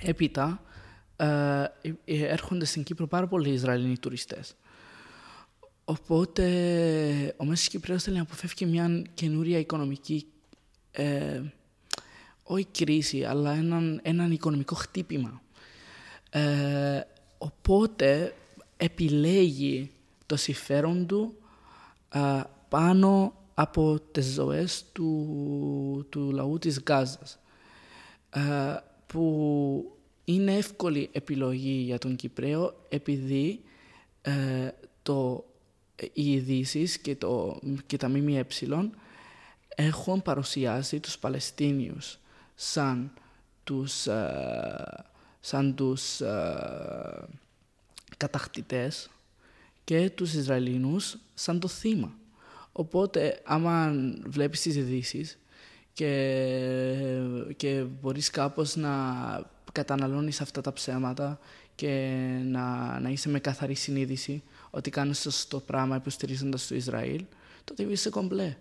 Έπειτα 0.00 0.62
έρχονται 2.04 2.64
στην 2.64 2.82
Κύπρο 2.82 3.06
πάρα 3.06 3.26
πολλοί 3.26 3.50
Ισραηλινοί 3.50 3.98
τουριστές 3.98 4.54
Οπότε 5.90 7.34
ο 7.36 7.44
Μέσος 7.44 7.68
Κυπρέος 7.68 8.02
θέλει 8.02 8.16
να 8.16 8.22
αποφεύγει 8.22 8.66
μια 8.66 9.02
καινούρια 9.14 9.58
οικονομική, 9.58 10.26
ε, 10.90 11.40
όχι 12.52 12.66
κρίση, 12.72 13.24
αλλά 13.24 13.52
έναν, 13.52 14.00
έναν 14.02 14.32
οικονομικό 14.32 14.74
χτύπημα. 14.74 15.42
Ε, 16.30 17.00
οπότε 17.38 18.34
επιλέγει 18.76 19.90
το 20.26 20.36
συμφέρον 20.36 21.06
του 21.06 21.34
πάνω 22.68 23.34
από 23.54 24.00
τις 24.12 24.26
ζωές 24.26 24.84
του, 24.92 26.06
του 26.08 26.30
λαού 26.32 26.58
της 26.58 26.82
Γάζας. 26.88 27.38
που 29.06 29.96
είναι 30.24 30.54
εύκολη 30.56 31.08
επιλογή 31.12 31.82
για 31.84 31.98
τον 31.98 32.16
Κυπρέο 32.16 32.86
επειδή 32.88 33.60
ε, 34.22 34.68
το 35.02 35.44
οι 36.12 36.32
ειδήσει 36.32 37.00
και, 37.02 37.16
και 37.86 37.96
τα 37.96 38.08
ΜΜΕ 38.08 38.46
έχουν 39.74 40.22
παρουσιάσει 40.22 41.00
τους 41.00 41.18
Παλαιστίνιους 41.18 42.18
σαν 42.62 43.12
τους, 43.64 44.06
ε, 44.06 45.04
σαν 45.40 45.74
τους 45.74 46.20
ε, 46.20 47.28
κατακτητές 48.16 49.10
και 49.84 50.10
τους 50.10 50.34
Ισραηλινούς 50.34 51.16
σαν 51.34 51.60
το 51.60 51.68
θύμα. 51.68 52.14
Οπότε, 52.72 53.40
άμα 53.44 53.92
βλέπεις 54.26 54.60
τις 54.60 54.76
ειδήσεις 54.76 55.38
και, 55.92 56.12
και 57.56 57.84
μπορείς 58.00 58.30
κάπως 58.30 58.76
να 58.76 58.90
καταναλώνεις 59.72 60.40
αυτά 60.40 60.60
τα 60.60 60.72
ψέματα 60.72 61.38
και 61.74 62.12
να, 62.44 62.98
να 63.00 63.08
είσαι 63.08 63.28
με 63.28 63.38
καθαρή 63.40 63.74
συνείδηση 63.74 64.42
ότι 64.70 64.90
κάνεις 64.90 65.18
σωστό 65.18 65.60
πράγμα 65.60 65.96
υποστηρίζοντας 65.96 66.66
το 66.66 66.74
Ισραήλ, 66.74 67.24
τότε 67.64 67.82
είσαι 67.82 68.10
κομπλέ. 68.10 68.56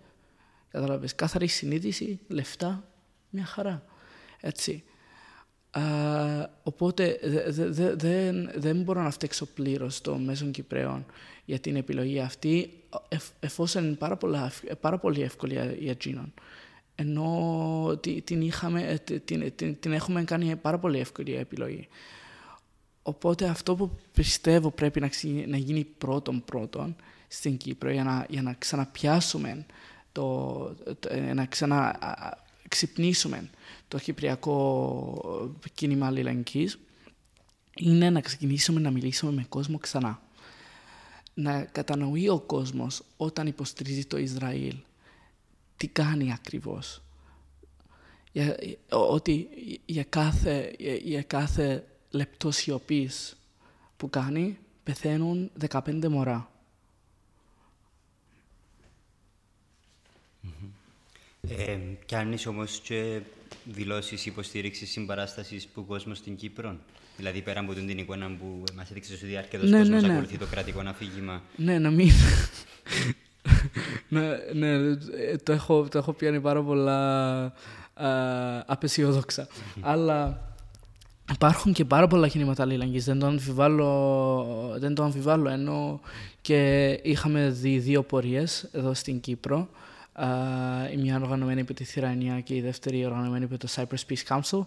Κατάλαβε. 0.71 1.07
Κάθαρη 1.15 1.47
συνείδηση, 1.47 2.19
λεφτά, 2.27 2.88
μια 3.29 3.45
χαρά. 3.45 3.83
Έτσι. 4.39 4.83
Α, 5.71 5.81
οπότε 6.63 7.19
δεν, 7.95 8.51
δεν 8.55 8.81
μπορώ 8.81 9.01
να 9.01 9.11
φταίξω 9.11 9.45
πλήρως 9.45 10.01
το 10.01 10.17
μέσον 10.17 10.51
Κυπρέων 10.51 11.05
για 11.45 11.59
την 11.59 11.75
επιλογή 11.75 12.19
αυτή, 12.19 12.83
εφόσον 13.39 13.83
είναι 13.83 13.95
πάρα, 13.95 14.17
πολλά, 14.17 14.51
πάρα 14.79 14.97
πολύ 14.97 15.21
εύκολη 15.21 15.53
για 15.79 15.91
εκείνον. 15.91 16.33
Ενώ 16.95 17.99
την, 18.23 18.41
είχαμε, 18.41 18.99
την, 19.25 19.55
την, 19.55 19.79
την 19.79 19.91
έχουμε 19.91 20.23
κάνει 20.23 20.55
πάρα 20.55 20.79
πολύ 20.79 20.99
εύκολη 20.99 21.35
επιλογή. 21.35 21.87
Οπότε 23.01 23.47
αυτό 23.47 23.75
που 23.75 23.95
πιστεύω 24.11 24.71
πρέπει 24.71 24.99
να, 24.99 25.09
να 25.47 25.57
γίνει 25.57 25.83
πρώτον 25.83 26.43
πρώτον 26.45 26.95
στην 27.27 27.57
Κύπρο 27.57 27.91
για 27.91 28.03
να, 28.03 28.25
για 28.29 28.41
να 28.41 28.53
ξαναπιάσουμε, 28.53 29.65
το, 30.11 30.57
το, 30.99 31.09
ε, 31.11 31.33
να 31.33 31.45
ξαναξυπνήσουμε 32.69 33.49
το 33.87 33.99
κυπριακό 33.99 35.59
κίνημα 35.73 36.07
αλληλεγγύης 36.07 36.79
είναι 37.75 38.09
να 38.09 38.21
ξεκινήσουμε 38.21 38.79
να 38.79 38.91
μιλήσουμε 38.91 39.31
με 39.31 39.45
κόσμο 39.49 39.77
ξανά. 39.77 40.21
Να 41.33 41.63
κατανοεί 41.63 42.29
ο 42.29 42.39
κόσμος 42.39 43.03
όταν 43.17 43.47
υποστηρίζει 43.47 44.05
το 44.05 44.17
Ισραήλ 44.17 44.75
τι 45.77 45.87
κάνει 45.87 46.33
ακριβώς. 46.33 47.01
Για, 48.31 48.55
ότι 48.89 49.47
για 49.85 50.03
κάθε, 50.03 50.75
για 51.03 51.21
κάθε 51.23 51.87
λεπτό 52.09 52.51
σιωπής 52.51 53.37
που 53.97 54.09
κάνει, 54.09 54.57
πεθαίνουν 54.83 55.51
15 55.69 56.07
μωρά. 56.07 56.51
Ε, 61.47 61.77
κάνεις 62.05 62.45
όμως 62.45 62.79
και 62.83 63.19
δηλώσεις 63.63 64.25
υποστήριξης 64.25 64.89
συμπαράστασης 64.89 65.67
που 65.67 65.85
κόσμος 65.85 66.17
στην 66.17 66.35
Κύπρο. 66.35 66.77
Δηλαδή 67.17 67.41
πέρα 67.41 67.59
από 67.59 67.73
την 67.73 67.97
εικόνα 67.97 68.31
που 68.39 68.63
μας 68.75 68.89
έδειξε 68.91 69.15
στη 69.15 69.25
διάρκεια 69.25 69.59
του 69.59 69.65
ναι, 69.65 69.77
κόσμος 69.77 70.01
ναι, 70.01 70.07
ναι. 70.07 70.13
ακολουθεί 70.13 70.37
το 70.37 70.45
κρατικό 70.45 70.81
αφήγημα. 70.85 71.41
Ναι, 71.55 71.79
να 71.79 71.89
μην... 71.89 72.11
ναι, 74.09 74.37
ναι, 74.53 74.95
το 75.43 75.51
έχω, 75.51 75.87
το 75.87 75.97
έχω 75.97 76.13
πιάνει 76.13 76.41
πάρα 76.41 76.63
πολλά 76.63 77.37
α, 77.93 78.09
απεσιόδοξα. 78.65 79.47
Αλλά 79.81 80.47
Υπάρχουν 81.33 81.73
και 81.73 81.85
πάρα 81.85 82.07
πολλά 82.07 82.27
κινήματα 82.27 82.63
αλληλεγγύης, 82.63 83.05
δεν 83.05 83.19
το 83.19 83.25
αμφιβάλλω, 83.25 84.75
δεν 84.77 84.95
το 84.95 85.03
αμφιβάλλω 85.03 85.49
ενώ 85.49 85.99
και 86.41 86.89
είχαμε 87.03 87.49
δει 87.49 87.79
δύο 87.79 88.03
πορείες 88.03 88.69
εδώ 88.71 88.93
στην 88.93 89.19
Κύπρο. 89.19 89.69
Η 90.93 90.97
μια 90.97 91.15
οργανωμένη 91.15 91.61
από 91.61 91.73
τη 91.73 91.83
Θηρανία 91.83 92.39
και 92.39 92.55
η 92.55 92.61
δεύτερη 92.61 93.05
οργανωμένη 93.05 93.43
από 93.43 93.57
το 93.57 93.67
Cyprus 93.75 94.13
Peace 94.13 94.39
Council. 94.39 94.65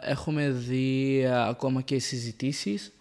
έχουμε 0.00 0.50
δει 0.50 1.26
ακόμα 1.26 1.80
και 1.80 1.98
συζητήσεις 1.98 2.92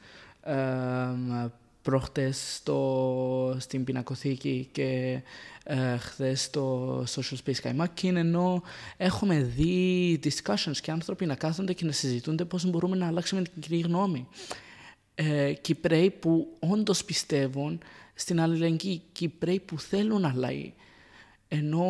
προχτές 1.87 2.55
στο, 2.55 3.55
στην 3.59 3.83
πινακοθήκη 3.83 4.69
και 4.71 5.21
ε, 5.63 5.97
χθες 5.97 6.43
στο 6.43 7.03
Social 7.03 7.35
Space 7.45 7.59
Καϊμάκιν, 7.61 8.17
ενώ 8.17 8.61
έχουμε 8.97 9.41
δει 9.41 10.19
discussions 10.23 10.77
και 10.81 10.91
άνθρωποι 10.91 11.25
να 11.25 11.35
κάθονται 11.35 11.73
και 11.73 11.85
να 11.85 11.91
συζητούνται 11.91 12.45
πώς 12.45 12.65
μπορούμε 12.65 12.95
να 12.95 13.07
αλλάξουμε 13.07 13.41
την 13.41 13.61
κοινή 13.61 13.81
γνώμη. 13.81 14.27
Ε, 15.15 15.53
Κυπρέοι 15.53 16.09
που 16.09 16.57
όντως 16.59 17.03
πιστεύουν 17.05 17.79
στην 18.13 18.39
αλληλεγγύη, 18.39 19.01
Κυπρέοι 19.11 19.59
που 19.59 19.79
θέλουν 19.79 20.25
αλλαγή. 20.25 20.73
Ενώ 21.47 21.85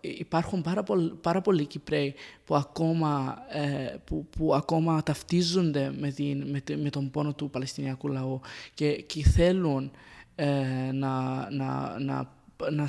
υπάρχουν 0.00 0.62
πάρα, 0.62 0.82
πολλοί, 0.82 1.10
πάρα 1.20 1.40
πολλοί 1.40 1.66
Κυπρέοι 1.66 2.14
που 2.44 2.54
ακόμα, 2.54 3.38
ε, 3.48 3.96
που, 4.04 4.26
που 4.36 4.54
ακόμα 4.54 5.02
ταυτίζονται 5.02 5.92
με, 5.98 6.10
την, 6.10 6.48
με, 6.48 6.62
με, 6.76 6.90
τον 6.90 7.10
πόνο 7.10 7.34
του 7.34 7.50
Παλαιστινιακού 7.50 8.08
λαού 8.08 8.40
και, 8.74 8.92
και 8.92 9.22
θέλουν 9.22 9.90
ε, 10.34 10.90
να, 10.92 11.50
να, 11.50 11.98
να, 11.98 12.30
να, 12.70 12.86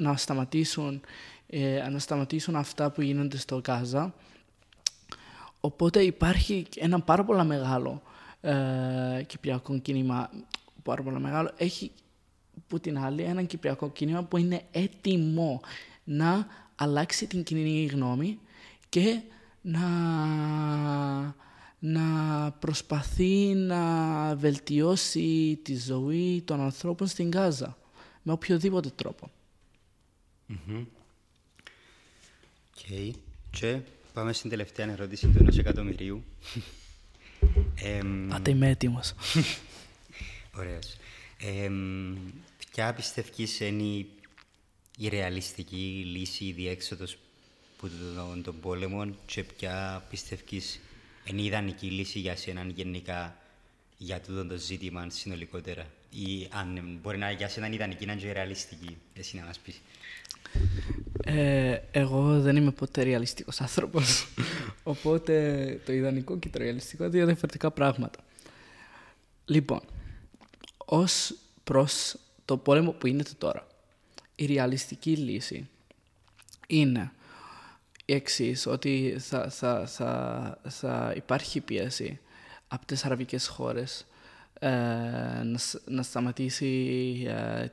να 0.00 0.16
σταματήσουν, 0.16 1.00
ε, 1.46 1.88
να 1.90 1.98
σταματήσουν 1.98 2.56
αυτά 2.56 2.90
που 2.90 3.02
γίνονται 3.02 3.36
στο 3.36 3.60
Γάζα. 3.66 4.14
Οπότε 5.60 6.02
υπάρχει 6.02 6.66
ένα 6.76 7.00
πάρα 7.00 7.24
πολύ 7.24 7.44
μεγάλο 7.44 8.02
ε, 8.40 9.22
κυπριακό 9.26 9.78
κίνημα, 9.78 10.30
πάρα 10.82 11.02
πολύ 11.02 11.20
μεγάλο. 11.20 11.50
Έχει 11.56 11.90
που 12.74 12.80
την 12.80 12.98
άλλη 12.98 13.22
ένα 13.22 13.42
κυπριακό 13.42 13.90
κίνημα 13.90 14.22
που 14.22 14.36
είναι 14.36 14.62
έτοιμο 14.70 15.60
να 16.04 16.46
αλλάξει 16.74 17.26
την 17.26 17.42
κοινή 17.42 17.84
γνώμη 17.84 18.38
και 18.88 19.20
να, 19.60 19.86
να 21.78 22.50
προσπαθεί 22.52 23.54
να 23.54 24.36
βελτιώσει 24.36 25.58
τη 25.62 25.76
ζωή 25.76 26.42
των 26.44 26.60
ανθρώπων 26.60 27.06
στην 27.06 27.30
Γάζα 27.30 27.76
με 28.22 28.32
οποιοδήποτε 28.32 28.90
τρόπο. 28.90 29.30
Mm-hmm. 30.48 30.84
Okay. 32.76 33.10
Και 33.50 33.78
πάμε 34.12 34.32
στην 34.32 34.50
τελευταία 34.50 34.90
ερώτηση 34.90 35.26
του 35.26 35.38
ενός 35.38 35.58
εκατομμυρίου. 35.58 36.24
Πάτε 38.28 38.50
είμαι 38.50 38.68
έτοιμος. 38.68 39.14
Ωραίος. 40.58 40.96
Ε, 41.38 41.70
ποια 42.74 42.92
πιστεύεις 42.92 43.60
είναι 43.60 43.82
η, 43.82 44.06
η 44.98 45.08
ρεαλιστική 45.08 46.04
λύση, 46.06 46.44
η 46.44 46.52
διέξοδος 46.52 47.18
που 47.76 47.88
τον, 48.16 48.42
τον 48.42 48.60
πόλεμο 48.60 49.14
και 49.26 49.44
ποια 49.44 50.04
πιστεύεις 50.10 50.80
είναι 51.24 51.40
η 51.40 51.44
ιδανική 51.44 51.86
λύση 51.86 52.18
για 52.18 52.36
σένα 52.36 52.64
γενικά 52.74 53.36
για 53.96 54.20
τούτο 54.20 54.46
το 54.46 54.56
ζήτημα 54.56 55.06
συνολικότερα; 55.10 55.86
Ή 56.10 56.48
αν 56.50 56.98
μπορεί 57.02 57.18
να 57.18 57.30
για 57.30 57.48
σένα 57.48 57.66
είναι 57.66 57.74
ιδανική 57.74 58.06
να 58.06 58.12
είναι 58.12 58.32
ρεαλιστική, 58.32 58.96
εσύ 59.14 59.36
να 59.36 59.44
μας 59.44 59.58
πεις. 59.58 59.80
Ε, 61.24 61.78
εγώ 61.90 62.40
δεν 62.40 62.56
είμαι 62.56 62.70
ποτέ 62.70 63.02
ρεαλιστικός 63.02 63.60
άνθρωπος, 63.60 64.28
οπότε 64.82 65.80
το 65.86 65.92
ιδανικό 65.92 66.38
και 66.38 66.48
το 66.48 66.58
ρεαλιστικό 66.58 67.02
είναι 67.02 67.12
δύο 67.12 67.26
διαφορετικά 67.26 67.70
πράγματα. 67.70 68.18
Λοιπόν, 69.44 69.80
ως 70.76 71.34
προς 71.64 72.14
το 72.44 72.56
πόλεμο 72.56 72.90
που 72.90 73.06
είναι 73.06 73.22
τώρα, 73.38 73.66
η 74.34 74.46
ρεαλιστική 74.46 75.16
λύση 75.16 75.68
είναι 76.66 77.12
η 78.04 78.14
εξής 78.14 78.66
ότι 78.66 79.16
θα, 79.18 79.50
θα, 79.50 79.86
θα, 79.86 80.58
θα 80.68 81.12
υπάρχει 81.16 81.60
πίεση 81.60 82.20
από 82.68 82.86
τις 82.86 83.04
αραβικές 83.04 83.46
χώρες 83.46 84.06
ε, 84.58 84.68
να, 85.42 85.58
να 85.84 86.02
σταματήσει 86.02 86.66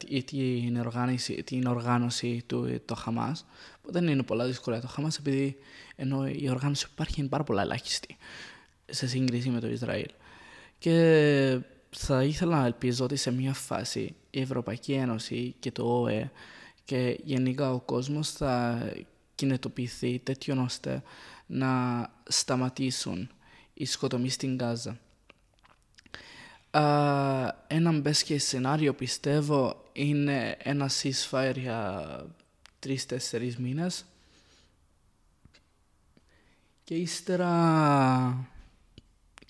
ε, 0.09 0.21
την, 0.21 0.77
οργάνωση, 0.77 1.43
την 1.43 1.65
οργάνωση 1.65 2.43
του 2.47 2.81
το 2.85 2.95
Χαμάς. 2.95 3.45
Δεν 3.81 4.07
είναι 4.07 4.23
πολλά 4.23 4.45
δύσκολα 4.45 4.81
το 4.81 4.87
Χαμάς 4.87 5.17
επειδή 5.17 5.57
ενώ 5.95 6.27
η 6.27 6.49
οργάνωση 6.49 6.85
που 6.85 6.91
υπάρχει 6.93 7.19
είναι 7.19 7.29
πάρα 7.29 7.43
πολλά 7.43 7.61
ελάχιστη 7.61 8.17
σε 8.85 9.07
σύγκριση 9.07 9.49
με 9.49 9.59
το 9.59 9.67
Ισραήλ. 9.67 10.09
Και 10.79 11.59
θα 11.95 12.23
ήθελα 12.23 12.59
να 12.59 12.65
ελπίζω 12.65 13.03
ότι 13.03 13.15
σε 13.15 13.31
μια 13.31 13.53
φάση 13.53 14.15
η 14.29 14.41
Ευρωπαϊκή 14.41 14.93
Ένωση 14.93 15.55
και 15.59 15.71
το 15.71 16.01
ΟΕ 16.01 16.31
και 16.83 17.19
γενικά 17.23 17.73
ο 17.73 17.79
κόσμος 17.79 18.31
θα 18.31 18.83
κινητοποιηθεί 19.35 20.19
τέτοιον 20.19 20.57
ώστε 20.59 21.03
να 21.45 22.01
σταματήσουν 22.27 23.29
οι 23.73 23.85
σκοτωμοί 23.85 24.29
στην 24.29 24.57
Γάζα. 24.57 24.99
Uh, 26.73 27.49
ένα 27.67 28.01
best 28.03 28.27
case 28.27 28.35
σενάριο 28.37 28.93
πιστεύω 28.93 29.89
είναι 29.93 30.57
ένα 30.59 30.89
ceasefire 31.01 31.53
για 31.55 32.25
τρεις-τέσσερις 32.79 33.57
μήνες 33.57 34.05
και 36.83 36.95
ύστερα 36.95 38.51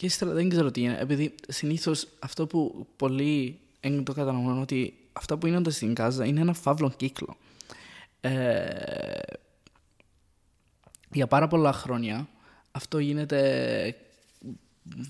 και 0.02 0.08
ύστερα 0.08 0.32
δεν 0.32 0.50
ξέρω 0.50 0.72
τι 0.72 0.82
είναι 0.82 0.98
επειδή 1.00 1.36
συνήθως 1.48 2.08
αυτό 2.20 2.48
που 2.48 2.88
πολλοί 2.96 3.60
δεν 3.82 4.04
το 4.04 4.14
κατανοούν 4.14 4.62
ότι 4.62 4.94
αυτά 5.14 5.38
που 5.38 5.48
είναι 5.48 5.70
στην 5.70 5.94
Γάζα 5.98 6.26
είναι 6.26 6.42
ένα 6.42 6.54
φαύλο 6.54 6.90
κύκλο 6.98 7.38
ε, 8.22 9.20
για 11.12 11.28
πάρα 11.28 11.48
πολλά 11.48 11.74
χρόνια 11.74 12.28
αυτό 12.72 13.00
γίνεται 13.00 13.96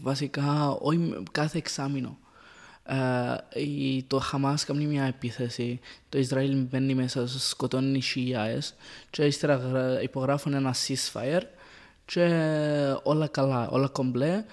βασικά 0.01 0.69
όχι 0.69 1.23
κάθε 1.31 1.57
εξάμεινο. 1.57 2.17
Ε, 2.83 3.35
το 4.07 4.19
Χαμάς 4.19 4.65
κάνει 4.65 4.85
μια 4.85 5.03
επίθεση, 5.03 5.79
το 6.09 6.17
Ισραήλ 6.17 6.55
μπαίνει 6.55 6.95
μέσα, 6.95 7.27
σκοτώνει 7.27 7.97
οι 7.97 8.01
Σιάες 8.01 8.75
και 9.09 9.25
ύστερα 9.25 10.01
υπογράφουν 10.01 10.53
ένα 10.53 10.75
ceasefire 10.87 11.43
και 12.05 12.23
όλα 13.03 13.27
καλά, 13.27 13.69
όλα 13.69 13.87
κομπλέ. 13.87 14.43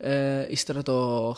Ε, 0.00 0.46
ύστερα 0.50 0.82
το, 0.82 1.34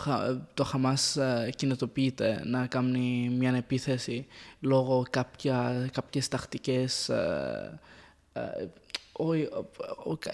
το 0.54 0.64
Χαμάς 0.64 1.16
ε, 1.16 1.50
κινητοποιείται 1.56 2.42
να 2.44 2.66
κάνει 2.66 3.34
μια 3.38 3.54
επίθεση 3.56 4.26
λόγω 4.60 5.04
κάποια, 5.10 5.88
κάποιες 5.92 6.28
τακτικές 6.28 7.08
ε, 7.08 7.80
ε 8.32 8.66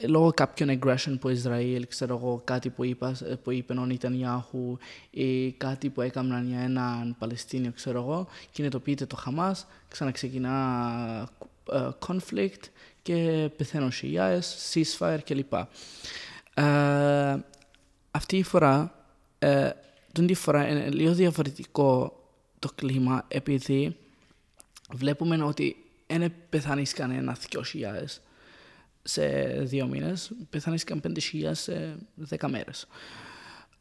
λόγω 0.07 0.33
κάποιων 0.33 0.79
aggression 0.79 1.16
που 1.20 1.29
Ισραήλ, 1.29 1.87
ξέρω 1.87 2.16
εγώ, 2.16 2.41
κάτι 2.45 2.70
που, 2.70 2.85
είπα, 2.85 3.16
που 3.43 3.51
είπε 3.51 3.72
ο 3.72 3.85
Νιτανιάχου 3.85 4.79
ή 5.11 5.53
κάτι 5.53 5.89
που 5.89 6.01
έκαναν 6.01 6.49
για 6.49 6.61
έναν 6.61 7.16
Παλαιστίνιο, 7.18 7.72
ξέρω 7.74 8.01
εγώ, 8.01 8.27
κινητοποιείται 8.51 9.07
το 9.07 9.16
Χαμάς, 9.16 9.66
ξαναξεκινά 9.89 11.29
uh, 11.66 11.91
conflict 12.07 12.62
και 13.03 13.51
πεθαίνουν 13.57 13.93
Σιάες, 13.93 14.72
ceasefire 14.72 15.18
κλπ. 15.24 15.53
Uh, 16.55 17.37
αυτή 18.16 18.36
η 18.36 18.42
φορά, 18.42 18.94
uh, 19.38 19.70
τον 20.12 20.26
τη 20.26 20.34
φορά 20.34 20.68
είναι 20.68 20.90
λίγο 20.90 21.12
διαφορετικό 21.12 22.20
το 22.58 22.68
κλίμα 22.74 23.24
επειδή 23.28 23.96
βλέπουμε 24.92 25.44
ότι 25.44 25.76
δεν 26.06 26.32
πεθάνει 26.48 26.82
κανένα 26.82 27.36
δυο 27.48 27.62
χιλιάδες 27.62 28.20
σε 29.02 29.26
δύο 29.60 29.86
μήνες, 29.86 30.30
πεθάνησκαν 30.50 31.00
5.000 31.04 31.50
σε 31.52 31.96
10 32.38 32.48
μέρες. 32.48 32.86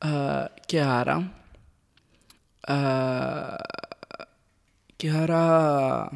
Uh, 0.05 0.45
και 0.65 0.81
άρα, 0.81 1.33
uh, 2.67 3.55
και 4.95 5.09
άρα, 5.09 6.09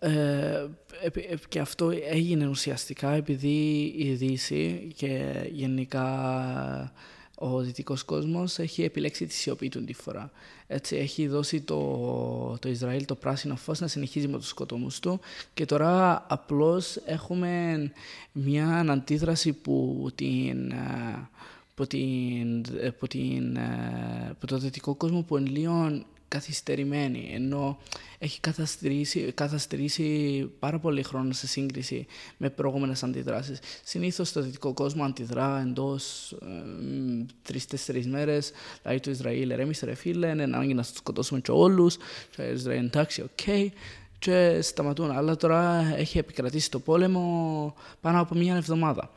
uh, 0.00 0.68
και 1.48 1.60
αυτό 1.60 1.90
έγινε 2.08 2.46
ουσιαστικά 2.46 3.10
επειδή 3.10 3.94
η 3.96 4.12
Δύση 4.12 4.92
και 4.96 5.42
γενικά 5.52 6.92
ο 7.34 7.60
δυτικός 7.60 8.04
κόσμος 8.04 8.58
έχει 8.58 8.82
επιλέξει 8.82 9.26
τη 9.26 9.32
σιωπή 9.32 9.68
του 9.68 9.84
τη 9.84 9.92
φορά. 9.92 10.30
Έτσι, 10.66 10.96
έχει 10.96 11.26
δώσει 11.26 11.60
το, 11.60 12.58
το 12.60 12.68
Ισραήλ 12.68 13.04
το 13.04 13.14
πράσινο 13.14 13.56
φως 13.56 13.80
να 13.80 13.86
συνεχίζει 13.86 14.28
με 14.28 14.38
τους 14.38 14.48
σκοτωμούς 14.48 15.00
του 15.00 15.20
και 15.54 15.64
τώρα 15.64 16.24
απλώς 16.28 16.96
έχουμε 17.04 17.82
μια 18.32 18.78
αντίδραση 18.88 19.52
που 19.52 20.08
την. 20.14 20.72
Που, 21.74 21.86
την, 21.86 22.66
που, 22.98 23.06
την, 23.06 23.58
που 24.38 24.46
το 24.46 24.58
δυτικό 24.58 24.94
κόσμο 24.94 25.22
που 25.22 25.36
είναι 25.36 25.48
λίγο 25.48 26.02
καθυστερημένη, 26.28 27.30
ενώ 27.32 27.78
έχει 28.18 28.40
καθυστερήσει 29.34 30.50
πάρα 30.58 30.78
πολύ 30.78 31.02
χρόνο 31.02 31.32
σε 31.32 31.46
σύγκριση 31.46 32.06
με 32.36 32.50
προηγούμενες 32.50 33.02
αντιδράσεις. 33.02 33.58
Συνήθως 33.84 34.32
το 34.32 34.40
δυτικό 34.40 34.72
κόσμο 34.72 35.04
αντιδρά 35.04 35.60
εντός 35.60 36.32
ε, 36.32 36.46
τρεις-τέσσερις 37.42 38.06
μέρες. 38.06 38.52
Δηλαδή 38.82 39.00
το 39.00 39.10
Ισραήλ, 39.10 39.50
ηρέμησε 39.50 39.86
ρε 39.86 39.94
φίλε, 39.94 40.28
είναι 40.28 40.42
ανάγκη 40.42 40.74
να 40.74 40.82
τους 40.82 40.94
σκοτώσουμε 40.94 41.40
και 41.40 41.50
όλους. 41.50 41.96
Το 42.36 42.42
Ισραήλ, 42.42 42.84
εντάξει, 42.84 43.22
OK. 43.22 43.28
Okay, 43.46 43.68
και 44.18 44.58
σταματούν. 44.62 45.10
Αλλά 45.10 45.36
τώρα 45.36 45.92
έχει 45.96 46.18
επικρατήσει 46.18 46.70
το 46.70 46.78
πόλεμο 46.78 47.74
πάνω 48.00 48.20
από 48.20 48.34
μια 48.34 48.56
εβδομάδα. 48.56 49.10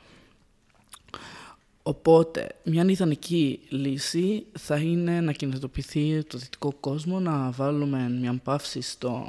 Οπότε, 1.83 2.55
μια 2.63 2.85
ιδανική 2.87 3.59
λύση 3.69 4.45
θα 4.59 4.77
είναι 4.77 5.21
να 5.21 5.31
κινητοποιηθεί 5.31 6.23
το 6.23 6.37
δυτικό 6.37 6.73
κόσμο, 6.79 7.19
να 7.19 7.51
βάλουμε 7.51 8.09
μια 8.09 8.39
παύση 8.43 8.81
στον, 8.81 9.23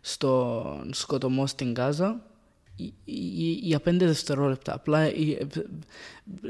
στον 0.00 0.90
σκοτωμό 0.94 1.46
στην 1.46 1.72
Γάζα 1.72 2.22
για 3.60 3.80
πέντε 3.80 4.06
δευτερόλεπτα. 4.06 4.74
Απλά 4.74 5.10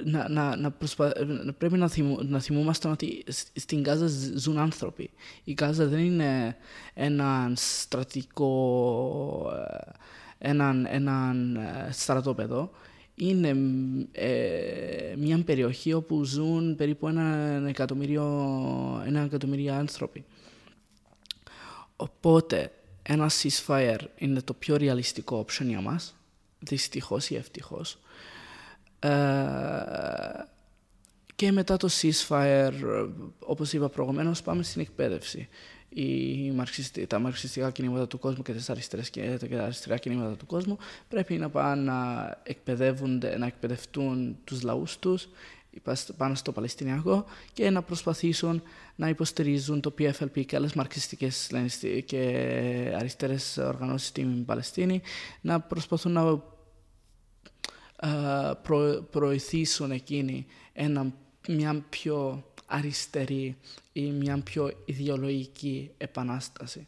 να, 0.04 0.28
να, 0.28 0.56
να, 0.56 0.70
προσπα... 0.70 1.12
πρέπει 1.58 1.78
να, 1.78 1.88
θυμ... 1.88 2.14
να 2.20 2.40
θυμούμαστε 2.40 2.88
ότι 2.88 3.24
στην 3.54 3.82
Γάζα 3.82 4.06
ζουν 4.36 4.58
άνθρωποι. 4.58 5.10
Η 5.44 5.54
Γάζα 5.60 5.86
δεν 5.86 5.98
είναι 5.98 6.56
ένα 6.94 7.52
στρατικό, 7.54 8.52
ε, 9.54 10.48
έναν, 10.48 10.86
έναν 10.90 11.56
ε, 11.56 11.88
στρατόπεδο 11.92 12.70
είναι 13.14 13.54
ε, 14.12 15.14
μια 15.18 15.42
περιοχή 15.44 15.92
όπου 15.92 16.24
ζουν 16.24 16.76
περίπου 16.76 17.08
ένα 17.08 17.62
εκατομμύριο, 17.68 18.22
ένα 19.06 19.20
εκατομμύριο 19.20 19.74
άνθρωποι. 19.74 20.24
Οπότε 21.96 22.72
ένα 23.02 23.30
ceasefire 23.30 24.00
είναι 24.16 24.40
το 24.40 24.54
πιο 24.54 24.76
ρεαλιστικό 24.76 25.44
option 25.44 25.64
για 25.64 25.80
μας, 25.80 26.16
δυστυχώς 26.58 27.30
ή 27.30 27.34
ευτυχώς. 27.34 27.98
Ε, 28.98 29.10
και 31.34 31.52
μετά 31.52 31.76
το 31.76 31.88
ceasefire, 32.00 33.08
όπως 33.38 33.72
είπα 33.72 33.88
προηγουμένως, 33.88 34.42
πάμε 34.42 34.62
στην 34.62 34.80
εκπαίδευση 34.80 35.48
οι 35.94 36.50
μαρξιστι... 36.50 37.06
τα 37.06 37.18
μαρξιστικά 37.18 37.70
κινήματα 37.70 38.06
του 38.06 38.18
κόσμου 38.18 38.42
και, 38.42 38.52
τις 38.52 38.70
αριστερές... 38.70 39.10
και 39.10 39.38
τα 39.50 39.62
αριστερά 39.62 39.96
κινήματα 39.96 40.36
του 40.36 40.46
κόσμου 40.46 40.78
πρέπει 41.08 41.34
να 41.34 41.50
πάνε 41.50 41.82
να, 41.82 42.30
εκπαιδεύονται, 42.42 43.38
να 43.38 43.46
εκπαιδευτούν 43.46 44.36
τους 44.44 44.62
λαούς 44.62 44.98
τους 44.98 45.28
πάνω 46.16 46.34
στο 46.34 46.52
Παλαιστινιακό 46.52 47.24
και 47.52 47.70
να 47.70 47.82
προσπαθήσουν 47.82 48.62
να 48.96 49.08
υποστηρίζουν 49.08 49.80
το 49.80 49.94
PFLP 49.98 50.44
και 50.46 50.56
άλλες 50.56 50.74
μαρξιστικές 50.74 51.50
και 52.04 52.18
αριστερές 52.98 53.56
οργανώσεις 53.58 54.08
στην 54.08 54.44
Παλαιστίνη 54.44 55.02
να 55.40 55.60
προσπαθούν 55.60 56.12
να 56.12 56.42
προ, 58.54 59.06
προωθήσουν 59.10 59.90
εκείνοι 59.90 60.46
ένα 60.72 61.12
μια 61.48 61.84
πιο 61.88 62.44
αριστερή 62.66 63.56
ή 63.92 64.02
μια 64.02 64.38
πιο 64.38 64.70
ιδεολογική 64.84 65.90
επανάσταση. 65.98 66.86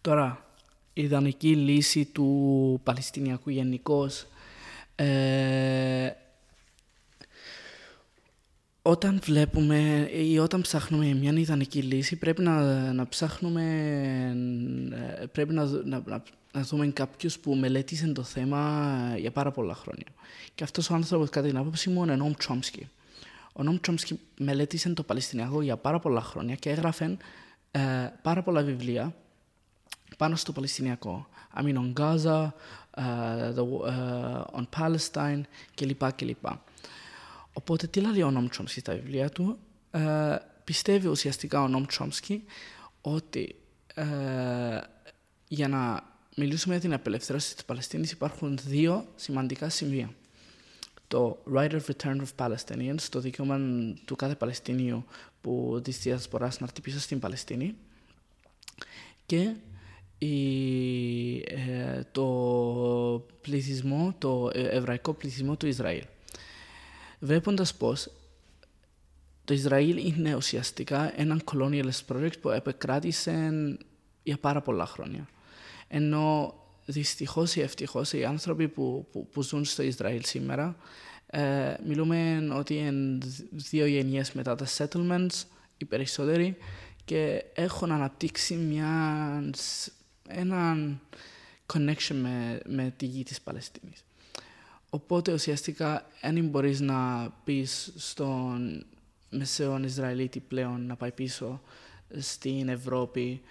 Τώρα, 0.00 0.44
η 0.92 1.02
ιδανική 1.02 1.56
λύση 1.56 2.04
του 2.04 2.80
Παλαιστινιακού 2.82 3.50
γενικώς. 3.50 4.26
Ε, 4.94 6.10
όταν 8.82 9.20
βλέπουμε 9.22 10.10
ή 10.12 10.38
όταν 10.38 10.60
ψάχνουμε 10.60 11.14
μια 11.14 11.32
ιδανική 11.32 11.82
λύση 11.82 12.16
πρέπει 12.16 12.42
να, 12.42 12.92
να 12.92 13.08
ψάχνουμε, 13.08 13.62
ε, 15.20 15.26
πρέπει 15.26 15.52
να, 15.54 15.64
να, 15.64 16.02
να 16.52 16.62
δούμε 16.62 16.86
κάποιους 16.86 17.38
που 17.38 17.54
μελέτησαν 17.54 18.14
το 18.14 18.22
θέμα 18.22 19.14
για 19.18 19.30
πάρα 19.30 19.50
πολλά 19.50 19.74
χρόνια. 19.74 20.06
Και 20.54 20.64
αυτός 20.64 20.90
ο 20.90 20.94
άνθρωπος 20.94 21.30
κατά 21.30 21.46
την 21.46 21.56
άποψη 21.56 21.90
μου 21.90 22.02
είναι 22.02 22.12
ο 22.12 22.16
Νόμ 22.16 22.32
Τσόμσκι. 22.32 22.88
Ο 23.52 23.62
Νόμ 23.62 23.80
Τσόμσκι 23.80 24.20
μελέτησε 24.38 24.92
το 24.92 25.02
Παλαιστινιακό 25.02 25.62
για 25.62 25.76
πάρα 25.76 25.98
πολλά 25.98 26.20
χρόνια 26.20 26.54
και 26.54 26.70
έγραφε 26.70 27.16
ε, 27.70 27.80
πάρα 28.22 28.42
πολλά 28.42 28.62
βιβλία 28.62 29.14
πάνω 30.16 30.36
στο 30.36 30.52
Παλαιστινιακό. 30.52 31.28
I 31.56 31.62
mean 31.62 31.76
on 31.76 31.92
Gaza, 31.92 32.48
uh, 32.96 33.54
the, 33.54 33.64
uh, 33.86 34.60
on 34.60 34.64
Palestine 34.78 35.40
κλπ. 35.74 36.12
κλπ. 36.12 36.46
Οπότε 37.52 37.86
τι 37.86 38.00
λέει 38.00 38.22
ο 38.22 38.30
Νόμ 38.30 38.48
Τσόμσκι 38.48 38.80
στα 38.80 38.94
βιβλία 38.94 39.28
του; 39.28 39.58
Uh, 39.92 40.36
πιστεύει 40.64 41.06
ουσιαστικά 41.06 41.62
ο 41.62 41.68
Νόμ 41.68 41.84
Τσόμσκι 41.86 42.44
ότι 43.00 43.54
uh, 43.94 44.80
για 45.48 45.68
να 45.68 46.02
μιλήσουμε 46.36 46.74
για 46.74 46.82
την 46.82 46.92
απελευθέρωση 46.92 47.54
της 47.54 47.64
Παλαιστίνης 47.64 48.10
υπάρχουν 48.10 48.58
δύο 48.66 49.06
σημαντικά 49.16 49.68
σημεία. 49.68 50.10
Το 51.10 51.42
right 51.54 51.70
of 51.70 51.80
return 51.80 52.20
of 52.20 52.46
Palestinians, 52.46 53.02
το 53.10 53.20
δικαίωμα 53.20 53.58
του 54.04 54.16
κάθε 54.16 54.34
Παλαιστινίου 54.34 55.04
που 55.40 55.80
της 55.84 55.98
διασποράς 55.98 56.60
να 56.60 56.66
έρθει 56.66 56.80
πίσω 56.80 57.00
στην 57.00 57.18
Παλαιστίνη 57.18 57.74
και 59.26 59.54
η, 60.18 61.36
ε, 61.36 62.02
το 62.12 62.26
πληθυσμό, 63.40 64.14
το 64.18 64.50
εβραϊκό 64.54 65.12
πληθυσμό 65.12 65.56
του 65.56 65.66
Ισραήλ. 65.66 66.04
Βλέποντας 67.18 67.74
πως 67.74 68.10
το 69.44 69.54
Ισραήλ 69.54 70.06
είναι 70.06 70.34
ουσιαστικά 70.34 71.20
ένα 71.20 71.40
colonialist 71.52 72.04
project 72.12 72.40
που 72.40 72.50
επεκράτησε 72.50 73.50
για 74.22 74.36
πάρα 74.36 74.60
πολλά 74.60 74.86
χρόνια. 74.86 75.28
Ενώ 75.88 76.54
δυστυχώς 76.90 77.56
ή 77.56 77.60
ευτυχώς 77.60 78.12
οι 78.12 78.24
άνθρωποι 78.24 78.68
που, 78.68 79.06
που, 79.12 79.28
που, 79.32 79.42
ζουν 79.42 79.64
στο 79.64 79.82
Ισραήλ 79.82 80.24
σήμερα 80.24 80.76
ε, 81.26 81.74
μιλούμε 81.86 82.48
ότι 82.52 82.74
είναι 82.76 83.18
δύο 83.50 83.86
γενιές 83.86 84.32
μετά 84.32 84.54
τα 84.54 84.66
settlements, 84.76 85.44
οι 85.76 85.84
περισσότεροι, 85.84 86.56
και 87.04 87.44
έχουν 87.54 87.92
αναπτύξει 87.92 88.54
μια 88.54 89.42
έναν 90.28 91.00
connection 91.72 92.14
με, 92.14 92.60
με 92.66 92.94
τη 92.96 93.06
γη 93.06 93.22
της 93.22 93.40
Παλαιστίνης. 93.40 94.04
Οπότε 94.90 95.32
ουσιαστικά 95.32 96.06
αν 96.20 96.48
μπορείς 96.48 96.80
να 96.80 97.30
πεις 97.44 97.92
στον 97.96 98.84
μεσαίο 99.30 99.78
Ισραηλίτη 99.84 100.40
πλέον 100.40 100.86
να 100.86 100.96
πάει 100.96 101.12
πίσω 101.12 101.60
στην 102.18 102.68
Ευρώπη 102.68 103.42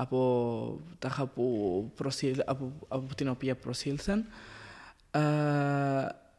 από, 0.00 0.80
τα 0.98 1.30
που 1.34 1.90
προσήλ, 1.94 2.42
από, 2.46 2.72
από 2.88 3.14
την 3.14 3.28
οποία 3.28 3.56
προσήλθαν. 3.56 4.26
Ε, 5.10 5.20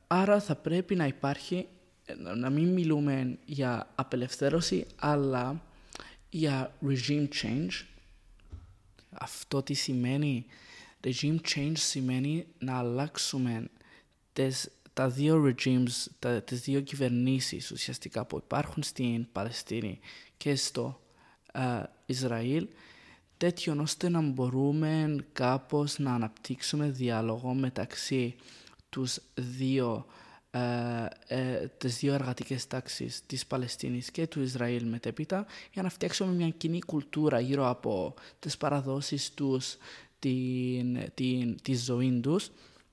άρα 0.07 0.39
θα 0.39 0.55
πρέπει 0.55 0.95
να 0.95 1.05
υπάρχει, 1.07 1.67
να 2.35 2.49
μην 2.49 2.73
μιλούμε 2.73 3.37
για 3.45 3.89
απελευθέρωση, 3.95 4.85
αλλά 4.95 5.61
για 6.29 6.73
regime 6.87 7.27
change, 7.41 7.85
αυτό 9.11 9.63
τι 9.63 9.73
σημαίνει. 9.73 10.45
Regime 11.03 11.37
change 11.55 11.77
σημαίνει 11.77 12.45
να 12.59 12.77
αλλάξουμε 12.77 13.69
τις, 14.33 14.69
τα 14.93 15.09
δύο 15.09 15.43
regimes, 15.45 16.05
τα, 16.19 16.41
τις 16.41 16.61
δύο 16.61 16.81
κυβερνήσεις 16.81 17.71
ουσιαστικά 17.71 18.25
που 18.25 18.37
υπάρχουν 18.37 18.83
στην 18.83 19.31
Παλαιστίνη 19.31 19.99
και 20.37 20.55
στο 20.55 21.01
uh, 21.53 21.83
Ισραήλ 22.05 22.67
τέτοιον 23.39 23.79
ώστε 23.79 24.09
να 24.09 24.21
μπορούμε 24.21 25.15
κάπως 25.33 25.99
να 25.99 26.13
αναπτύξουμε 26.13 26.89
διάλογο 26.89 27.53
μεταξύ 27.53 28.35
τους 28.89 29.19
δύο 29.35 30.05
ε, 30.51 30.59
ε, 31.27 31.67
τις 31.77 31.97
δύο 31.97 32.13
εργατικές 32.13 32.67
τάξεις 32.67 33.25
της 33.25 33.45
Παλαιστίνης 33.45 34.11
και 34.11 34.27
του 34.27 34.41
Ισραήλ 34.41 34.87
μετέπειτα 34.87 35.45
για 35.73 35.81
να 35.81 35.89
φτιάξουμε 35.89 36.31
μια 36.31 36.49
κοινή 36.49 36.79
κουλτούρα 36.81 37.39
γύρω 37.39 37.69
από 37.69 38.13
τις 38.39 38.57
παραδόσεις 38.57 39.33
τους, 39.33 39.77
την, 40.19 40.99
την, 41.13 41.61
τη 41.61 41.75
ζωή 41.75 42.19
τους 42.19 42.51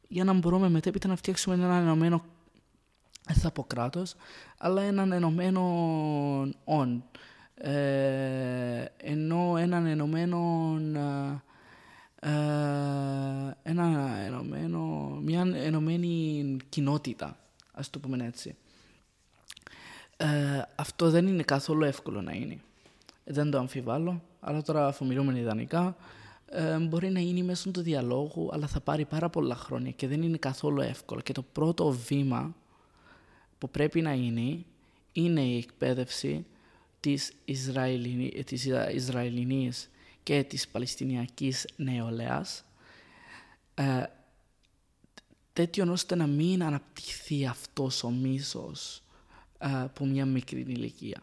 για 0.08 0.24
να 0.24 0.32
μπορούμε 0.32 0.68
μετέπειτα 0.68 1.08
να 1.08 1.16
φτιάξουμε 1.16 1.54
ένα 1.54 1.76
ενωμένο 1.76 2.24
θα 3.34 3.50
πω 3.50 3.64
κράτος, 3.64 4.14
αλλά 4.58 4.82
έναν 4.82 5.12
ενωμένο 5.12 5.62
όν. 6.64 7.04
Ε, 7.58 8.84
ενώ 8.96 9.56
έναν 9.56 9.86
ενωμένο 9.86 10.74
ε, 12.20 12.30
ένα 13.62 14.16
ενωμένο, 14.26 15.08
μια 15.22 15.40
ενωμένη 15.54 16.56
κοινότητα 16.68 17.36
ας 17.72 17.90
το 17.90 17.98
πούμε 17.98 18.26
έτσι. 18.26 18.56
Ε, 20.16 20.26
αυτό 20.74 21.10
δεν 21.10 21.26
είναι 21.26 21.42
καθόλου 21.42 21.84
εύκολο 21.84 22.22
να 22.22 22.32
είναι. 22.32 22.58
Δεν 23.24 23.50
το 23.50 23.58
αμφιβάλλω, 23.58 24.22
αλλά 24.40 24.62
τώρα 24.62 24.86
αφού 24.86 25.06
μιλούμε 25.06 25.38
ιδανικά, 25.38 25.96
ε, 26.46 26.78
μπορεί 26.78 27.10
να 27.10 27.20
γίνει 27.20 27.42
μέσω 27.42 27.70
του 27.70 27.80
διαλόγου, 27.80 28.48
αλλά 28.52 28.66
θα 28.66 28.80
πάρει 28.80 29.04
πάρα 29.04 29.28
πολλά 29.28 29.54
χρόνια 29.54 29.90
και 29.90 30.08
δεν 30.08 30.22
είναι 30.22 30.36
καθόλου 30.36 30.80
εύκολο. 30.80 31.20
Και 31.20 31.32
το 31.32 31.42
πρώτο 31.42 31.90
βήμα 31.90 32.54
που 33.58 33.70
πρέπει 33.70 34.00
να 34.00 34.12
είναι, 34.12 34.64
είναι 35.12 35.40
η 35.40 35.56
εκπαίδευση 35.56 36.46
της, 37.00 37.32
Ισραηλινή, 37.44 38.44
της 38.44 38.68
Ισραηλινής 38.94 39.90
και 40.22 40.44
της 40.44 40.68
Παλαιστινιακής 40.68 41.66
νεολαίας 41.76 42.64
ε, 43.74 44.02
τέτοιον 45.52 45.88
ώστε 45.88 46.14
να 46.14 46.26
μην 46.26 46.62
αναπτυχθεί 46.62 47.46
αυτός 47.46 48.02
ο 48.04 48.10
μίσος 48.10 49.02
από 49.58 50.04
μια 50.04 50.26
μικρή 50.26 50.60
ηλικία. 50.60 51.22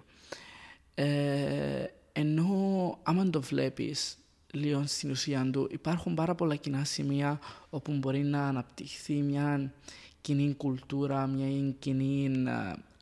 Ε, 0.95 1.85
ενώ 2.11 2.99
άμα 3.03 3.29
το 3.29 3.41
βλέπεις 3.41 4.17
λίγο 4.51 4.83
στην 4.85 5.11
ουσία 5.11 5.49
του 5.51 5.67
υπάρχουν 5.71 6.13
πάρα 6.13 6.35
πολλά 6.35 6.55
κοινά 6.55 6.83
σημεία 6.83 7.39
όπου 7.69 7.91
μπορεί 7.91 8.23
να 8.23 8.47
αναπτυχθεί 8.47 9.13
μια 9.13 9.73
κοινή 10.21 10.53
κουλτούρα, 10.53 11.27
μια 11.27 11.73
κοινή 11.79 12.31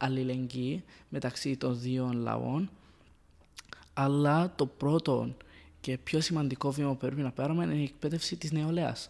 αλληλεγγύη 0.02 0.84
μεταξύ 1.10 1.58
των 1.58 1.80
δύο 1.80 2.12
λαών. 2.14 2.70
Αλλά 3.94 4.54
το 4.56 4.66
πρώτο 4.66 5.36
και 5.82 5.98
πιο 5.98 6.22
σημαντικό 6.22 6.72
βήμα 6.72 6.90
που 6.90 6.98
πρέπει 6.98 7.22
να 7.22 7.32
πάρουμε 7.32 7.64
είναι 7.64 7.74
η 7.74 7.84
εκπαίδευση 7.84 8.36
της 8.36 8.52
νεολαίας. 8.52 9.10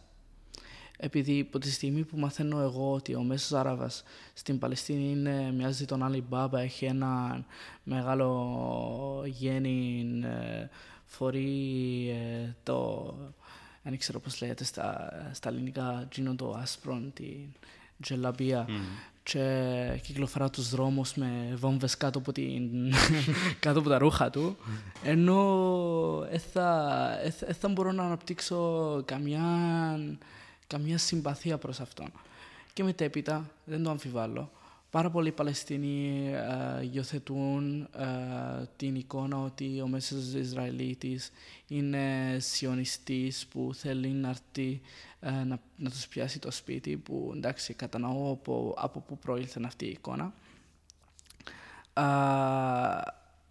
Επειδή 0.98 1.40
από 1.40 1.60
τη 1.60 1.72
στιγμή 1.72 2.04
που 2.04 2.18
μαθαίνω 2.18 2.60
εγώ 2.60 2.94
ότι 2.94 3.16
ο 3.16 3.24
μέσος 3.24 3.52
Άραβας 3.52 4.04
στην 4.34 4.60
Παλαιστίνη 4.60 5.12
είναι, 5.12 5.52
μοιάζει 5.52 5.86
τον 5.86 6.04
Άλλη 6.04 6.24
Μπάμπα, 6.30 6.62
έχει 6.62 6.86
ένα 6.86 7.46
μεγάλο 7.84 9.24
γέννη, 9.26 10.06
ε, 10.24 10.68
φορεί 11.06 12.10
ε, 12.10 12.56
το, 12.64 13.14
δεν 13.84 13.98
ξέρω 13.98 14.20
πώς 14.20 14.42
λέγεται 14.42 14.64
στα, 14.64 15.12
στα 15.34 15.50
ελληνικά, 15.50 16.08
γίνον 16.14 16.36
το 16.36 16.52
άσπρο, 16.52 17.02
την 17.14 17.54
τζελαμπία, 18.02 18.66
mm. 18.68 18.72
Και 19.24 20.00
κυκλοφορά 20.04 20.50
τους 20.50 20.70
δρόμους 20.70 21.14
με 21.14 21.54
βόμβες 21.56 21.98
κάτω 21.98 22.20
από, 22.20 22.32
την, 22.32 22.94
κάτω 23.60 23.80
από 23.80 23.90
τα 23.90 23.98
ρούχα 23.98 24.30
του, 24.30 24.58
ενώ 25.04 26.28
δεν 26.30 26.40
θα, 26.54 27.18
θα 27.60 27.68
μπορώ 27.68 27.92
να 27.92 28.04
αναπτύξω 28.04 29.02
καμιά 29.06 29.42
καμία 30.72 30.98
συμπαθία 30.98 31.58
προς 31.58 31.80
αυτόν. 31.80 32.12
Και 32.74 32.84
μετέπειτα, 32.84 33.50
δεν 33.66 33.84
το 33.84 33.90
αμφιβάλλω, 33.90 34.52
πάρα 34.92 35.10
πολλοί 35.10 35.32
Παλαιστίνοι 35.32 36.28
ε, 36.34 36.90
υιοθετούν 36.92 37.82
ε, 37.82 38.66
την 38.76 38.96
εικόνα 38.96 39.42
ότι 39.42 39.82
ο 39.82 39.88
μέσος 39.88 40.34
Ισραηλίτης 40.34 41.32
είναι 41.68 42.38
σιωνιστής 42.40 43.48
που 43.48 43.72
θέλει 43.74 44.08
να 44.08 44.30
έρθει 44.30 44.82
ε, 45.20 45.32
να, 45.32 45.60
να 45.78 45.90
τους 45.90 46.08
πιάσει 46.08 46.40
το 46.40 46.52
σπίτι 46.52 46.98
που 46.98 47.32
εντάξει 47.36 47.74
κατανοώ 47.74 48.32
από, 48.32 48.74
από 48.78 49.00
πού 49.00 49.18
προήλθε 49.18 49.62
αυτή 49.66 49.86
η 49.86 49.90
εικόνα. 49.90 50.34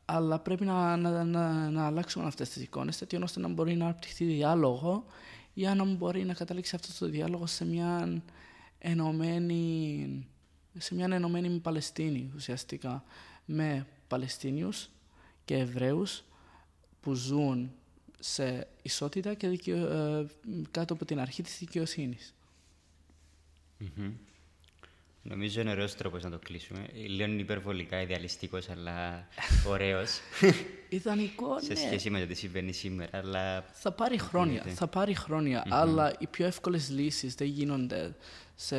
αλλά 0.05 0.39
πρέπει 0.39 0.65
να, 0.65 0.97
να, 0.97 1.25
να, 1.25 1.71
να 1.71 1.87
αλλάξουμε 1.87 2.27
αυτές 2.27 2.49
τις 2.49 2.63
εικόνες 2.63 3.03
έτσι 3.03 3.19
ώστε 3.23 3.41
να 3.41 3.49
μπορεί 3.49 3.77
να 3.77 3.85
αναπτυχθεί 3.85 4.25
διάλογο 4.25 5.05
για 5.55 5.75
να 5.75 5.85
μπορεί 5.85 6.25
να 6.25 6.35
καταλήξει 6.35 6.75
αυτός 6.75 6.99
το 6.99 7.07
διάλογο 7.07 7.47
σε 7.47 7.65
μια 7.65 8.23
ενωμένη 8.79 10.27
σε 10.79 10.95
μια 10.95 11.09
ενωμένη 11.11 11.59
Παλαιστίνη 11.59 12.33
ουσιαστικά 12.37 13.05
με 13.45 13.87
Παλαιστίνιους 14.09 14.89
και 15.45 15.57
Εβραίους 15.57 16.25
που 17.01 17.15
ζουν 17.15 17.71
σε 18.19 18.67
ισότητα 18.83 19.35
και 19.35 19.49
δικαιο... 19.49 19.77
ε, 19.87 20.27
κάτω 20.71 20.95
από 20.95 21.05
την 21.05 21.21
αρχή 21.21 21.43
της 21.43 21.59
δικαιοσύνης. 21.59 22.35
Νομίζω 25.23 25.61
είναι 25.61 25.71
ωραίος 25.71 25.95
τρόπος 25.95 26.23
να 26.23 26.31
το 26.31 26.39
κλείσουμε. 26.39 26.87
Λίγο 26.95 27.31
είναι 27.31 27.41
υπερβολικά 27.41 28.01
ιδεαλιστικός, 28.01 28.69
αλλά 28.69 29.29
ωραίος. 29.67 30.21
Ιδανικό, 30.89 31.61
σε 31.61 31.73
ναι. 31.73 31.79
σχέση 31.79 32.11
με 32.11 32.21
το 32.21 32.27
τι 32.27 32.35
συμβαίνει 32.35 32.73
σήμερα, 32.73 33.19
αλλά 33.19 33.65
Θα 33.73 33.93
πάρει 33.93 34.19
χρόνια, 34.19 34.53
Γίνεται. 34.53 34.71
θα 34.71 34.87
πάρει 34.87 35.15
χρόνια, 35.15 35.65
αλλά 35.69 36.15
οι 36.19 36.27
πιο 36.27 36.47
εύκολες 36.47 36.91
λύσεις 36.91 37.35
δεν 37.35 37.47
γίνονται 37.47 38.15
σε, 38.55 38.77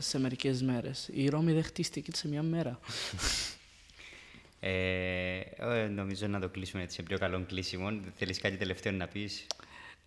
σε 0.00 0.18
μερικές 0.18 0.62
μέρες. 0.62 1.08
Η 1.12 1.28
Ρώμη 1.28 1.52
δεν 1.52 1.64
χτίστηκε 1.64 2.10
σε 2.14 2.28
μια 2.28 2.42
μέρα. 2.42 2.78
ε, 4.60 5.38
ε, 5.56 5.86
νομίζω 5.86 6.26
να 6.26 6.40
το 6.40 6.48
κλείσουμε 6.48 6.82
έτσι 6.82 6.96
σε 6.96 7.02
πιο 7.02 7.18
καλό 7.18 7.44
κλείσιμο. 7.48 8.00
Θέλεις 8.16 8.40
κάτι 8.40 8.56
τελευταίο 8.56 8.92
να 8.92 9.06
πεις; 9.06 9.46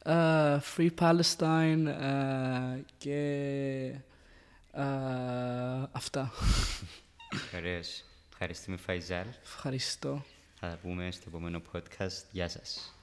Ε, 0.03 0.59
Free 0.77 0.89
Palestine 0.99 1.85
ε, 1.85 2.81
και 2.97 3.13
ε, 3.93 4.01
αυτά. 5.91 6.31
Ωραίος. 7.55 8.03
Ευχαριστούμε 8.31 8.77
Φαϊζάλ. 8.77 9.25
Ευχαριστώ. 9.43 10.25
Θα 10.59 10.67
τα 10.69 10.77
πούμε 10.81 11.11
στο 11.11 11.23
επόμενο 11.27 11.61
podcast. 11.73 12.23
Γεια 12.31 12.49
σας. 12.49 12.93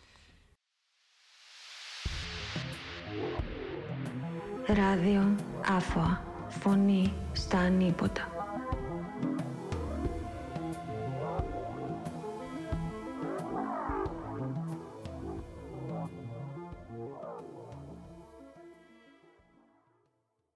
Ράδιο 4.66 5.36
Άφωα. 5.66 6.24
Φωνή 6.48 7.14
στα 7.32 7.58
ανίποτα. 7.58 8.35